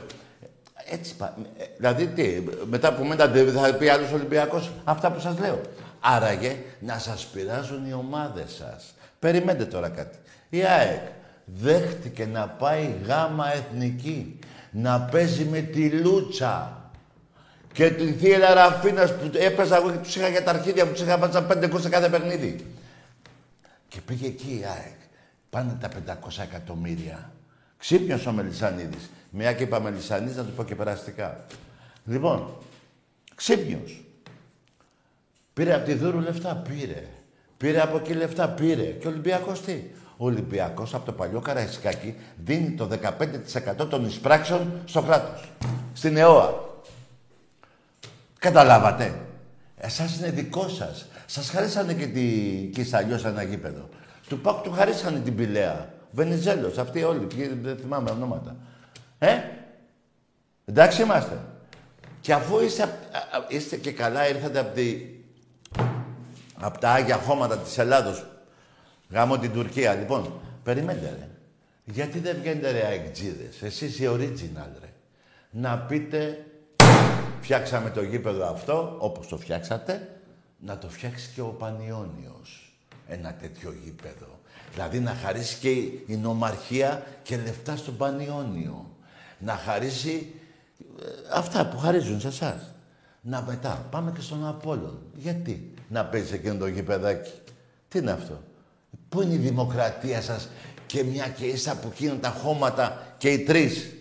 Έτσι 0.92 1.14
πα- 1.16 1.34
ε, 1.58 1.64
Δηλαδή 1.76 2.06
τι, 2.06 2.42
μετά 2.64 2.88
από 2.88 3.04
μένα 3.04 3.26
δεν 3.26 3.52
θα 3.52 3.74
πει 3.74 3.88
άλλος 3.88 4.12
Ολυμπιακός 4.12 4.70
αυτά 4.84 5.12
που 5.12 5.20
σας 5.20 5.38
λέω. 5.38 5.60
Άραγε 6.00 6.56
να 6.80 6.98
σας 6.98 7.24
πειράζουν 7.26 7.86
οι 7.88 7.92
ομάδες 7.92 8.50
σας. 8.52 8.94
Περιμένετε 9.18 9.64
τώρα 9.64 9.88
κάτι. 9.88 10.18
Η 10.48 10.64
ΑΕΚ 10.64 11.00
δέχτηκε 11.44 12.26
να 12.26 12.48
πάει 12.48 12.94
γάμα 13.06 13.52
εθνική, 13.54 14.38
να 14.70 15.00
παίζει 15.00 15.44
με 15.44 15.60
τη 15.60 15.90
Λούτσα. 15.90 16.74
Και 17.72 17.90
την 17.90 18.14
θύελα 18.18 18.54
Ραφίνας 18.54 19.12
που 19.14 19.30
έπαιζα 19.34 19.76
εγώ 19.76 19.90
και 19.90 19.96
τους 19.96 20.16
είχα 20.16 20.28
για 20.28 20.42
τα 20.44 20.50
αρχίδια 20.50 20.86
που 20.86 20.92
τους 20.92 21.00
είχα 21.02 21.18
βάζα 21.18 21.42
πέντε 21.42 21.68
γκολ 21.68 21.80
σε 21.80 21.88
κάθε 21.88 22.08
παιχνίδι. 22.08 22.74
Και 23.88 24.00
πήγε 24.00 24.26
εκεί 24.26 24.50
η 24.60 24.64
ΑΕΚ. 24.64 24.98
Πάνε 25.50 25.76
τα 25.80 25.88
500 25.88 26.42
εκατομμύρια. 26.42 27.30
Ξύπνιος 27.80 28.26
ο 28.26 28.32
Μελισανίδης. 28.32 29.10
Μια 29.30 29.52
και 29.52 29.62
είπα 29.62 29.80
Μελισανίδης, 29.80 30.36
να 30.36 30.44
του 30.44 30.52
πω 30.52 30.64
και 30.64 30.74
περαστικά. 30.74 31.44
Λοιπόν, 32.04 32.56
ξύπνιος. 33.34 34.04
Πήρε 35.52 35.74
από 35.74 35.84
τη 35.84 35.94
Δούρου 35.94 36.20
λεφτά, 36.20 36.56
πήρε. 36.56 37.04
Πήρε 37.56 37.80
από 37.80 37.96
εκεί 37.96 38.12
λεφτά, 38.12 38.48
πήρε. 38.48 38.82
Και 38.82 39.06
ο 39.06 39.10
Ολυμπιακός 39.10 39.60
τι; 39.60 39.82
Ο 40.16 40.24
Ολυμπιακός 40.24 40.94
από 40.94 41.06
το 41.06 41.12
παλιό 41.12 41.40
Καραϊσκάκι 41.40 42.14
δίνει 42.44 42.70
το 42.70 42.88
15% 43.82 43.88
των 43.88 44.04
εισπράξεων 44.04 44.80
στο 44.84 45.02
κράτος. 45.02 45.52
Στην 45.92 46.16
ΕΟΑ. 46.16 46.68
Καταλάβατε; 48.38 49.20
Εσάς 49.76 50.16
είναι 50.18 50.30
δικό 50.30 50.68
σας. 50.68 51.06
Σας 51.26 51.50
χαρίσανε 51.50 51.94
και 51.94 52.06
τη 52.06 52.20
Κισταλιός 52.72 53.24
ένα 53.24 53.42
γήπεδο. 53.42 53.88
Του 54.28 54.40
Πάκου 54.40 54.62
του 54.62 54.72
χαρίσανε 54.72 55.18
την 55.18 55.36
Πηλαία. 55.36 55.99
Βενιζέλος, 56.10 56.78
αυτοί 56.78 57.02
όλοι. 57.02 57.26
ποιοι- 57.26 57.58
Δεν 57.62 57.76
θυμάμαι 57.76 58.10
ονόματα. 58.10 58.56
Ε, 59.18 59.36
εντάξει 60.64 61.02
είμαστε. 61.02 61.38
Και 62.20 62.32
αφού 62.32 62.60
είστε, 62.60 62.82
απ- 62.82 63.14
α- 63.14 63.36
α- 63.38 63.44
είστε 63.48 63.76
και 63.76 63.92
καλά, 63.92 64.28
ήρθατε 64.28 64.58
από 64.58 64.74
τη, 64.74 64.96
απ' 66.60 66.78
τα 66.78 66.90
Άγια 66.90 67.16
Χώματα 67.16 67.58
της 67.58 67.78
Ελλάδος, 67.78 68.26
γάμω 69.10 69.38
την 69.38 69.52
Τουρκία. 69.52 69.94
Λοιπόν, 69.94 70.40
περιμένετε 70.62 71.16
ρε. 71.18 71.28
Γιατί 71.84 72.18
δεν 72.18 72.36
βγαίνετε 72.40 72.70
ρε 72.70 72.84
αεκτζίδες, 72.86 73.62
εσείς 73.62 73.98
οι 73.98 74.08
original 74.12 74.68
ρε. 74.80 74.88
Να 75.50 75.78
πείτε, 75.78 76.44
φτιάξαμε 77.40 77.90
το 77.90 78.02
γήπεδο 78.02 78.46
αυτό, 78.50 78.96
όπως 78.98 79.26
το 79.28 79.36
φτιάξατε, 79.36 80.08
να 80.58 80.78
το 80.78 80.88
φτιάξει 80.88 81.30
και 81.34 81.40
ο 81.40 81.46
Πανιόνιος. 81.58 82.69
Ένα 83.12 83.34
τέτοιο 83.34 83.74
γήπεδο. 83.84 84.40
Δηλαδή 84.72 85.00
να 85.00 85.14
χαρίσει 85.14 85.56
και 85.58 85.70
η 86.12 86.16
νομαρχία 86.16 87.06
και 87.22 87.36
λεφτά 87.36 87.76
στον 87.76 87.96
Πανιόνιο. 87.96 88.96
Να 89.38 89.52
χαρίσει 89.52 90.34
ε, 91.00 91.04
αυτά 91.32 91.66
που 91.66 91.78
χαρίζουν 91.78 92.20
σε 92.20 92.28
εσάς. 92.28 92.74
Να 93.20 93.42
μετά 93.42 93.86
πάμε 93.90 94.12
και 94.12 94.20
στον 94.20 94.46
Απόλλων. 94.46 94.98
Γιατί 95.14 95.74
να 95.88 96.04
παίζει 96.04 96.34
εκείνο 96.34 96.54
το 96.54 96.66
γηπεδάκι; 96.66 97.32
Τι 97.88 97.98
είναι 97.98 98.10
αυτό; 98.10 98.42
Πού 99.08 99.20
είναι 99.22 99.34
η 99.34 99.36
δημοκρατία 99.36 100.20
σας 100.20 100.48
και 100.86 101.04
μια 101.04 101.28
και 101.28 101.44
είσαι 101.44 101.70
από 101.70 101.88
εκείνα 101.88 102.18
τα 102.18 102.28
χώματα 102.28 103.14
και 103.18 103.30
οι 103.30 103.38
τρεις; 103.38 103.94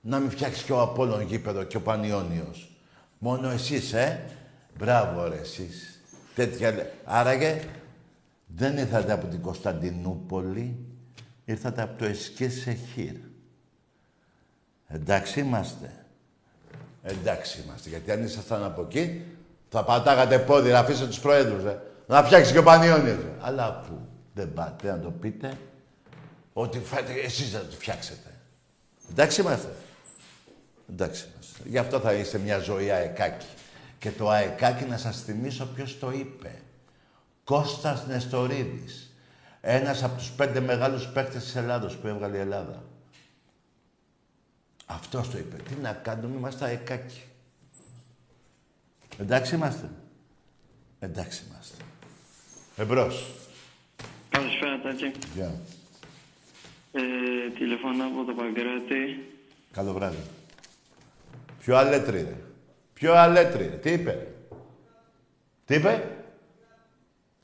Να 0.00 0.18
μην 0.18 0.30
φτιάξεις 0.30 0.62
και 0.62 0.72
ο 0.72 0.80
Απόλλων 0.80 1.22
γήπεδο 1.22 1.62
και 1.62 1.76
ο 1.76 1.80
Πανιόνιος. 1.80 2.70
Μόνο 3.18 3.50
εσείς, 3.50 3.92
ε; 3.92 4.24
Μπράβο 4.78 5.28
ρε 5.28 5.36
εσείς. 5.36 6.00
Τέτοια... 6.34 6.90
Άραγε 7.04 7.60
δεν 8.56 8.78
ήρθατε 8.78 9.12
από 9.12 9.26
την 9.26 9.40
Κωνσταντινούπολη, 9.40 10.76
ήρθατε 11.44 11.82
από 11.82 11.98
το 11.98 12.04
Εσκέ 12.04 12.48
Σεχήρ. 12.48 13.14
Εντάξει 14.88 15.40
είμαστε. 15.40 15.90
Εντάξει 17.02 17.62
είμαστε. 17.64 17.88
Γιατί 17.88 18.10
αν 18.12 18.24
ήσασταν 18.24 18.64
από 18.64 18.82
εκεί, 18.82 19.24
θα 19.68 19.84
πατάγατε 19.84 20.38
πόδι 20.38 20.70
να 20.70 20.78
αφήσετε 20.78 21.06
τους 21.06 21.20
προέδρους, 21.20 21.64
ε. 21.64 21.82
Να 22.06 22.24
φτιάξει 22.24 22.52
και 22.52 22.58
ο 22.58 22.62
Πανιόνιος. 22.62 23.16
Ε. 23.16 23.32
Αλλά 23.40 23.80
που 23.80 23.98
δεν 24.34 24.52
πάτε 24.52 24.90
να 24.90 25.00
το 25.00 25.10
πείτε, 25.10 25.58
ότι 26.52 26.78
φάτε 26.78 27.12
εσείς 27.12 27.52
να 27.52 27.60
το 27.60 27.76
φτιάξετε. 27.78 28.30
Εντάξει 29.10 29.40
είμαστε. 29.40 29.74
Εντάξει 30.90 31.26
είμαστε. 31.32 31.58
Γι' 31.64 31.78
αυτό 31.78 32.00
θα 32.00 32.12
είστε 32.12 32.38
μια 32.38 32.58
ζωή 32.58 32.90
αεκάκι. 32.90 33.46
Και 33.98 34.10
το 34.10 34.30
αεκάκι 34.30 34.84
να 34.84 34.96
σας 34.96 35.22
θυμίσω 35.22 35.66
ποιος 35.66 35.98
το 35.98 36.10
είπε. 36.10 36.63
Κώστας 37.44 38.06
Νεστορίδης. 38.06 39.16
Ένας 39.60 40.02
από 40.02 40.16
τους 40.16 40.30
πέντε 40.30 40.60
μεγάλους 40.60 41.06
παίκτες 41.06 41.42
της 41.44 41.56
Ελλάδος 41.56 41.96
που 41.96 42.06
έβγαλε 42.06 42.36
η 42.36 42.40
Ελλάδα. 42.40 42.84
Αυτός 44.86 45.30
το 45.30 45.38
είπε. 45.38 45.56
Τι 45.56 45.74
να 45.74 45.92
κάνουμε, 45.92 46.36
είμαστε 46.36 46.64
αεκάκι. 46.64 47.22
Εντάξει 49.18 49.54
είμαστε. 49.54 49.90
Εντάξει 50.98 51.44
είμαστε. 51.48 51.76
Εμπρός. 52.76 53.30
Καλησπέρα, 54.30 54.80
Τάκη. 54.80 55.12
Γεια. 55.34 55.54
Ε, 56.92 57.50
τηλεφωνώ 57.58 58.04
από 58.04 58.24
το 58.24 58.32
Παγκράτη. 58.32 59.32
Καλό 59.72 59.92
βράδυ. 59.92 60.22
Ποιο 61.58 61.76
αλέτρι, 61.76 62.22
ρε. 62.22 62.36
Ποιο 62.94 63.14
αλέτρι, 63.14 63.66
ρε. 63.66 63.76
Τι 63.76 63.90
είπε. 63.90 64.34
Τι 65.64 65.74
είπε. 65.74 66.23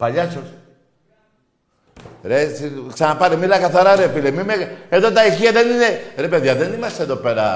Παλιάτσος. 0.01 0.43
Ρε, 2.23 2.47
ξαναπάρε, 2.93 3.37
μίλα 3.37 3.59
καθαρά 3.59 3.97
ρε 3.97 4.09
φίλε. 4.09 4.31
Μη 4.31 4.43
με... 4.43 4.77
Εδώ 4.89 5.13
τα 5.13 5.27
ηχεία 5.27 5.53
δεν 5.53 5.69
είναι... 5.69 6.01
Ρε 6.17 6.29
παιδιά, 6.29 6.55
δεν 6.55 6.73
είμαστε 6.73 7.03
εδώ 7.03 7.17
πέρα 7.17 7.47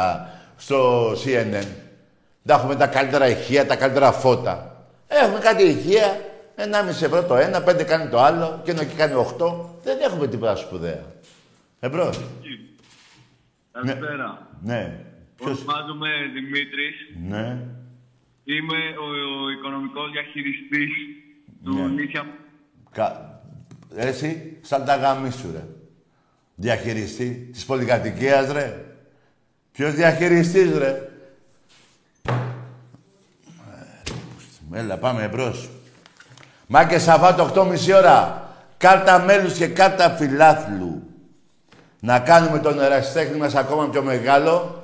στο 0.56 1.10
CNN. 1.12 1.66
Δεν 2.42 2.56
έχουμε 2.56 2.76
τα 2.76 2.86
καλύτερα 2.86 3.28
ηχεία, 3.28 3.66
τα 3.66 3.76
καλύτερα 3.76 4.12
φώτα. 4.12 4.86
Έχουμε 5.06 5.38
κάτι 5.38 5.62
ηχεία, 5.62 6.20
1,5 6.56 6.62
ευρώ 6.88 7.22
το 7.22 7.36
ένα, 7.36 7.62
πέντε 7.62 7.82
κάνει 7.82 8.10
το 8.10 8.20
άλλο, 8.20 8.60
και 8.64 8.70
ενώ 8.70 8.80
εκεί 8.80 8.94
κάνει 8.94 9.26
8. 9.38 9.46
Δεν 9.82 9.98
έχουμε 10.00 10.26
τίποτα 10.26 10.56
σπουδαία. 10.56 11.04
Εμπρός. 11.80 12.20
Καλησπέρα. 13.72 14.48
Ναι. 14.62 15.00
Ποιος... 15.36 15.58
Ονομάζομαι 15.60 16.08
Δημήτρης. 16.34 16.96
Ναι. 17.28 17.58
Είμαι 18.44 18.78
ο, 19.04 19.06
ο 19.44 19.50
οικονομικός 19.50 20.10
διαχειριστής 20.10 20.92
του 21.64 21.72
Ναι. 21.74 21.86
Νήσια. 21.86 22.26
Κα... 22.90 23.38
Εσύ, 23.96 24.58
σαν 24.60 24.84
τα 24.84 24.96
γαμίσου, 24.96 25.52
ρε. 25.52 25.64
Διαχειριστή 26.54 27.48
της 27.52 27.64
πολυκατοικίας, 27.64 28.52
ρε. 28.52 28.84
Ποιος 29.72 29.94
διαχειριστής, 29.94 30.78
ρε. 30.78 31.08
Ε, 34.72 34.78
Έλα, 34.78 34.98
πάμε 34.98 35.22
εμπρός. 35.22 35.70
Μάκε 36.66 36.98
Σαββάτο, 36.98 37.52
8.30 37.54 37.94
ώρα. 37.96 38.48
Κάρτα 38.76 39.18
μέλους 39.18 39.54
και 39.54 39.66
κάρτα 39.66 40.10
φιλάθλου. 40.10 41.02
Να 42.00 42.20
κάνουμε 42.20 42.58
τον 42.58 42.80
ερασιτέχνη 42.80 43.36
μας 43.38 43.54
ακόμα 43.54 43.90
πιο 43.90 44.02
μεγάλο. 44.02 44.82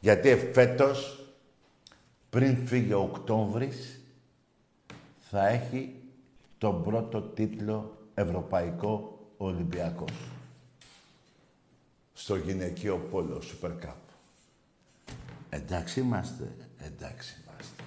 Γιατί 0.00 0.50
φέτος, 0.52 1.24
πριν 2.30 2.66
φύγει 2.66 2.92
ο 2.92 3.00
Οκτώβρης, 3.00 4.00
θα 5.30 5.48
έχει 5.48 5.95
τον 6.66 6.82
πρώτο 6.82 7.20
τίτλο 7.20 7.96
Ευρωπαϊκό 8.14 9.18
Ολυμπιακός. 9.36 10.10
Στο 12.12 12.36
γυναικείο 12.36 13.08
πόλο 13.10 13.42
Super 13.42 13.70
Cup. 13.70 13.94
Εντάξει 15.50 16.00
είμαστε. 16.00 16.44
Εντάξει 16.86 17.36
είμαστε. 17.42 17.82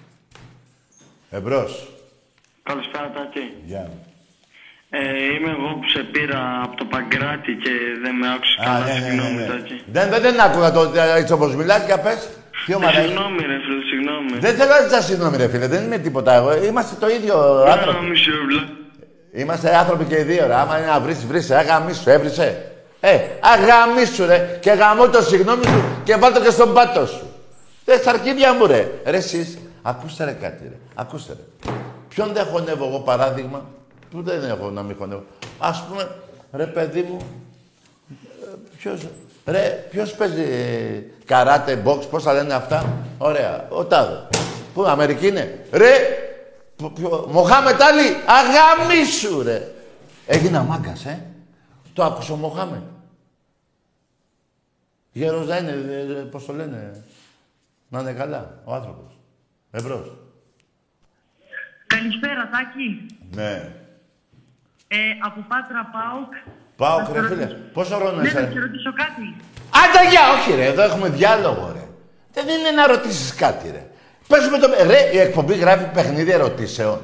Εμπρός. 1.30 1.92
Καλησπέρα, 2.62 3.10
Τάκη. 3.10 3.52
Γεια. 3.64 3.90
Ε, 4.90 5.24
είμαι 5.24 5.50
εγώ 5.50 5.74
που 5.74 5.88
σε 5.88 6.02
πήρα 6.02 6.62
από 6.62 6.76
το 6.76 6.84
Παγκράτη 6.84 7.52
και 7.54 7.70
δεν 8.02 8.14
με 8.16 8.32
άκουσες 8.32 8.56
Α, 8.56 8.64
καλά. 8.64 8.84
ναι, 8.84 8.92
ναι, 8.92 8.98
ναι, 8.98 9.06
Συγγνώμη, 9.06 9.36
ναι. 9.36 9.46
Τάκη. 9.46 9.82
Δεν, 9.86 10.10
δεν, 10.10 10.20
δεν 10.22 10.40
άκουγα 10.40 10.72
το 10.72 10.92
έτσι 11.16 11.32
όπως 11.32 11.54
μιλάς 11.54 11.84
και 11.86 11.96
πες. 11.96 12.39
Τι 12.70 12.76
Ε, 12.76 12.78
ομάδα 12.78 13.00
είναι. 13.00 13.06
Συγγνώμη, 13.06 13.42
ρε 13.46 13.58
φίλε, 13.64 13.82
συγγνώμη. 13.90 14.38
Δεν 14.38 14.54
θέλω 14.56 14.70
να 14.70 14.80
ζητάς 14.80 15.04
συγγνώμη 15.04 15.36
ρε 15.36 15.48
φίλε, 15.48 15.66
δεν 15.66 15.84
είμαι 15.84 15.98
τίποτα 15.98 16.34
εγώ. 16.34 16.64
Είμαστε 16.64 16.94
το 17.00 17.08
ίδιο 17.08 17.34
άνθρωποι. 17.66 17.98
Ένα 17.98 18.08
μισό 18.08 18.30
βλά. 18.48 18.68
Είμαστε 19.32 19.76
άνθρωποι 19.76 20.04
και 20.04 20.18
οι 20.18 20.22
δύο 20.22 20.46
ρε. 20.46 20.54
Άμα 20.54 20.78
είναι 20.78 20.86
να 20.86 21.00
βρεις, 21.00 21.26
βρεις, 21.26 21.50
αγαμίσου, 21.50 22.10
έβρισε. 22.10 22.72
Ε, 23.00 23.18
αγαμίσου 23.40 24.26
ρε. 24.26 24.58
Και 24.60 24.70
γαμώ 24.70 25.08
το 25.08 25.22
συγγνώμη 25.22 25.64
σου 25.64 25.82
και 26.04 26.16
βάλ 26.16 26.32
το 26.32 26.40
και 26.40 26.50
στον 26.50 26.74
πάτο 26.74 27.06
σου. 27.06 27.26
Ε, 27.84 27.96
στα 27.96 28.10
αρχίδια 28.10 28.54
μου 28.54 28.66
ρε. 28.66 28.90
Ρε 29.04 29.16
εσείς, 29.16 29.58
ακούστε 29.82 30.24
ρε 30.24 30.32
κάτι 30.32 30.62
ρε. 30.62 30.76
Ακούστε 30.94 31.32
ρε. 31.32 31.72
Ποιον 32.08 32.32
δεν 32.32 32.44
χωνεύω 32.44 32.86
εγώ 32.86 32.98
παράδειγμα; 32.98 33.64
Που 34.10 34.22
δεν 34.22 34.44
έχω 34.44 34.70
να 34.70 34.82
μην 34.82 34.96
χωνεύω. 34.98 35.24
Ας 35.58 35.84
πούμε, 35.88 36.08
ρε 36.52 36.66
παιδί 36.66 37.06
μου, 37.10 37.18
ε, 38.42 38.46
ποιος, 38.78 39.00
ρε, 39.46 39.86
ποιος 39.90 40.14
παίζει 40.14 40.42
ε, 40.42 41.02
καράτε, 41.24 41.82
box, 41.84 42.08
πώς 42.10 42.22
τα 42.22 42.32
λένε 42.32 42.54
αυτά; 42.54 42.96
Ωραία, 43.18 43.66
ο 43.70 43.84
Τάδε. 43.84 44.28
Πού, 44.74 44.84
Αμερική 44.84 45.26
είναι; 45.26 45.66
Ρε, 45.72 45.90
Πο- 46.76 46.90
ποιο- 46.90 47.26
Μοχάμετ 47.30 47.82
Άλλη, 47.82 48.02
αγαμίσου 48.26 49.42
ρε. 49.42 49.68
Έγινα 50.26 50.62
μάγκας, 50.62 51.04
ε. 51.06 51.24
Το 51.92 52.04
άκουσε 52.04 52.32
ο 52.32 52.36
Μοχάμετ. 52.36 52.82
Γέρος 55.12 55.46
να 55.46 55.56
είναι, 55.56 55.70
ε, 55.70 56.00
ε, 56.00 56.22
πώς 56.22 56.44
το 56.46 56.52
λένε. 56.52 57.04
Να 57.88 58.00
είναι 58.00 58.12
καλά, 58.12 58.60
ο 58.64 58.74
άνθρωπος. 58.74 59.18
Εμπρός. 59.70 60.16
Καλησπέρα, 61.86 62.48
Τάκη. 62.48 63.06
Ναι. 63.34 63.72
Ε, 64.88 64.96
από 65.24 65.40
Πάτρα 65.48 65.90
Πάουκ. 65.92 66.32
Πάω, 66.80 66.98
Να 66.98 67.04
σε 67.06 67.12
ρε 67.12 67.26
φίλε. 67.28 67.40
ρωτήσω- 67.44 67.58
Πόσο 67.72 67.94
χρόνο 67.96 68.20
Ναι, 68.20 68.26
είσαι; 68.28 68.40
να 68.40 68.46
ρε; 68.46 68.52
σε 68.52 68.58
ρωτήσω 68.60 68.92
κάτι. 68.92 69.36
Άντε 69.82 70.10
γεια, 70.10 70.20
όχι 70.32 70.54
ρε, 70.54 70.64
εδώ 70.64 70.82
έχουμε 70.82 71.08
διάλογο 71.08 71.70
ρε. 71.74 71.88
Δεν 72.32 72.48
είναι 72.48 72.70
να 72.70 72.86
ρωτήσεις 72.86 73.34
κάτι 73.34 73.70
ρε. 73.70 73.86
Πες 74.26 74.48
με 74.48 74.58
το... 74.58 74.66
Ρε, 74.86 75.10
η 75.12 75.18
εκπομπή 75.18 75.54
γράφει 75.54 75.84
παιχνίδι 75.84 76.30
ερωτήσεων. 76.30 77.00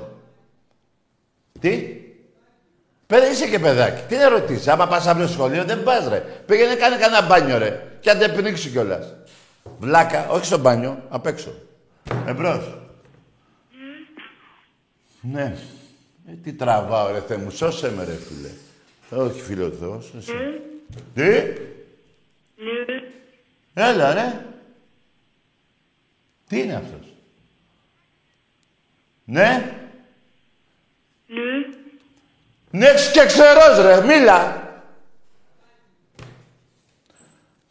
Τι; 1.60 1.86
Πέρα 3.06 3.30
είσαι 3.30 3.46
και 3.48 3.58
παιδάκι. 3.58 4.02
Τι 4.08 4.16
να 4.16 4.28
ρωτήσεις; 4.28 4.68
Άμα 4.68 4.86
πας 4.86 5.06
αύριο 5.06 5.26
σχολείο 5.26 5.64
δεν 5.64 5.82
πας 5.82 6.08
ρε. 6.08 6.18
Πήγαινε 6.46 6.74
κάνε 6.74 6.96
κανένα 6.96 7.26
μπάνιο 7.26 7.58
ρε. 7.58 7.82
Και 8.00 8.10
αν 8.10 8.18
δεν 8.18 8.34
πνίξει 8.34 8.68
κιόλας. 8.70 9.14
Βλάκα, 9.78 10.28
όχι 10.28 10.44
στο 10.44 10.58
μπάνιο, 10.58 11.02
απ' 11.08 11.26
έξω. 11.26 11.54
Εμπρός. 12.26 12.78
Ναι. 15.20 15.56
Ε, 16.28 16.32
τι 16.42 16.52
τραβάω 16.52 17.12
ρε 17.12 17.20
Θεέ 17.28 17.36
μου, 17.36 17.50
σώσε 17.50 17.92
με 17.96 18.04
ρε 18.04 18.12
φίλε. 18.28 18.48
Όχι 19.10 19.40
φίλε 19.40 19.64
ο 19.64 19.70
Θεός, 19.70 20.14
εσύ. 20.14 20.60
Τι; 21.14 21.54
Έλα 23.74 24.14
ρε. 24.14 24.46
Τι 26.48 26.60
είναι 26.60 26.74
αυτός; 26.74 27.14
Ναι. 29.24 29.70
Ναι, 32.70 32.94
και 33.12 33.26
ξερός 33.26 33.78
ρε, 33.78 34.00
μίλα. 34.06 34.64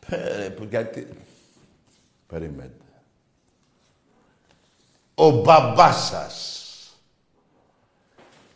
Ε, 0.10 0.50
που 0.50 0.64
γιατί... 0.64 1.08
Περιμένετε. 2.28 2.86
Ο 5.16 5.30
μπαμπάς 5.30 6.06
σας 6.06 6.60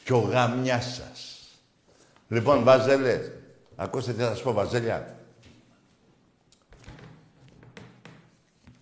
και 0.03 0.13
ο 0.13 0.19
γαμιάς 0.19 0.85
σας. 0.95 1.38
Λοιπόν, 2.29 2.63
βαζέλες, 2.63 3.31
ακούστε 3.75 4.13
τι 4.13 4.19
θα 4.19 4.27
σας 4.27 4.41
πω, 4.41 4.53
βαζέλια. 4.53 5.19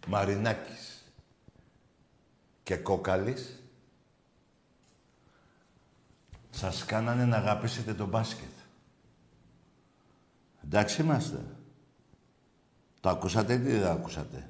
Μαρινάκης 0.07 1.03
και 2.63 2.75
Κόκαλης 2.75 3.61
Σας 6.57 6.85
κάνανε 6.85 7.25
να 7.25 7.37
αγαπήσετε 7.37 7.93
το 7.93 8.05
μπάσκετ. 8.05 8.51
Εντάξει 10.63 11.01
είμαστε. 11.01 11.45
Το 12.99 13.09
ακούσατε 13.09 13.53
ή 13.53 13.57
δεν 13.57 13.81
το 13.81 13.89
ακούσατε; 13.89 14.49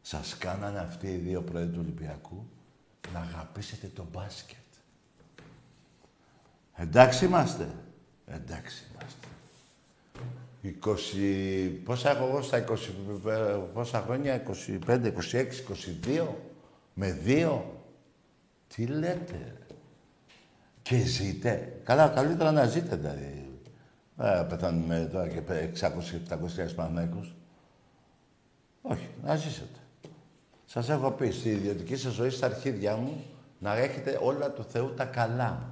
Σας 0.00 0.36
κάνανε 0.38 0.78
αυτοί 0.78 1.06
οι 1.06 1.16
δύο 1.16 1.42
πρόεδροι 1.42 1.72
του 1.72 1.80
Ολυμπιακού 1.80 2.46
να 3.12 3.20
αγαπήσετε 3.20 3.86
το 3.86 4.06
μπάσκετ. 4.12 4.61
Εντάξει 6.76 7.24
είμαστε. 7.24 7.68
Εντάξει 8.26 8.86
είμαστε. 8.92 9.26
20... 10.64 11.70
Πόσα 11.84 12.10
έχω 12.10 12.26
εγώ 12.26 12.42
στα 12.42 12.64
20... 12.64 12.76
Πόσα 13.72 14.00
χρόνια, 14.00 14.42
25, 14.86 14.86
26, 14.86 15.12
22, 16.16 16.26
με 16.94 17.12
δύο. 17.12 17.80
Τι 18.74 18.86
λέτε. 18.86 19.32
ρε. 19.32 19.56
Και 20.82 20.96
ζείτε. 20.96 21.80
Καλά, 21.84 22.08
καλύτερα 22.08 22.52
να 22.52 22.66
ζείτε 22.66 22.96
δηλαδή. 22.96 23.50
Ε, 24.18 24.46
πεθάνουμε 24.48 25.08
τώρα 25.12 25.28
και 25.28 25.42
600-700 25.80 26.74
Παναθηναϊκούς. 26.76 27.34
Όχι, 28.82 29.08
να 29.22 29.36
ζήσετε. 29.36 29.78
Σας 30.64 30.88
έχω 30.88 31.10
πει, 31.10 31.30
στη 31.30 31.48
ιδιωτική 31.48 31.96
σας 31.96 32.12
ζωή, 32.12 32.30
στα 32.30 32.46
αρχίδια 32.46 32.96
μου, 32.96 33.24
να 33.58 33.76
έχετε 33.76 34.18
όλα 34.22 34.50
του 34.50 34.64
Θεού 34.64 34.94
τα 34.94 35.04
καλά. 35.04 35.70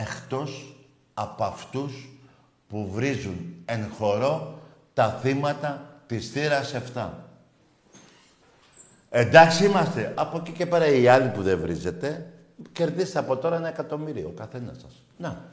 Εκτός 0.00 0.74
από 1.14 1.44
αυτούς 1.44 2.08
που 2.68 2.90
βρίζουν 2.92 3.54
εν 3.64 3.90
χορό 3.98 4.58
τα 4.94 5.18
θύματα 5.22 5.82
της 6.06 6.30
θύρας 6.30 6.74
7. 6.94 7.08
Εντάξει 9.10 9.64
είμαστε. 9.64 10.12
Από 10.14 10.36
εκεί 10.36 10.50
και 10.50 10.66
πέρα 10.66 10.86
οι 10.86 11.08
άλλοι 11.08 11.28
που 11.28 11.42
δεν 11.42 11.58
βρίζετε, 11.58 12.32
κερδίστε 12.72 13.18
από 13.18 13.36
τώρα 13.36 13.56
ένα 13.56 13.68
εκατομμύριο 13.68 14.28
ο 14.28 14.38
καθένας 14.38 14.76
σας. 14.80 15.04
Να, 15.16 15.44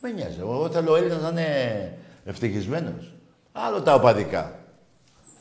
με 0.00 0.10
νοιάζει. 0.10 0.38
Εγώ 0.40 0.70
θέλω 0.70 0.92
ο 0.92 0.96
Έλληνας 0.96 1.22
να 1.22 1.28
είναι 1.28 1.98
ευτυχισμένος. 2.24 3.12
Άλλο 3.52 3.82
τα 3.82 3.94
οπαδικά. 3.94 4.58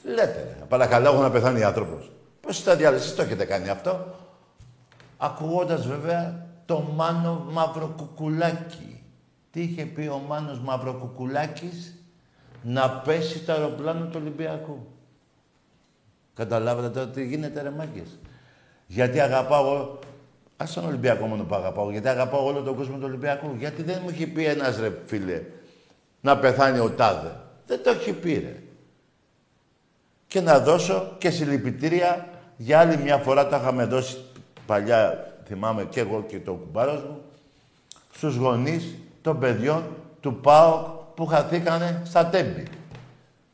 Λέτε, 0.03 0.55
ρε, 0.59 0.65
παρακαλώ, 0.67 1.07
έχω 1.09 1.21
να 1.21 1.31
πεθάνει 1.31 1.63
άνθρωπος. 1.63 2.11
Πώς 2.41 2.63
τα 2.63 2.75
διάλεσα, 2.75 3.03
εσείς 3.03 3.15
το 3.15 3.21
έχετε 3.21 3.45
κάνει 3.45 3.69
αυτό; 3.69 4.15
Ακούγοντας 5.17 5.87
βέβαια 5.87 6.46
το 6.67 6.79
Μάνο 6.95 7.45
Μαυροκουκουλάκι. 7.51 9.03
Τι 9.51 9.61
είχε 9.61 9.85
πει 9.85 10.07
ο 10.07 10.21
Μάνος 10.27 10.59
Μαυροκουκουλάκης; 10.59 11.95
Να 12.61 12.89
πέσει 12.89 13.39
το 13.39 13.51
αεροπλάνο 13.51 14.05
του 14.05 14.19
Ολυμπιακού. 14.21 14.87
Καταλάβατε 16.33 16.89
τώρα 16.89 17.07
τι 17.07 17.25
γίνεται 17.25 17.61
ρε 17.61 17.69
μάγκες; 17.69 18.19
Γιατί 18.87 19.19
αγαπάω... 19.19 19.97
Ας 20.57 20.73
τον 20.73 20.85
Ολυμπιακό 20.85 21.25
μόνο 21.25 21.43
που 21.43 21.55
αγαπάω. 21.55 21.91
Γιατί 21.91 22.07
αγαπάω 22.07 22.45
όλο 22.45 22.61
τον 22.61 22.75
κόσμο 22.75 22.95
του 22.95 23.03
Ολυμπιακού. 23.05 23.55
Γιατί 23.57 23.83
δεν 23.83 23.99
μου 24.03 24.09
έχει 24.09 24.27
πει 24.27 24.45
ένας 24.45 24.79
ρε 24.79 24.91
φίλε 25.05 25.41
να 26.21 26.37
πεθάνει 26.37 26.79
ο 26.79 26.89
Τάδε. 26.89 27.31
Δεν 27.67 27.83
το 27.83 27.89
έχει 27.89 28.13
πει 28.13 28.33
ρε. 28.33 28.61
Και 30.27 30.41
να 30.41 30.59
δώσω 30.59 31.15
και 31.17 31.29
συλληπιτήρια 31.29 32.29
για 32.57 32.79
άλλη 32.79 32.97
μια 32.97 33.17
φορά 33.17 33.47
τα 33.47 33.57
είχαμε 33.57 33.85
δώσει 33.85 34.17
παλιά, 34.65 35.36
θυμάμαι 35.47 35.85
και 35.85 35.99
εγώ 35.99 36.23
και 36.27 36.39
το 36.39 36.53
κουμπάρος 36.53 37.03
μου, 37.03 37.21
στους 38.13 38.35
γονείς 38.35 38.95
των 39.21 39.39
παιδιών 39.39 39.83
του 40.19 40.35
ΠΑΟΚ 40.35 40.85
που 41.15 41.25
χαθήκανε 41.25 42.01
στα 42.05 42.25
τέμπη. 42.25 42.67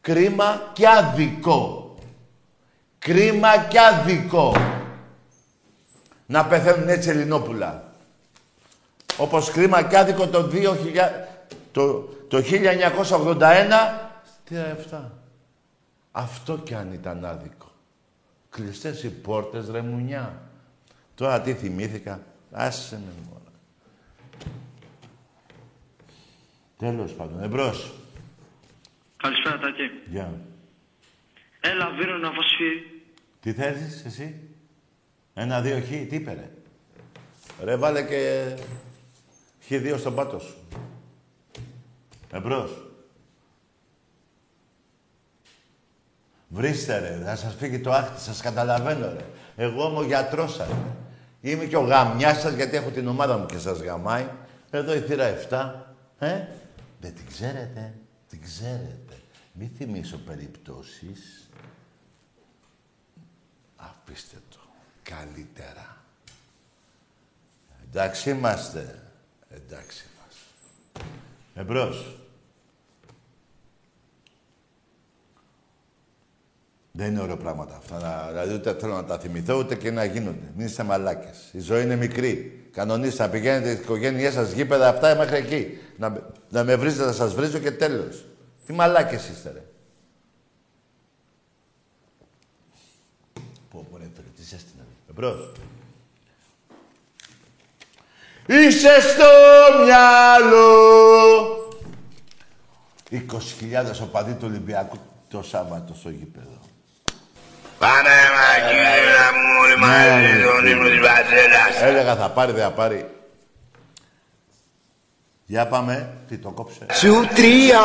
Κρίμα 0.01 0.71
και 0.73 0.87
άδικο. 0.87 1.95
Κρίμα 2.99 3.57
και 3.57 3.79
άδικο. 3.79 4.53
Να 6.25 6.45
πεθαίνουν 6.45 6.89
έτσι 6.89 7.09
Ελληνόπουλα. 7.09 7.83
Όπως 9.17 9.51
κρίμα 9.51 9.83
και 9.83 9.97
άδικο 9.97 10.27
το, 10.27 10.49
2000, 10.51 10.65
το, 11.71 11.99
το 12.27 12.37
1981 12.37 12.43
στη 14.23 14.55
7. 14.91 14.97
Αυτό 16.11 16.57
κι 16.57 16.73
αν 16.73 16.93
ήταν 16.93 17.25
άδικο. 17.25 17.71
Κλειστές 18.49 19.03
οι 19.03 19.09
πόρτες, 19.09 19.69
ρε 19.69 19.81
μουνιά. 19.81 20.41
Τώρα 21.15 21.41
τι 21.41 21.53
θυμήθηκα. 21.53 22.23
Άσε 22.51 22.95
με 23.05 23.13
μόνα. 23.29 23.51
Τέλος 26.77 27.13
πάντων. 27.13 27.43
Εμπρός. 27.43 27.93
Καλησπέρα, 29.17 29.59
Τάκη. 29.59 29.89
Γεια. 30.09 30.33
Έλα, 31.59 31.89
Βύρο, 31.89 32.17
να 32.17 32.31
φασφεί. 32.31 32.71
Τι 33.39 33.53
θέλεις 33.53 34.05
εσύ; 34.05 34.39
Ένα, 35.33 35.61
δύο, 35.61 35.79
χ. 35.81 35.87
Τι 35.87 36.15
είπε, 36.15 36.33
ρε. 36.33 36.49
Ρε, 37.63 37.75
βάλε 37.75 38.03
και 38.03 38.53
χ 39.61 39.67
δύο 39.67 39.97
στον 39.97 40.15
πάτο 40.15 40.39
σου. 40.39 40.55
Εμπρός. 42.31 42.71
Βρίστε 46.47 46.99
ρε, 46.99 47.23
θα 47.25 47.35
σας 47.35 47.55
φύγει 47.55 47.79
το 47.79 47.91
άχτη, 47.91 48.21
σας 48.21 48.41
καταλαβαίνω 48.41 49.13
ρε. 49.13 49.25
Εγώ 49.55 49.89
είμαι 49.89 49.99
ο 49.99 50.03
γιατρός 50.03 50.53
σας. 50.53 50.69
Είμαι 51.45 51.65
και 51.65 51.77
ο 51.77 51.81
γαμιάς 51.81 52.41
σας 52.41 52.53
γιατί 52.53 52.75
έχω 52.75 52.89
την 52.89 53.07
ομάδα 53.07 53.37
μου 53.37 53.45
και 53.45 53.57
σας 53.57 53.79
γαμάει. 53.79 54.27
Εδώ 54.69 54.93
η 54.93 54.99
θύρα 54.99 55.25
7. 55.49 55.73
Ε, 56.19 56.45
δεν 56.99 57.15
την 57.15 57.27
ξέρετε. 57.27 57.93
Την 58.29 58.41
ξέρετε. 58.41 59.21
Μη 59.53 59.71
θυμίσω 59.77 60.17
περιπτώσεις. 60.17 61.49
Αφήστε 63.75 64.37
το. 64.49 64.59
Καλύτερα. 65.03 65.97
Εντάξει 67.83 68.29
είμαστε. 68.29 69.11
Εντάξει 69.49 70.05
είμαστε. 70.15 70.49
Εμπρός. 71.55 72.22
Δεν 76.95 77.07
είναι 77.11 77.21
ωραία 77.21 77.37
πράγματα 77.37 77.75
αυτά. 77.75 77.99
να- 77.99 78.27
Δηλαδή 78.31 78.53
ούτε 78.53 78.73
θέλω 78.79 78.93
να 78.93 79.03
τα 79.05 79.19
θυμηθώ 79.19 79.57
ούτε 79.57 79.75
και 79.75 79.91
να 79.91 80.03
γίνονται. 80.05 80.51
Μην 80.55 80.65
είστε 80.65 80.83
μαλάκες. 80.83 81.49
Η 81.51 81.59
ζωή 81.59 81.83
είναι 81.83 81.95
μικρή. 81.95 82.67
Κανονίστε 82.71 83.23
να 83.23 83.29
πηγαίνετε 83.29 83.71
στις 83.71 83.83
οικογένειές 83.83 84.33
σας 84.33 84.51
γήπεδα 84.51 84.87
αυτά 84.89 85.15
μέχρι 85.15 85.37
εκεί. 85.37 85.77
Να, 85.97 86.09
με- 86.09 86.23
να 86.49 86.63
με 86.63 86.75
βρίζετε, 86.75 87.05
να 87.05 87.11
σας 87.11 87.33
βρίζω 87.33 87.57
και 87.59 87.71
τέλος. 87.71 88.25
Τι 88.65 88.73
μαλάκες 88.73 89.29
είστε 89.29 89.51
ρε. 89.51 89.63
Πω 93.71 93.87
πω 93.91 93.97
ρε 93.97 94.03
φίλε, 94.15 94.27
τι 94.35 94.41
ζέστη 94.43 94.71
να 94.77 94.83
δει. 94.83 94.95
Εμπρός. 95.09 95.51
Είσαι 98.47 99.01
στο 99.01 99.25
μυαλό. 99.83 100.67
20.000 103.09 104.01
οπαδοί 104.01 104.33
του 104.33 104.45
Ολυμπιακού 104.49 104.97
το 105.27 105.41
Σάββατο 105.41 105.93
στο 105.93 106.09
γήπεδο. 106.09 106.52
Πάμε 107.83 108.15
μαγείρα 108.37 109.27
μου 109.35 109.47
όλοι 109.63 109.77
μαζί 109.77 110.33
τον 110.43 110.67
ύμνο 110.71 110.89
της 110.89 110.99
Βαζέλας. 110.99 111.73
Έλεγα 111.81 112.15
θα 112.15 112.29
πάρει, 112.29 112.51
δεν 112.51 112.63
θα 112.63 112.71
πάρει. 112.71 113.09
Για 115.45 115.67
πάμε. 115.67 116.13
Τι 116.27 116.37
το 116.37 116.49
κόψε. 116.49 116.85
Σου 116.93 117.27
τρία. 117.35 117.83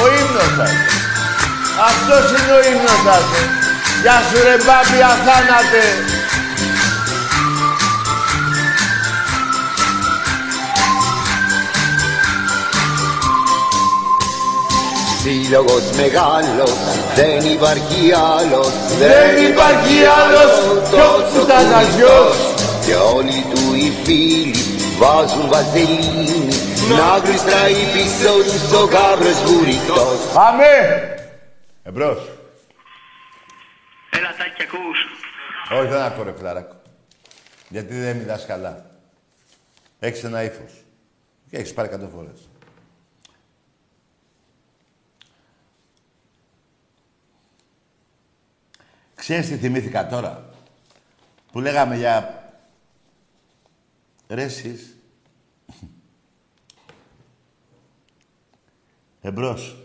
Ο 0.00 0.04
ύμνος 0.20 0.52
σας. 0.56 0.72
Αυτός 1.88 2.24
είναι 2.30 2.52
ο 2.52 2.60
ύμνος 2.72 3.00
σας. 3.04 3.24
Γεια 4.02 4.18
σου 4.28 4.42
ρε 4.42 4.56
μπάμπη 4.56 5.02
αθάνατε. 5.02 5.82
Σύλλογος 15.22 15.90
μεγάλος, 15.96 16.72
δεν 17.14 17.52
υπάρχει 17.52 18.12
άλλος. 18.12 18.68
Δεν 19.02 19.46
υπάρχει 19.50 19.96
άλλος 20.20 20.52
κι 20.88 20.94
ο 20.94 21.12
Κουταναγιός. 21.32 22.36
Και 22.86 22.94
όλοι 22.94 23.44
του 23.50 23.74
οι 23.74 23.90
φίλοι 24.04 24.54
βάζουν 24.98 25.48
βαζελίνη 25.48 26.48
Να 26.88 27.18
γλιστράει 27.24 27.72
πίσω 27.92 28.32
τους 28.44 28.72
ο 28.80 28.84
γάβρος 28.84 29.42
βουρητός 29.44 30.18
Πάμε. 30.34 30.64
Εμπρός. 31.82 32.18
Έλα, 34.10 34.34
Τάκη, 34.38 34.62
ακούς. 34.62 34.98
Όχι, 35.78 35.88
δεν 35.92 36.00
ακούω 36.02 36.24
ρε 36.24 36.32
φιλαράκο. 36.36 36.76
Γιατί 37.68 37.94
δεν 37.94 38.16
μιλάς 38.16 38.46
καλά. 38.46 38.84
Έχεις 39.98 40.24
ένα 40.24 40.42
ύφος. 40.42 40.72
Και 41.50 41.56
έχεις 41.56 41.72
πάρει 41.72 41.88
εκατό 41.88 42.08
φορές. 42.14 42.49
Ξέρεις 49.20 49.48
τι 49.48 49.56
θυμήθηκα 49.56 50.06
τώρα; 50.06 50.50
Που 51.52 51.60
λέγαμε 51.60 51.96
για 51.96 52.44
ρέσεις. 54.28 54.96
Εμπρός. 59.20 59.76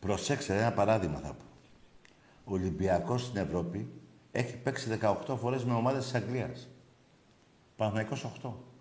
Προσέξτε, 0.00 0.56
ένα 0.58 0.72
παράδειγμα 0.72 1.18
θα 1.18 1.32
πω. 1.32 1.44
Ο 2.44 2.52
Ολυμπιακός 2.52 3.22
στην 3.22 3.36
Ευρώπη 3.40 3.90
έχει 4.32 4.56
παίξει 4.56 4.98
18 5.00 5.36
φορές 5.36 5.64
με 5.64 5.74
ομάδες 5.74 6.04
της 6.04 6.14
Αγγλίας. 6.14 6.68
Παναθηναϊκός 7.76 8.24
8. 8.24 8.71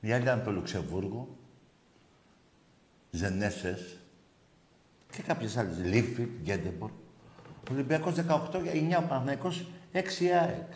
Η 0.00 0.12
άλλη 0.12 0.22
ήταν 0.22 0.42
το 0.44 0.50
Λουξεμβούργο, 0.50 1.36
Ζενέσες 3.10 3.98
και 5.10 5.22
κάποιες 5.22 5.56
άλλες. 5.56 5.78
Λίφι, 5.78 6.28
Γκέντεμπορ. 6.42 6.90
Ο 7.70 7.72
Ολυμπιακός 7.72 8.14
18 8.14 8.60
για 8.62 9.00
9, 9.00 9.04
ο 9.04 9.06
Παναθηναϊκός 9.08 9.66
6 9.92 10.24
ΑΕΚ. 10.42 10.72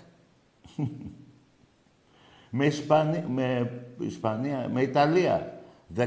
με, 2.50 2.66
Ισπανία, 2.66 3.28
με 3.28 3.70
Ισπανία, 3.98 4.68
με 4.68 4.82
Ιταλία. 4.82 5.60
15-10 5.96 6.06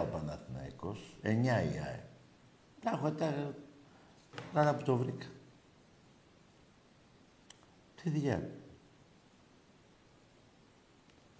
ο 0.00 0.06
Παναθηναϊκός, 0.12 1.16
9 1.22 1.26
η 1.26 1.48
ΑΕΚ. 1.48 2.00
Τα 2.80 2.90
έχω 2.94 3.10
τα... 3.10 3.54
Άρα 4.54 4.74
που 4.74 4.82
το 4.82 4.96
βρήκα. 4.96 5.26
Τι 8.02 8.10
διάλογο. 8.10 8.59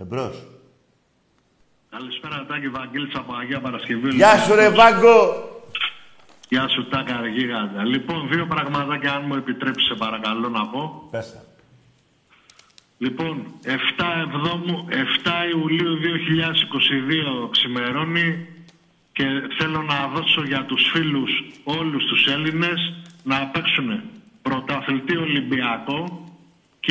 Εμπρός. 0.00 0.46
Καλησπέρα, 1.90 2.46
Τάκη 2.48 2.68
Βαγγέλης 2.68 3.14
από 3.14 3.34
Αγία 3.34 3.60
Παρασκευή. 3.60 4.14
Γεια 4.14 4.38
σου 4.38 4.54
ρε 4.54 4.68
Βάγκο. 4.70 5.18
Γεια 6.48 6.68
σου, 6.68 6.88
Τάκα, 6.88 7.20
ρε 7.20 7.28
γίγαντα. 7.28 7.84
Λοιπόν, 7.84 8.28
δύο 8.28 8.46
πραγματάκια, 8.46 9.12
αν 9.12 9.24
μου 9.26 9.34
επιτρέψεις, 9.34 9.86
σε 9.88 9.94
παρακαλώ 9.94 10.48
να 10.48 10.66
πω. 10.66 11.08
Πες 11.10 11.32
τα. 11.32 11.42
Λοιπόν, 12.98 13.44
7, 13.64 14.04
Εβδόμου, 14.24 14.86
7 14.88 15.46
Ιουλίου 15.54 15.98
2022 15.98 17.48
ξημερώνει 17.50 18.46
και 19.12 19.24
θέλω 19.58 19.82
να 19.82 20.08
δώσω 20.14 20.42
για 20.42 20.64
τους 20.64 20.90
φίλους 20.92 21.30
όλους 21.64 22.04
τους 22.04 22.26
Έλληνες 22.26 22.94
να 23.22 23.46
παίξουν 23.46 24.00
πρωταθλητή 24.42 25.16
Ολυμπιακό, 25.16 26.24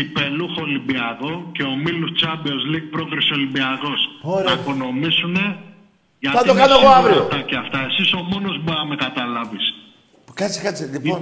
κυπελούχο 0.04 0.62
Ολυμπιακό 0.62 1.50
και 1.52 1.64
ομίλους 1.64 2.12
Champions 2.22 2.64
League 2.76 2.88
πρόκριση 2.92 3.34
Ολυμπιακός. 3.34 4.00
Ωραία. 4.22 4.44
Να 4.46 4.52
οικονομήσουν 4.62 5.36
γιατί 6.20 6.38
Θα 6.38 6.44
το 6.44 6.52
είναι 6.52 6.60
κάνω 6.62 6.74
εγώ 6.74 6.80
σίγουρα 6.82 6.98
αύριο. 6.98 7.22
αυτά 7.22 7.42
Και 7.42 7.56
αυτά. 7.56 7.80
Εσείς 7.90 8.14
ο 8.14 8.22
μόνος 8.32 8.56
που 8.56 8.62
μπορεί 8.66 8.78
να 8.78 8.86
με 8.86 8.96
καταλάβεις. 8.96 9.66
Κάτσε, 10.34 10.62
κάτσε. 10.62 10.90
Λοιπόν, 10.94 11.22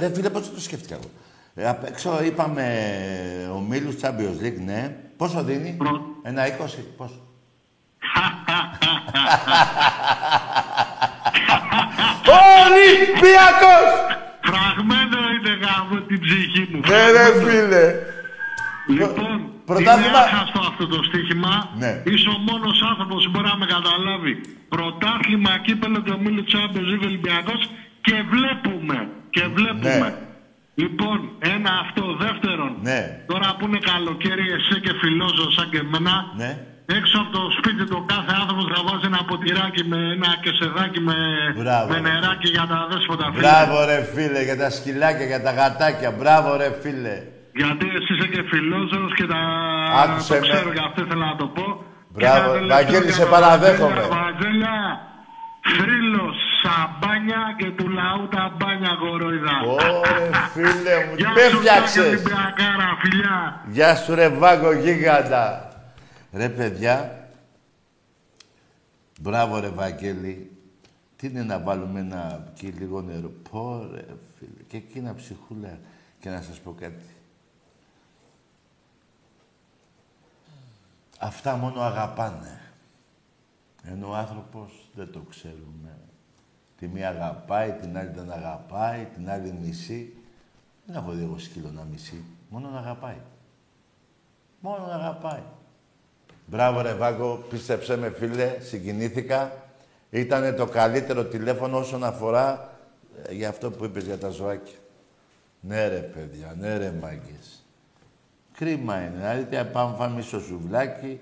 ρε 0.00 0.08
φίλε, 0.14 0.30
πώς 0.30 0.52
το 0.54 0.60
σκέφτηκα 0.60 0.94
εγώ. 0.94 1.10
Ε, 1.54 1.68
απ' 1.68 1.84
έξω 1.84 2.20
είπαμε 2.24 2.64
ο 3.56 3.58
Μίλους 3.68 3.94
Champions 4.02 4.38
League, 4.44 4.60
ναι. 4.64 4.96
Πόσο 5.16 5.42
δίνει; 5.42 5.74
Προ- 5.78 6.02
Ένα 6.22 6.42
20, 6.46 6.50
πόσο; 6.96 7.18
Ολυμπιακός! 12.64 13.90
Φραγμένο 14.46 15.18
είναι 15.34 15.52
γάμο 15.64 16.00
την 16.06 16.20
ψυχή 16.20 16.68
μου. 16.72 16.80
Ναι 16.88 17.10
ρε 17.10 17.26
φίλε. 17.44 17.84
Λοιπόν, 18.98 19.36
πρωτάθλημα- 19.64 20.08
είναι 20.08 20.18
άχαστο 20.26 20.60
αυτό 20.70 20.84
το 20.86 20.98
στοίχημα. 21.08 21.52
Ναι. 21.82 21.92
Είσαι 22.10 22.28
ο 22.36 22.38
μόνος 22.48 22.76
άνθρωπος 22.90 23.20
που 23.24 23.30
μπορεί 23.32 23.46
να 23.52 23.56
με 23.62 23.66
καταλάβει. 23.76 24.34
Πρωτάθλημα, 24.74 25.52
κύπελο 25.66 25.98
και 26.04 26.10
ομίλου 26.18 26.44
Champions 26.52 26.88
League 26.92 27.04
Ολυμπιακός 27.10 27.60
και 28.06 28.16
βλέπουμε. 28.32 28.96
Και 29.34 29.44
βλέπουμε. 29.56 30.08
Ναι. 30.08 30.14
Λοιπόν, 30.82 31.18
ένα 31.54 31.70
αυτό. 31.84 32.04
Δεύτερον, 32.24 32.72
Ναι. 32.88 33.00
τώρα 33.30 33.48
που 33.58 33.64
είναι 33.66 33.78
καλοκαίρι, 33.92 34.46
εσύ 34.56 34.74
και 34.84 34.92
φιλόζω 35.00 35.46
σαν 35.56 35.66
και 35.72 35.78
εμένα, 35.86 36.14
Ναι. 36.40 36.50
έξω 36.98 37.16
από 37.22 37.30
το 37.38 37.42
σπίτι 37.58 37.84
του 37.90 37.98
κάθε 38.14 38.32
άνθρωπος 38.40 38.64
θα 38.74 38.80
βάζει 38.88 39.06
ένα 39.12 39.20
ποτηράκι 39.30 39.82
με 39.92 39.98
ένα 40.16 40.30
κεσεδάκι 40.44 41.00
με, 41.08 41.16
Μπράβο, 41.60 41.86
με 41.92 41.94
ρε. 41.94 42.00
νεράκι 42.08 42.48
για 42.56 42.66
τα 42.72 42.78
δέσποτα 42.90 43.24
φίλε. 43.32 43.40
Μπράβο 43.42 43.74
ρε 43.90 43.98
φίλε, 44.14 44.40
για 44.48 44.56
τα 44.62 44.68
σκυλάκια, 44.76 45.26
για 45.32 45.42
τα 45.42 45.52
γατάκια. 45.58 46.10
Μπράβο 46.18 46.48
ρε 46.56 46.70
φίλε. 46.82 47.16
Γιατί 47.60 47.86
εσύ 47.96 48.10
είσαι 48.14 48.28
και 48.34 48.42
φιλόζωος 48.50 49.14
και 49.14 49.26
τα... 49.26 49.40
Άκουσε 50.02 50.32
το 50.32 50.40
με. 50.40 50.48
ξέρω 50.48 50.72
γι' 50.72 50.84
αυτό 50.88 50.98
ήθελα 51.04 51.26
να 51.26 51.36
το 51.36 51.46
πω. 51.46 51.66
Μπράβο, 52.08 52.52
Και 52.52 52.58
ένα 52.58 52.76
τελευταίο 52.76 52.76
Βαγγέλη, 52.76 53.04
για 53.04 53.14
σε 53.14 53.24
τα 53.24 53.28
παραδέχομαι. 53.34 53.94
Βαγγέλια, 53.94 54.18
Βαγγέλια, 54.22 54.76
θρύλος, 55.76 56.36
σαμπάνια 56.60 57.42
και 57.58 57.68
του 57.76 57.88
λαού 57.88 58.28
τα 58.34 58.42
μπάνια 58.56 58.92
γοροϊδά. 59.00 59.56
Ωρε 59.66 60.30
φίλε 60.52 60.96
μου, 61.04 61.14
Γεια 61.16 61.32
τι 61.34 61.40
με 61.40 61.48
σου, 61.50 61.58
φτιάξες; 61.58 61.94
Τάκη 61.94 62.08
Ολυμπιακάρα, 62.08 62.88
φιλιά. 63.02 63.36
Γεια 63.76 63.96
σου 63.96 64.14
ρε 64.14 64.28
Βάγκο 64.28 64.72
γίγαντα. 64.72 65.68
Ρε 66.32 66.48
παιδιά, 66.48 66.96
μπράβο 69.20 69.60
ρε 69.60 69.68
Βαγγέλη. 69.68 70.50
Τι 71.16 71.26
είναι 71.26 71.42
να 71.42 71.58
βάλουμε 71.58 72.00
ένα 72.00 72.52
και 72.58 72.72
λίγο 72.78 73.00
νερό. 73.00 73.30
Πω 73.50 73.88
ρε 73.92 74.04
φίλε. 74.38 74.62
Και 74.68 74.76
εκείνα 74.76 75.14
ψυχούλα. 75.14 75.78
Και 76.20 76.28
να 76.30 76.40
σας 76.40 76.60
πω 76.60 76.74
κάτι. 76.80 77.13
Αυτά 81.18 81.56
μόνο 81.56 81.80
αγαπάνε. 81.80 82.60
Ενώ 83.82 84.08
ο 84.08 84.14
άνθρωπος 84.14 84.90
δεν 84.94 85.12
το 85.12 85.20
ξέρουμε. 85.30 85.98
Τη 86.78 86.88
μία 86.88 87.08
αγαπάει, 87.08 87.72
την 87.72 87.98
άλλη 87.98 88.10
δεν 88.14 88.32
αγαπάει, 88.32 89.04
την 89.04 89.30
άλλη 89.30 89.54
μισεί. 89.62 90.16
Δεν 90.86 90.96
έχω 90.96 91.10
δει 91.10 91.22
εγώ 91.22 91.38
σκύλο 91.38 91.70
να 91.70 91.82
μισεί. 91.82 92.24
Μόνο 92.48 92.68
να 92.68 92.78
αγαπάει. 92.78 93.20
Μόνο 94.60 94.86
να 94.86 94.94
αγαπάει. 94.94 95.42
Μπράβο 96.46 96.80
ρε 96.80 96.94
Βάγκο, 96.94 97.44
πίστεψέ 97.48 97.96
με 97.96 98.10
φίλε, 98.10 98.56
συγκινήθηκα. 98.60 99.52
Ήτανε 100.10 100.52
το 100.52 100.66
καλύτερο 100.66 101.24
τηλέφωνο 101.24 101.78
όσον 101.78 102.04
αφορά 102.04 102.72
ε, 103.26 103.34
για 103.34 103.48
αυτό 103.48 103.70
που 103.70 103.84
είπες 103.84 104.04
για 104.04 104.18
τα 104.18 104.28
ζωάκια. 104.28 104.78
Ναι 105.60 105.88
ρε 105.88 105.98
παιδιά, 105.98 106.54
ναι 106.58 106.76
ρε 106.76 106.92
μάγκες. 107.00 107.63
Κρίμα 108.56 109.00
είναι. 109.00 109.10
Δηλαδή 109.46 109.70
πάμε 109.72 109.96
φάμε 109.96 110.20
στο 110.20 110.40
σουβλάκι, 110.40 111.20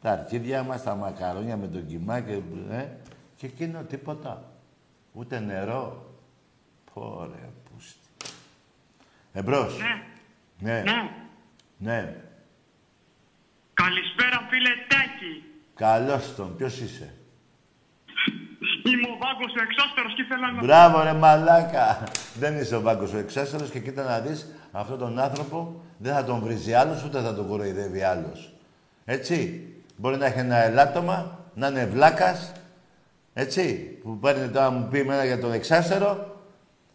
τα 0.00 0.10
αρχίδια 0.10 0.62
μας, 0.62 0.82
τα 0.82 0.94
μακαρόνια 0.94 1.56
με 1.56 1.66
τον 1.66 1.86
κιμά 1.86 2.20
και, 2.20 2.32
ε, 2.70 2.86
και 3.36 3.46
εκείνο 3.46 3.82
τίποτα. 3.82 4.52
Ούτε 5.12 5.40
νερό. 5.40 6.14
Πω 6.94 7.28
ρε 7.32 7.48
πούστη. 7.64 8.08
Εμπρός. 9.32 9.78
Ναι, 9.78 10.72
Ναι. 10.72 10.82
ναι. 10.82 11.10
Ναι. 11.78 12.16
Καλησπέρα 13.74 14.46
φίλε 14.50 14.70
Τάκη. 14.88 15.44
Καλώς 15.74 16.34
τον. 16.34 16.56
Ποιος 16.56 16.80
είσαι; 16.80 17.14
Είμαι 18.84 19.08
ο 19.14 19.16
Βάγκος 19.22 19.52
ο 19.58 19.62
Εξάστερος 19.62 20.14
και 20.14 20.22
ήθελα 20.22 20.52
να... 20.52 20.62
Μπράβο 20.62 21.02
ρε 21.02 21.12
μαλάκα. 21.12 22.02
Δεν 22.34 22.58
είσαι 22.58 22.76
ο 22.76 22.80
Βάγκος 22.80 23.12
ο 23.12 23.18
εξάστερος 23.18 23.70
και 23.70 23.78
κοίτα 23.78 24.02
να 24.02 24.18
δεις 24.20 24.54
αυτόν 24.72 24.98
τον 24.98 25.18
άνθρωπο 25.18 25.82
δεν 25.96 26.14
θα 26.14 26.24
τον 26.24 26.40
βρίζει 26.40 26.72
άλλος 26.72 27.04
ούτε 27.04 27.20
θα 27.20 27.34
τον 27.34 27.48
κοροϊδεύει 27.48 28.02
άλλος. 28.02 28.52
Έτσι. 29.04 29.64
Μπορεί 29.96 30.16
να 30.16 30.26
έχει 30.26 30.38
ένα 30.38 30.56
ελάττωμα, 30.56 31.38
να 31.54 31.66
είναι 31.66 31.86
βλάκας, 31.86 32.52
έτσι, 33.32 33.74
που 34.02 34.18
παίρνει 34.18 34.48
τώρα 34.48 34.70
μου 34.70 34.88
πει 34.90 34.98
εμένα 34.98 35.24
για 35.24 35.40
τον 35.40 35.52
εξάστερο, 35.52 36.36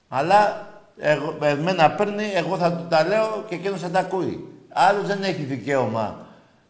αλλά 0.07 0.67
εγώ, 0.97 1.37
εμένα 1.41 1.91
παίρνει, 1.91 2.31
εγώ 2.33 2.57
θα 2.57 2.73
του 2.73 2.85
τα 2.89 3.07
λέω 3.07 3.45
και 3.47 3.55
εκείνος 3.55 3.81
θα 3.81 3.89
τα 3.89 3.99
ακούει. 3.99 4.47
Άλλος 4.69 5.07
δεν 5.07 5.23
έχει 5.23 5.41
δικαίωμα 5.41 6.25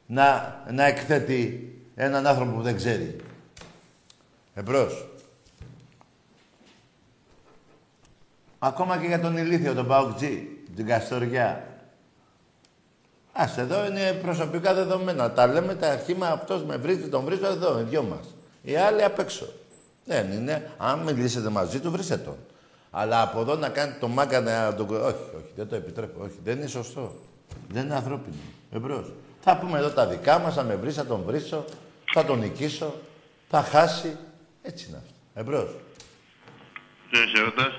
να, 0.05 0.55
να 0.71 0.85
εκθέτει 0.85 1.73
έναν 1.95 2.27
άνθρωπο 2.27 2.51
που 2.51 2.61
δεν 2.61 2.75
ξέρει. 2.75 3.15
Εμπρός. 4.57 5.07
Ακόμα 8.59 8.97
και 8.97 9.07
για 9.07 9.19
τον 9.19 9.37
ηλίθιο, 9.37 9.73
τον 9.73 9.87
Παοκτζή, 9.87 10.47
την 10.75 10.85
Καστοριά. 10.85 11.67
Ας 13.33 13.57
εδώ 13.57 13.85
είναι 13.85 14.13
προσωπικά 14.13 14.73
δεδομένα. 14.73 15.31
Τα 15.31 15.47
λέμε 15.47 15.75
τα 15.75 15.91
αρχήμα, 15.91 16.27
αυτός 16.27 16.63
με 16.63 16.77
βρίζει, 16.77 17.09
τον 17.09 17.23
βρίζω 17.23 17.45
εδώ, 17.45 17.79
οι 17.79 17.83
δυο 17.83 18.03
μας. 18.03 18.35
Οι 18.61 18.75
άλλοι 18.75 19.03
απ' 19.03 19.19
έξω. 19.19 19.47
Δεν 20.05 20.31
είναι. 20.31 20.71
Αν 20.77 20.99
μιλήσετε 20.99 21.49
μαζί 21.49 21.79
του, 21.79 21.91
βρίσκετε 21.91 22.23
τον. 22.23 22.37
Αλλά 22.91 23.21
από 23.21 23.39
εδώ 23.39 23.55
να 23.55 23.69
κάνει 23.69 23.93
το 23.99 24.07
μάγκα 24.07 24.41
να 24.41 24.75
τον... 24.75 24.89
Όχι, 24.89 25.15
όχι, 25.35 25.51
δεν 25.55 25.67
το 25.67 25.75
επιτρέπω. 25.75 26.23
Όχι, 26.23 26.39
δεν 26.43 26.57
είναι 26.57 26.67
σωστό. 26.67 27.15
Δεν 27.69 27.85
είναι 27.85 27.95
ανθρώπινο. 27.95 28.35
Εμπρός. 28.71 29.11
Θα 29.41 29.57
πούμε 29.57 29.77
εδώ 29.77 29.89
τα 29.89 30.07
δικά 30.07 30.39
μας, 30.39 30.53
θα 30.53 30.63
με 30.63 30.75
βρει, 30.75 30.91
θα 30.91 31.05
τον 31.05 31.23
βρίσω, 31.25 31.65
θα 32.13 32.25
τον 32.25 32.39
νικήσω, 32.39 32.93
θα 33.49 33.61
χάσει. 33.61 34.17
Έτσι 34.65 34.85
είναι 34.87 34.97
αυτό. 34.97 35.13
Εμπρός. 35.33 35.69
Γεια 37.11 37.25
χαίρετας. 37.35 37.73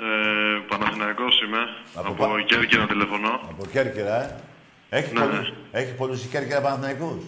Ε, 0.00 0.58
Παναθηναϊκός 0.68 1.42
είμαι. 1.42 1.58
Από 1.94 2.08
Από, 2.08 2.26
πα- 2.26 2.42
Κέρκυρα 2.42 2.86
τηλεφωνώ. 2.86 3.28
Από 3.50 3.66
Κέρκυρα, 3.72 4.22
ε. 4.22 4.40
Έχει, 4.88 5.12
Ναι, 5.14 5.20
πολλούς, 5.20 5.48
ναι. 5.50 5.54
έχει 5.80 5.94
πολλούς 5.94 6.24
η 6.24 6.28
Κέρκυρα 6.28 6.60
Παναθηναϊκούς; 6.60 7.24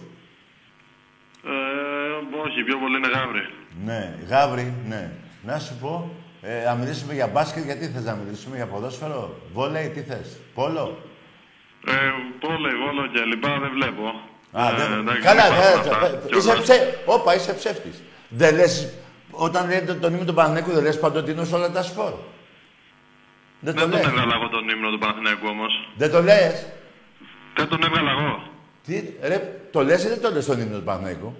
Ε, 1.45 2.37
όχι, 2.45 2.63
πιο 2.63 2.77
πολύ 2.77 2.97
είναι 2.97 3.07
γάβρι. 3.07 3.49
Ναι, 3.85 4.15
Γάβρι, 4.27 4.73
ναι. 4.87 5.11
Να 5.43 5.59
σου 5.59 5.77
πω, 5.81 6.11
ε, 6.41 6.63
να 6.63 6.75
μιλήσουμε 6.75 7.13
για 7.13 7.27
μπάσκετ, 7.27 7.63
γιατί 7.65 7.87
θες 7.87 8.03
να 8.03 8.15
μιλήσουμε 8.15 8.55
για 8.55 8.65
ποδόσφαιρο, 8.67 9.39
βόλεϊ, 9.53 9.89
τι 9.89 10.01
θες, 10.01 10.37
πόλο; 10.53 10.97
Ε, 11.87 11.93
πόλε, 12.39 12.69
βόλο 12.75 13.07
και 13.07 13.23
λοιπά 13.23 13.59
δεν 13.59 13.69
βλέπω. 13.71 14.21
Α, 14.51 14.69
Ε, 14.69 14.73
δεν... 14.75 14.99
εντάξει, 14.99 15.21
Καλά, 15.21 15.43
δεν 15.49 15.53
ε, 15.53 15.69
υπάρχουν 15.69 15.91
αυτά 15.93 16.05
ε, 16.05 16.19
κιόλας. 16.27 16.45
είσαι, 16.45 16.61
ψε... 16.61 16.99
Όπα, 17.05 17.35
είσαι 17.35 17.53
ψεύτης. 17.53 18.03
Δεν 18.29 18.55
λες, 18.55 18.89
όταν 19.31 19.67
λέτε 19.67 19.93
τον 19.93 20.13
ύμνο 20.13 20.25
του 20.25 20.33
Παναθηναϊκού, 20.33 20.71
δεν 20.71 20.83
λες 20.83 20.99
παντοτινό 20.99 21.43
σε 21.45 21.55
όλα 21.55 21.71
τα 21.71 21.83
σπορ. 21.83 22.13
Δεν 23.59 23.75
το 23.75 23.81
Δεν 23.81 23.89
τον 23.91 23.99
λες. 23.99 24.07
έβγαλα 24.09 24.33
εγώ 24.35 24.49
τον 24.49 24.69
ύμνο 24.69 24.89
του 24.89 24.97
Παναθηναϊκού 24.97 25.47
όμως. 25.49 25.89
Δεν 25.95 26.11
το 26.11 26.21
λες. 26.21 26.65
Δεν 27.57 27.67
τον 27.67 27.83
έβγαλα 27.83 28.11
εγώ. 28.11 28.43
Τι, 28.85 29.03
ρε, 29.21 29.59
το 29.71 29.83
λες 29.83 30.03
ή 30.03 30.07
δεν 30.07 30.21
το 30.21 30.31
λες 30.31 30.45
τον 30.45 30.59
ύμνο 30.61 30.77
του 30.77 30.83
Παναθηναϊκού; 30.83 31.35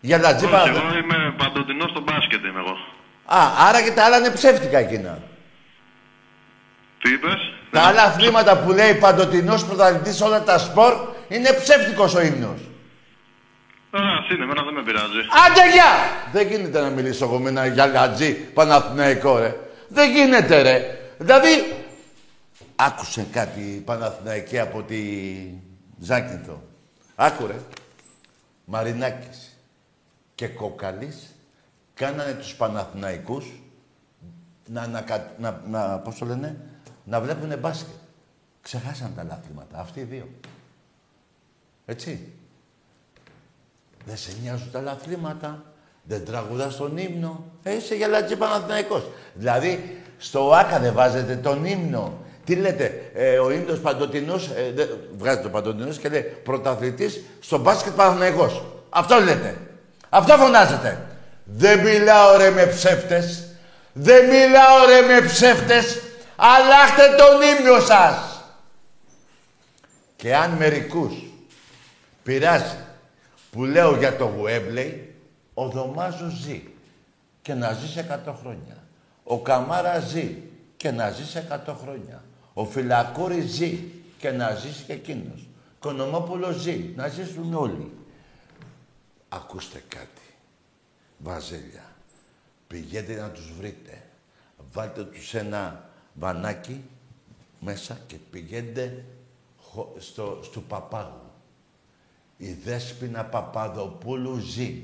Για 0.00 0.18
λατζή 0.18 0.44
Όχι, 0.44 0.54
Παναθηναϊκού. 0.54 0.86
εγώ 0.88 0.98
είμαι 0.98 1.34
παντοτινός 1.38 1.90
στο 1.90 2.00
μπάσκετ 2.00 2.44
είμαι 2.44 2.60
εγώ. 2.60 2.76
Α, 3.24 3.38
άρα 3.68 3.82
και 3.82 3.90
τα 3.90 4.04
άλλα 4.04 4.18
είναι 4.18 4.30
ψεύτικα 4.30 4.78
εκείνα. 4.78 5.18
Τι 7.02 7.12
είπες; 7.12 7.52
Τα 7.70 7.80
άλλα 7.82 8.02
αθλήματα 8.02 8.58
που 8.58 8.72
λέει 8.72 8.94
παντοτινός 8.94 9.64
πρωταθλητής 9.64 10.16
σε 10.16 10.24
όλα 10.24 10.42
τα 10.42 10.58
σπορ 10.58 10.92
είναι 11.28 11.52
ψεύτικος 11.52 12.14
ο 12.14 12.20
ύμνος. 12.20 12.60
Ωραία, 13.90 14.16
ας 14.20 14.30
είναι, 14.30 14.44
εμένα 14.44 14.62
δεν 14.62 14.74
με 14.74 14.82
πειράζει. 14.82 15.18
Άντε 15.46 15.70
γεια! 15.72 15.92
Δεν 16.32 16.48
γίνεται 16.48 16.80
να 16.80 16.88
μιλήσω 16.88 17.24
εγώ 17.24 17.38
με 17.38 17.48
ένα 17.48 17.66
γιαλατζή 17.66 18.32
Παναθηναϊκό, 18.34 19.38
ρε. 19.38 19.56
Δεν 19.88 20.10
γίνεται, 20.10 20.62
ρε. 20.62 20.98
Δηλαδή, 21.18 21.84
άκουσε 22.76 23.26
κάτι 23.32 23.82
Παναθηναϊκή 23.84 24.58
από 24.58 24.82
τη 24.82 24.96
Ζάκυνθο. 25.98 26.62
Άκουρε. 27.14 27.54
Μαρινάκης 28.64 29.58
και 30.34 30.46
Κόκαλης 30.46 31.34
κάνανε 31.94 32.32
τους 32.32 32.54
Παναθηναϊκούς 32.54 33.46
να, 34.66 34.82
ανακα... 34.82 35.32
να, 35.38 35.62
να, 35.68 35.98
πώς 35.98 36.18
το 36.18 36.24
λένε, 36.24 36.56
να 37.04 37.20
βλέπουνε 37.20 37.56
μπάσκετ. 37.56 37.94
Ξεχάσαν 38.62 39.12
τα 39.16 39.24
λάθληματα, 39.24 39.78
αυτοί 39.78 40.00
οι 40.00 40.04
δύο. 40.04 40.28
Έτσι. 41.86 42.32
Δεν 44.04 44.16
σε 44.16 44.30
νοιάζουν 44.42 44.70
τα 44.72 44.80
λαθλήματα. 44.80 45.62
Δεν 46.02 46.24
τραγουδάς 46.24 46.76
τον 46.76 46.96
ύμνο. 46.96 47.44
Ε, 47.62 47.74
είσαι 47.74 47.94
γελατζή 47.94 48.36
Παναθηναϊκός. 48.36 49.02
Δηλαδή, 49.34 50.02
στο 50.18 50.52
ΆΚΑ 50.52 50.78
δεν 50.78 50.92
βάζετε 50.92 51.36
τον 51.36 51.64
ύμνο. 51.64 52.18
Τι 52.44 52.54
λέτε, 52.54 53.10
ε, 53.14 53.38
ο 53.38 53.50
ύμνος 53.50 53.78
παντοτινός, 53.80 54.46
ε, 54.48 54.72
δεν- 54.74 54.88
βγάζει 55.18 55.40
το 55.40 55.48
παντοτινός 55.48 55.98
και 55.98 56.08
λέει 56.08 56.20
πρωταθλητής 56.22 57.20
στο 57.40 57.58
μπάσκετ 57.58 57.92
Παναθηναϊκός. 57.92 58.64
Αυτό 58.90 59.20
λέτε. 59.20 59.56
Αυτό 60.08 60.36
φωνάζετε. 60.36 61.06
Δεν 61.44 61.80
μιλάω 61.80 62.36
ρε 62.36 62.50
με 62.50 62.66
ψεύτες. 62.66 63.44
Δεν 63.92 64.24
μιλάω 64.24 64.86
ρε 64.86 65.00
με 65.00 65.26
ψεύτες. 65.26 66.00
Αλλάχτε 66.36 67.02
τον 67.16 67.40
ύμνο 67.40 67.80
σας. 67.80 68.44
Και 70.16 70.34
αν 70.36 70.50
μερικούς 70.50 71.14
πειράζει 72.26 72.76
που 73.50 73.64
λέω 73.64 73.96
για 73.96 74.16
το 74.16 74.24
Γουέμπλεϊ, 74.24 75.14
ο 75.54 75.68
Δωμάζος 75.68 76.32
ζει 76.32 76.62
και 77.42 77.54
να 77.54 77.72
ζει 77.72 78.00
100 78.26 78.34
χρόνια. 78.40 78.84
Ο 79.24 79.40
Καμάρα 79.40 79.98
ζει 80.00 80.36
και 80.76 80.90
να 80.90 81.10
ζει 81.10 81.22
100 81.66 81.74
χρόνια. 81.80 82.24
Ο 82.54 82.64
Φυλακούρης 82.64 83.44
ζει 83.44 83.78
και 84.18 84.30
να 84.30 84.54
ζήσει 84.54 84.82
και 84.84 84.92
εκείνος. 84.92 85.46
Και 85.80 85.88
ο 85.88 85.92
Νομόπουλος 85.92 86.56
ζει, 86.56 86.92
να 86.96 87.08
ζήσουν 87.08 87.54
όλοι. 87.54 87.92
Ακούστε 89.28 89.82
κάτι. 89.88 90.20
Βαζέλια. 91.18 91.84
Πηγαίνετε 92.66 93.20
να 93.20 93.30
τους 93.30 93.52
βρείτε. 93.58 94.02
Βάλτε 94.72 95.04
τους 95.04 95.34
ένα 95.34 95.88
βανάκι 96.14 96.84
μέσα 97.60 97.98
και 98.06 98.16
πηγαίνετε 98.30 99.04
χω- 99.62 99.94
στο, 99.98 100.38
στο 100.42 100.60
παπάγου. 100.60 101.25
Η 102.36 102.52
Δέσποινα 102.52 103.24
Παπαδοπούλου 103.24 104.38
ζει. 104.38 104.82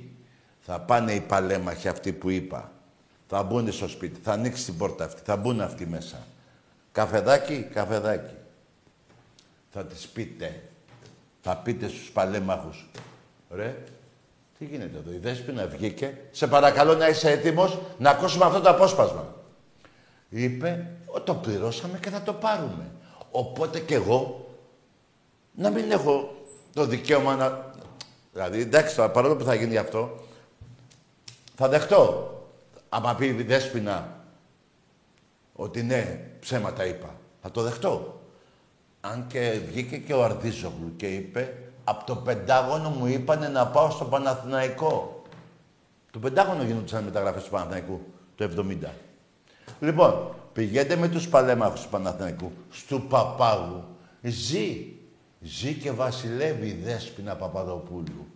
Θα 0.61 0.81
πάνε 0.81 1.13
οι 1.13 1.21
παλέμαχοι 1.21 1.89
αυτοί 1.89 2.13
που 2.13 2.31
είπα. 2.31 2.73
Θα 3.29 3.43
μπουν 3.43 3.73
στο 3.73 3.89
σπίτι, 3.89 4.21
θα 4.23 4.33
ανοίξει 4.33 4.65
την 4.65 4.77
πόρτα 4.77 5.05
αυτή, 5.05 5.21
θα 5.25 5.37
μπουν 5.37 5.61
αυτοί 5.61 5.87
μέσα. 5.87 6.27
Καφεδάκι, 6.93 7.69
καφεδάκι. 7.73 8.35
Θα 9.71 9.85
τις 9.85 10.07
πείτε, 10.07 10.63
θα 11.41 11.57
πείτε 11.57 11.89
στους 11.89 12.11
παλέμαχους. 12.11 12.91
Ρε, 13.51 13.83
τι 14.59 14.65
γίνεται 14.65 14.99
εδώ, 14.99 15.13
η 15.13 15.19
Δέσποινα 15.19 15.67
βγήκε. 15.67 16.19
Σε 16.31 16.47
παρακαλώ 16.47 16.95
να 16.95 17.09
είσαι 17.09 17.31
έτοιμος 17.31 17.79
να 17.99 18.11
ακούσουμε 18.11 18.45
αυτό 18.45 18.61
το 18.61 18.69
απόσπασμα. 18.69 19.35
Είπε, 20.29 20.87
«Ω, 21.07 21.21
το 21.21 21.35
πληρώσαμε 21.35 21.99
και 21.99 22.11
θα 22.11 22.23
το 22.23 22.33
πάρουμε. 22.33 22.91
Οπότε 23.31 23.81
κι 23.81 23.95
εγώ 23.95 24.51
να 25.55 25.71
μην 25.71 25.91
έχω 25.91 26.42
το 26.75 26.85
δικαίωμα 26.87 27.37
να... 27.37 27.71
Δηλαδή, 28.33 28.61
εντάξει, 28.61 28.97
τώρα, 28.97 29.11
παρόλο 29.11 29.37
που 29.37 29.45
θα 29.45 29.55
γίνει 29.55 29.77
αυτό, 29.77 30.17
θα 31.57 31.69
δεχτώ. 31.69 32.31
Άμα 32.89 33.15
πει 33.15 33.27
η 33.27 33.43
Δέσποινα 33.43 34.17
ότι 35.53 35.83
ναι, 35.83 36.31
ψέματα 36.41 36.87
είπα, 36.87 37.15
θα 37.43 37.51
το 37.51 37.63
δεχτώ. 37.63 38.21
Αν 39.01 39.27
και 39.27 39.61
βγήκε 39.69 39.97
και 39.97 40.15
ο 40.15 40.25
Αρδίζογλου 40.25 40.93
και 40.97 41.07
είπε, 41.07 41.57
από 41.85 42.05
το 42.05 42.17
Πεντάγωνο 42.17 42.89
μου 42.89 43.07
είπανε 43.07 43.49
να 43.49 43.67
πάω 43.67 43.91
στο 43.91 44.05
Παναθηναϊκό. 44.05 45.23
Το 46.11 46.19
Πεντάγωνο 46.19 46.63
γινόντουσαν 46.63 47.05
μεταγραφές 47.05 47.45
του 47.45 47.51
Παναθηναϊκού 47.51 48.01
το 48.35 48.51
70. 48.83 48.89
Λοιπόν, 49.81 50.35
πηγαίνετε 50.53 50.97
με 50.97 51.09
τους 51.09 51.29
παλέμαχους 51.29 51.83
του 51.83 51.89
Παναθηναϊκού, 51.89 52.53
στου 52.71 53.03
Παπάγου. 53.03 53.85
Ζει. 54.23 54.87
Ζει 55.43 55.75
και 55.75 55.91
βασιλεύει 55.91 56.67
η 56.67 56.81
Δέσποινα 56.85 57.37
Παπαδοπούλου. 57.37 58.27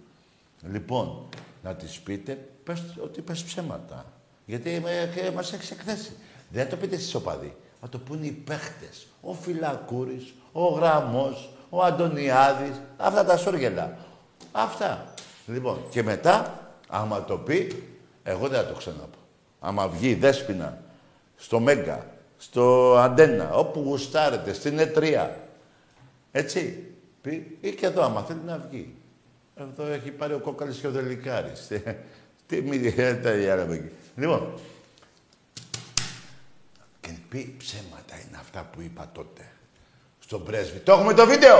Λοιπόν, 0.72 1.28
να 1.62 1.74
της 1.74 2.00
πείτε 2.00 2.48
πες, 2.64 2.82
ότι 3.02 3.20
πες 3.20 3.42
ψέματα. 3.42 4.04
Γιατί 4.46 4.80
με, 4.82 5.10
και 5.14 5.30
μας 5.30 5.52
έχεις 5.52 5.70
εκθέσει. 5.70 6.12
Δεν 6.50 6.68
το 6.68 6.76
πείτε 6.76 6.96
στις 6.96 7.14
οπαδοί. 7.14 7.56
Θα 7.80 7.88
το 7.88 7.98
πούνε 7.98 8.26
οι 8.26 8.30
παίχτες. 8.30 9.06
Ο 9.20 9.32
Φυλακούρης, 9.32 10.34
ο 10.52 10.66
Γραμμός, 10.66 11.50
ο 11.68 11.82
Αντωνιάδης. 11.82 12.80
Αυτά 12.96 13.24
τα 13.24 13.36
σόργελα. 13.36 13.96
Αυτά. 14.52 15.14
Λοιπόν, 15.46 15.78
και 15.90 16.02
μετά, 16.02 16.60
άμα 16.88 17.24
το 17.24 17.36
πει, 17.36 17.88
εγώ 18.22 18.48
δεν 18.48 18.60
θα 18.60 18.66
το 18.66 18.74
ξαναπώ. 18.74 19.18
Άμα 19.60 19.88
βγει 19.88 20.08
η 20.08 20.14
Δέσποινα 20.14 20.82
στο 21.36 21.60
Μέγκα, 21.60 22.06
στο 22.38 22.96
Αντένα, 22.96 23.52
όπου 23.52 23.80
γουστάρετε, 23.80 24.52
στην 24.52 24.78
ΕΤΡΙΑ. 24.78 25.36
Έτσι. 26.32 26.90
Πει, 27.26 27.58
ή 27.60 27.70
και 27.70 27.86
εδώ, 27.86 28.02
άμα 28.02 28.22
θέλει 28.22 28.40
να 28.46 28.58
βγει. 28.58 28.94
Εδώ 29.56 29.86
έχει 29.86 30.10
πάρει 30.10 30.34
ο 30.34 30.38
Κόκαλης 30.38 30.78
και 30.78 30.86
ο 30.86 30.90
Δελικάρης. 30.90 31.70
Τι 32.46 32.62
μη 32.62 32.92
τα 33.22 33.30
άλλα 33.30 33.62
από 33.62 33.72
εκεί. 33.72 33.90
Λοιπόν, 34.16 34.58
και 37.00 37.10
πει 37.28 37.54
ψέματα 37.58 38.14
είναι 38.28 38.38
αυτά 38.40 38.68
που 38.72 38.80
είπα 38.80 39.10
τότε. 39.12 39.50
Στον 40.18 40.44
πρέσβη. 40.44 40.78
Το 40.78 40.92
έχουμε 40.92 41.14
το 41.14 41.26
βίντεο. 41.26 41.56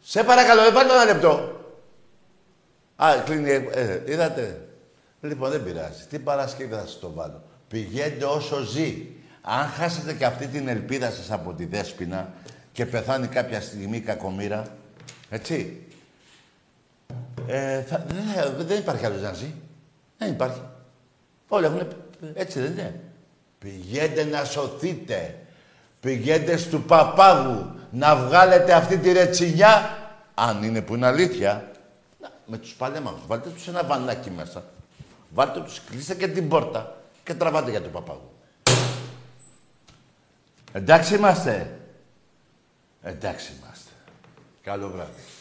Σε 0.00 0.24
παρακαλώ, 0.24 0.62
δεν 0.62 0.72
πάρτε 0.72 0.92
ένα 0.92 1.04
λεπτό. 1.04 1.60
Α, 2.96 3.22
κλείνει. 3.24 3.50
Ε, 3.50 4.02
είδατε. 4.06 4.68
Λοιπόν, 5.20 5.50
δεν 5.50 5.64
πειράζει. 5.64 6.06
Τι 6.06 6.18
Παρασκευή 6.18 6.74
θα 6.74 6.80
σας 6.80 6.98
το 6.98 7.12
βάλω. 7.12 7.42
Πηγαίνετε 7.68 8.24
όσο 8.24 8.60
ζει. 8.60 9.06
Αν 9.40 9.66
χάσετε 9.68 10.12
και 10.14 10.24
αυτή 10.24 10.46
την 10.46 10.68
ελπίδα 10.68 11.10
σας 11.10 11.30
από 11.30 11.52
τη 11.52 11.64
Δέσποινα 11.64 12.32
και 12.78 12.86
πεθάνει 12.86 13.26
κάποια 13.26 13.60
στιγμή 13.60 14.00
κακομήρα, 14.00 14.66
έτσι, 15.30 15.82
ε, 17.46 17.82
θα, 17.82 18.04
δεν, 18.08 18.24
θα- 18.34 18.50
δεν 18.64 18.78
υπάρχει 18.78 19.04
άλλος 19.06 19.20
να 19.22 19.32
ζει. 19.32 19.52
Δεν 20.18 20.30
υπάρχει. 20.30 20.60
Όλοι 21.48 21.64
έχουν... 21.64 21.82
Έτσι 22.34 22.60
δεν 22.60 22.72
είναι. 22.72 23.00
Πηγαίνετε 23.58 24.24
να 24.24 24.44
σωθείτε. 24.44 25.38
Πηγαίνετε 26.00 26.56
στου 26.56 26.82
παπάγου 26.82 27.70
να 27.90 28.16
βγάλετε 28.16 28.72
αυτή 28.72 28.96
τη 28.98 29.12
ρετσινιά. 29.12 29.98
Αν 30.34 30.62
είναι 30.62 30.82
που 30.82 30.94
είναι 30.94 31.06
αλήθεια. 31.06 31.70
Να, 32.20 32.30
με 32.46 32.58
τους 32.58 32.72
παλέμαχους. 32.74 33.26
Βάλτε 33.26 33.48
τους 33.48 33.68
ένα 33.68 33.84
βανάκι 33.84 34.30
μέσα. 34.30 34.64
Βάλτε 35.34 35.60
τους, 35.60 35.80
κλείστε 35.90 36.14
και 36.14 36.28
την 36.28 36.48
πόρτα 36.48 36.96
και 37.24 37.34
τραβάτε 37.34 37.70
για 37.70 37.82
τον 37.82 37.92
παπάγου. 37.92 38.30
Εντάξει 40.72 41.14
είμαστε. 41.14 41.77
Εντάξει 43.08 43.52
είμαστε. 43.58 43.90
Καλό 44.62 44.88
βράδυ. 44.88 45.37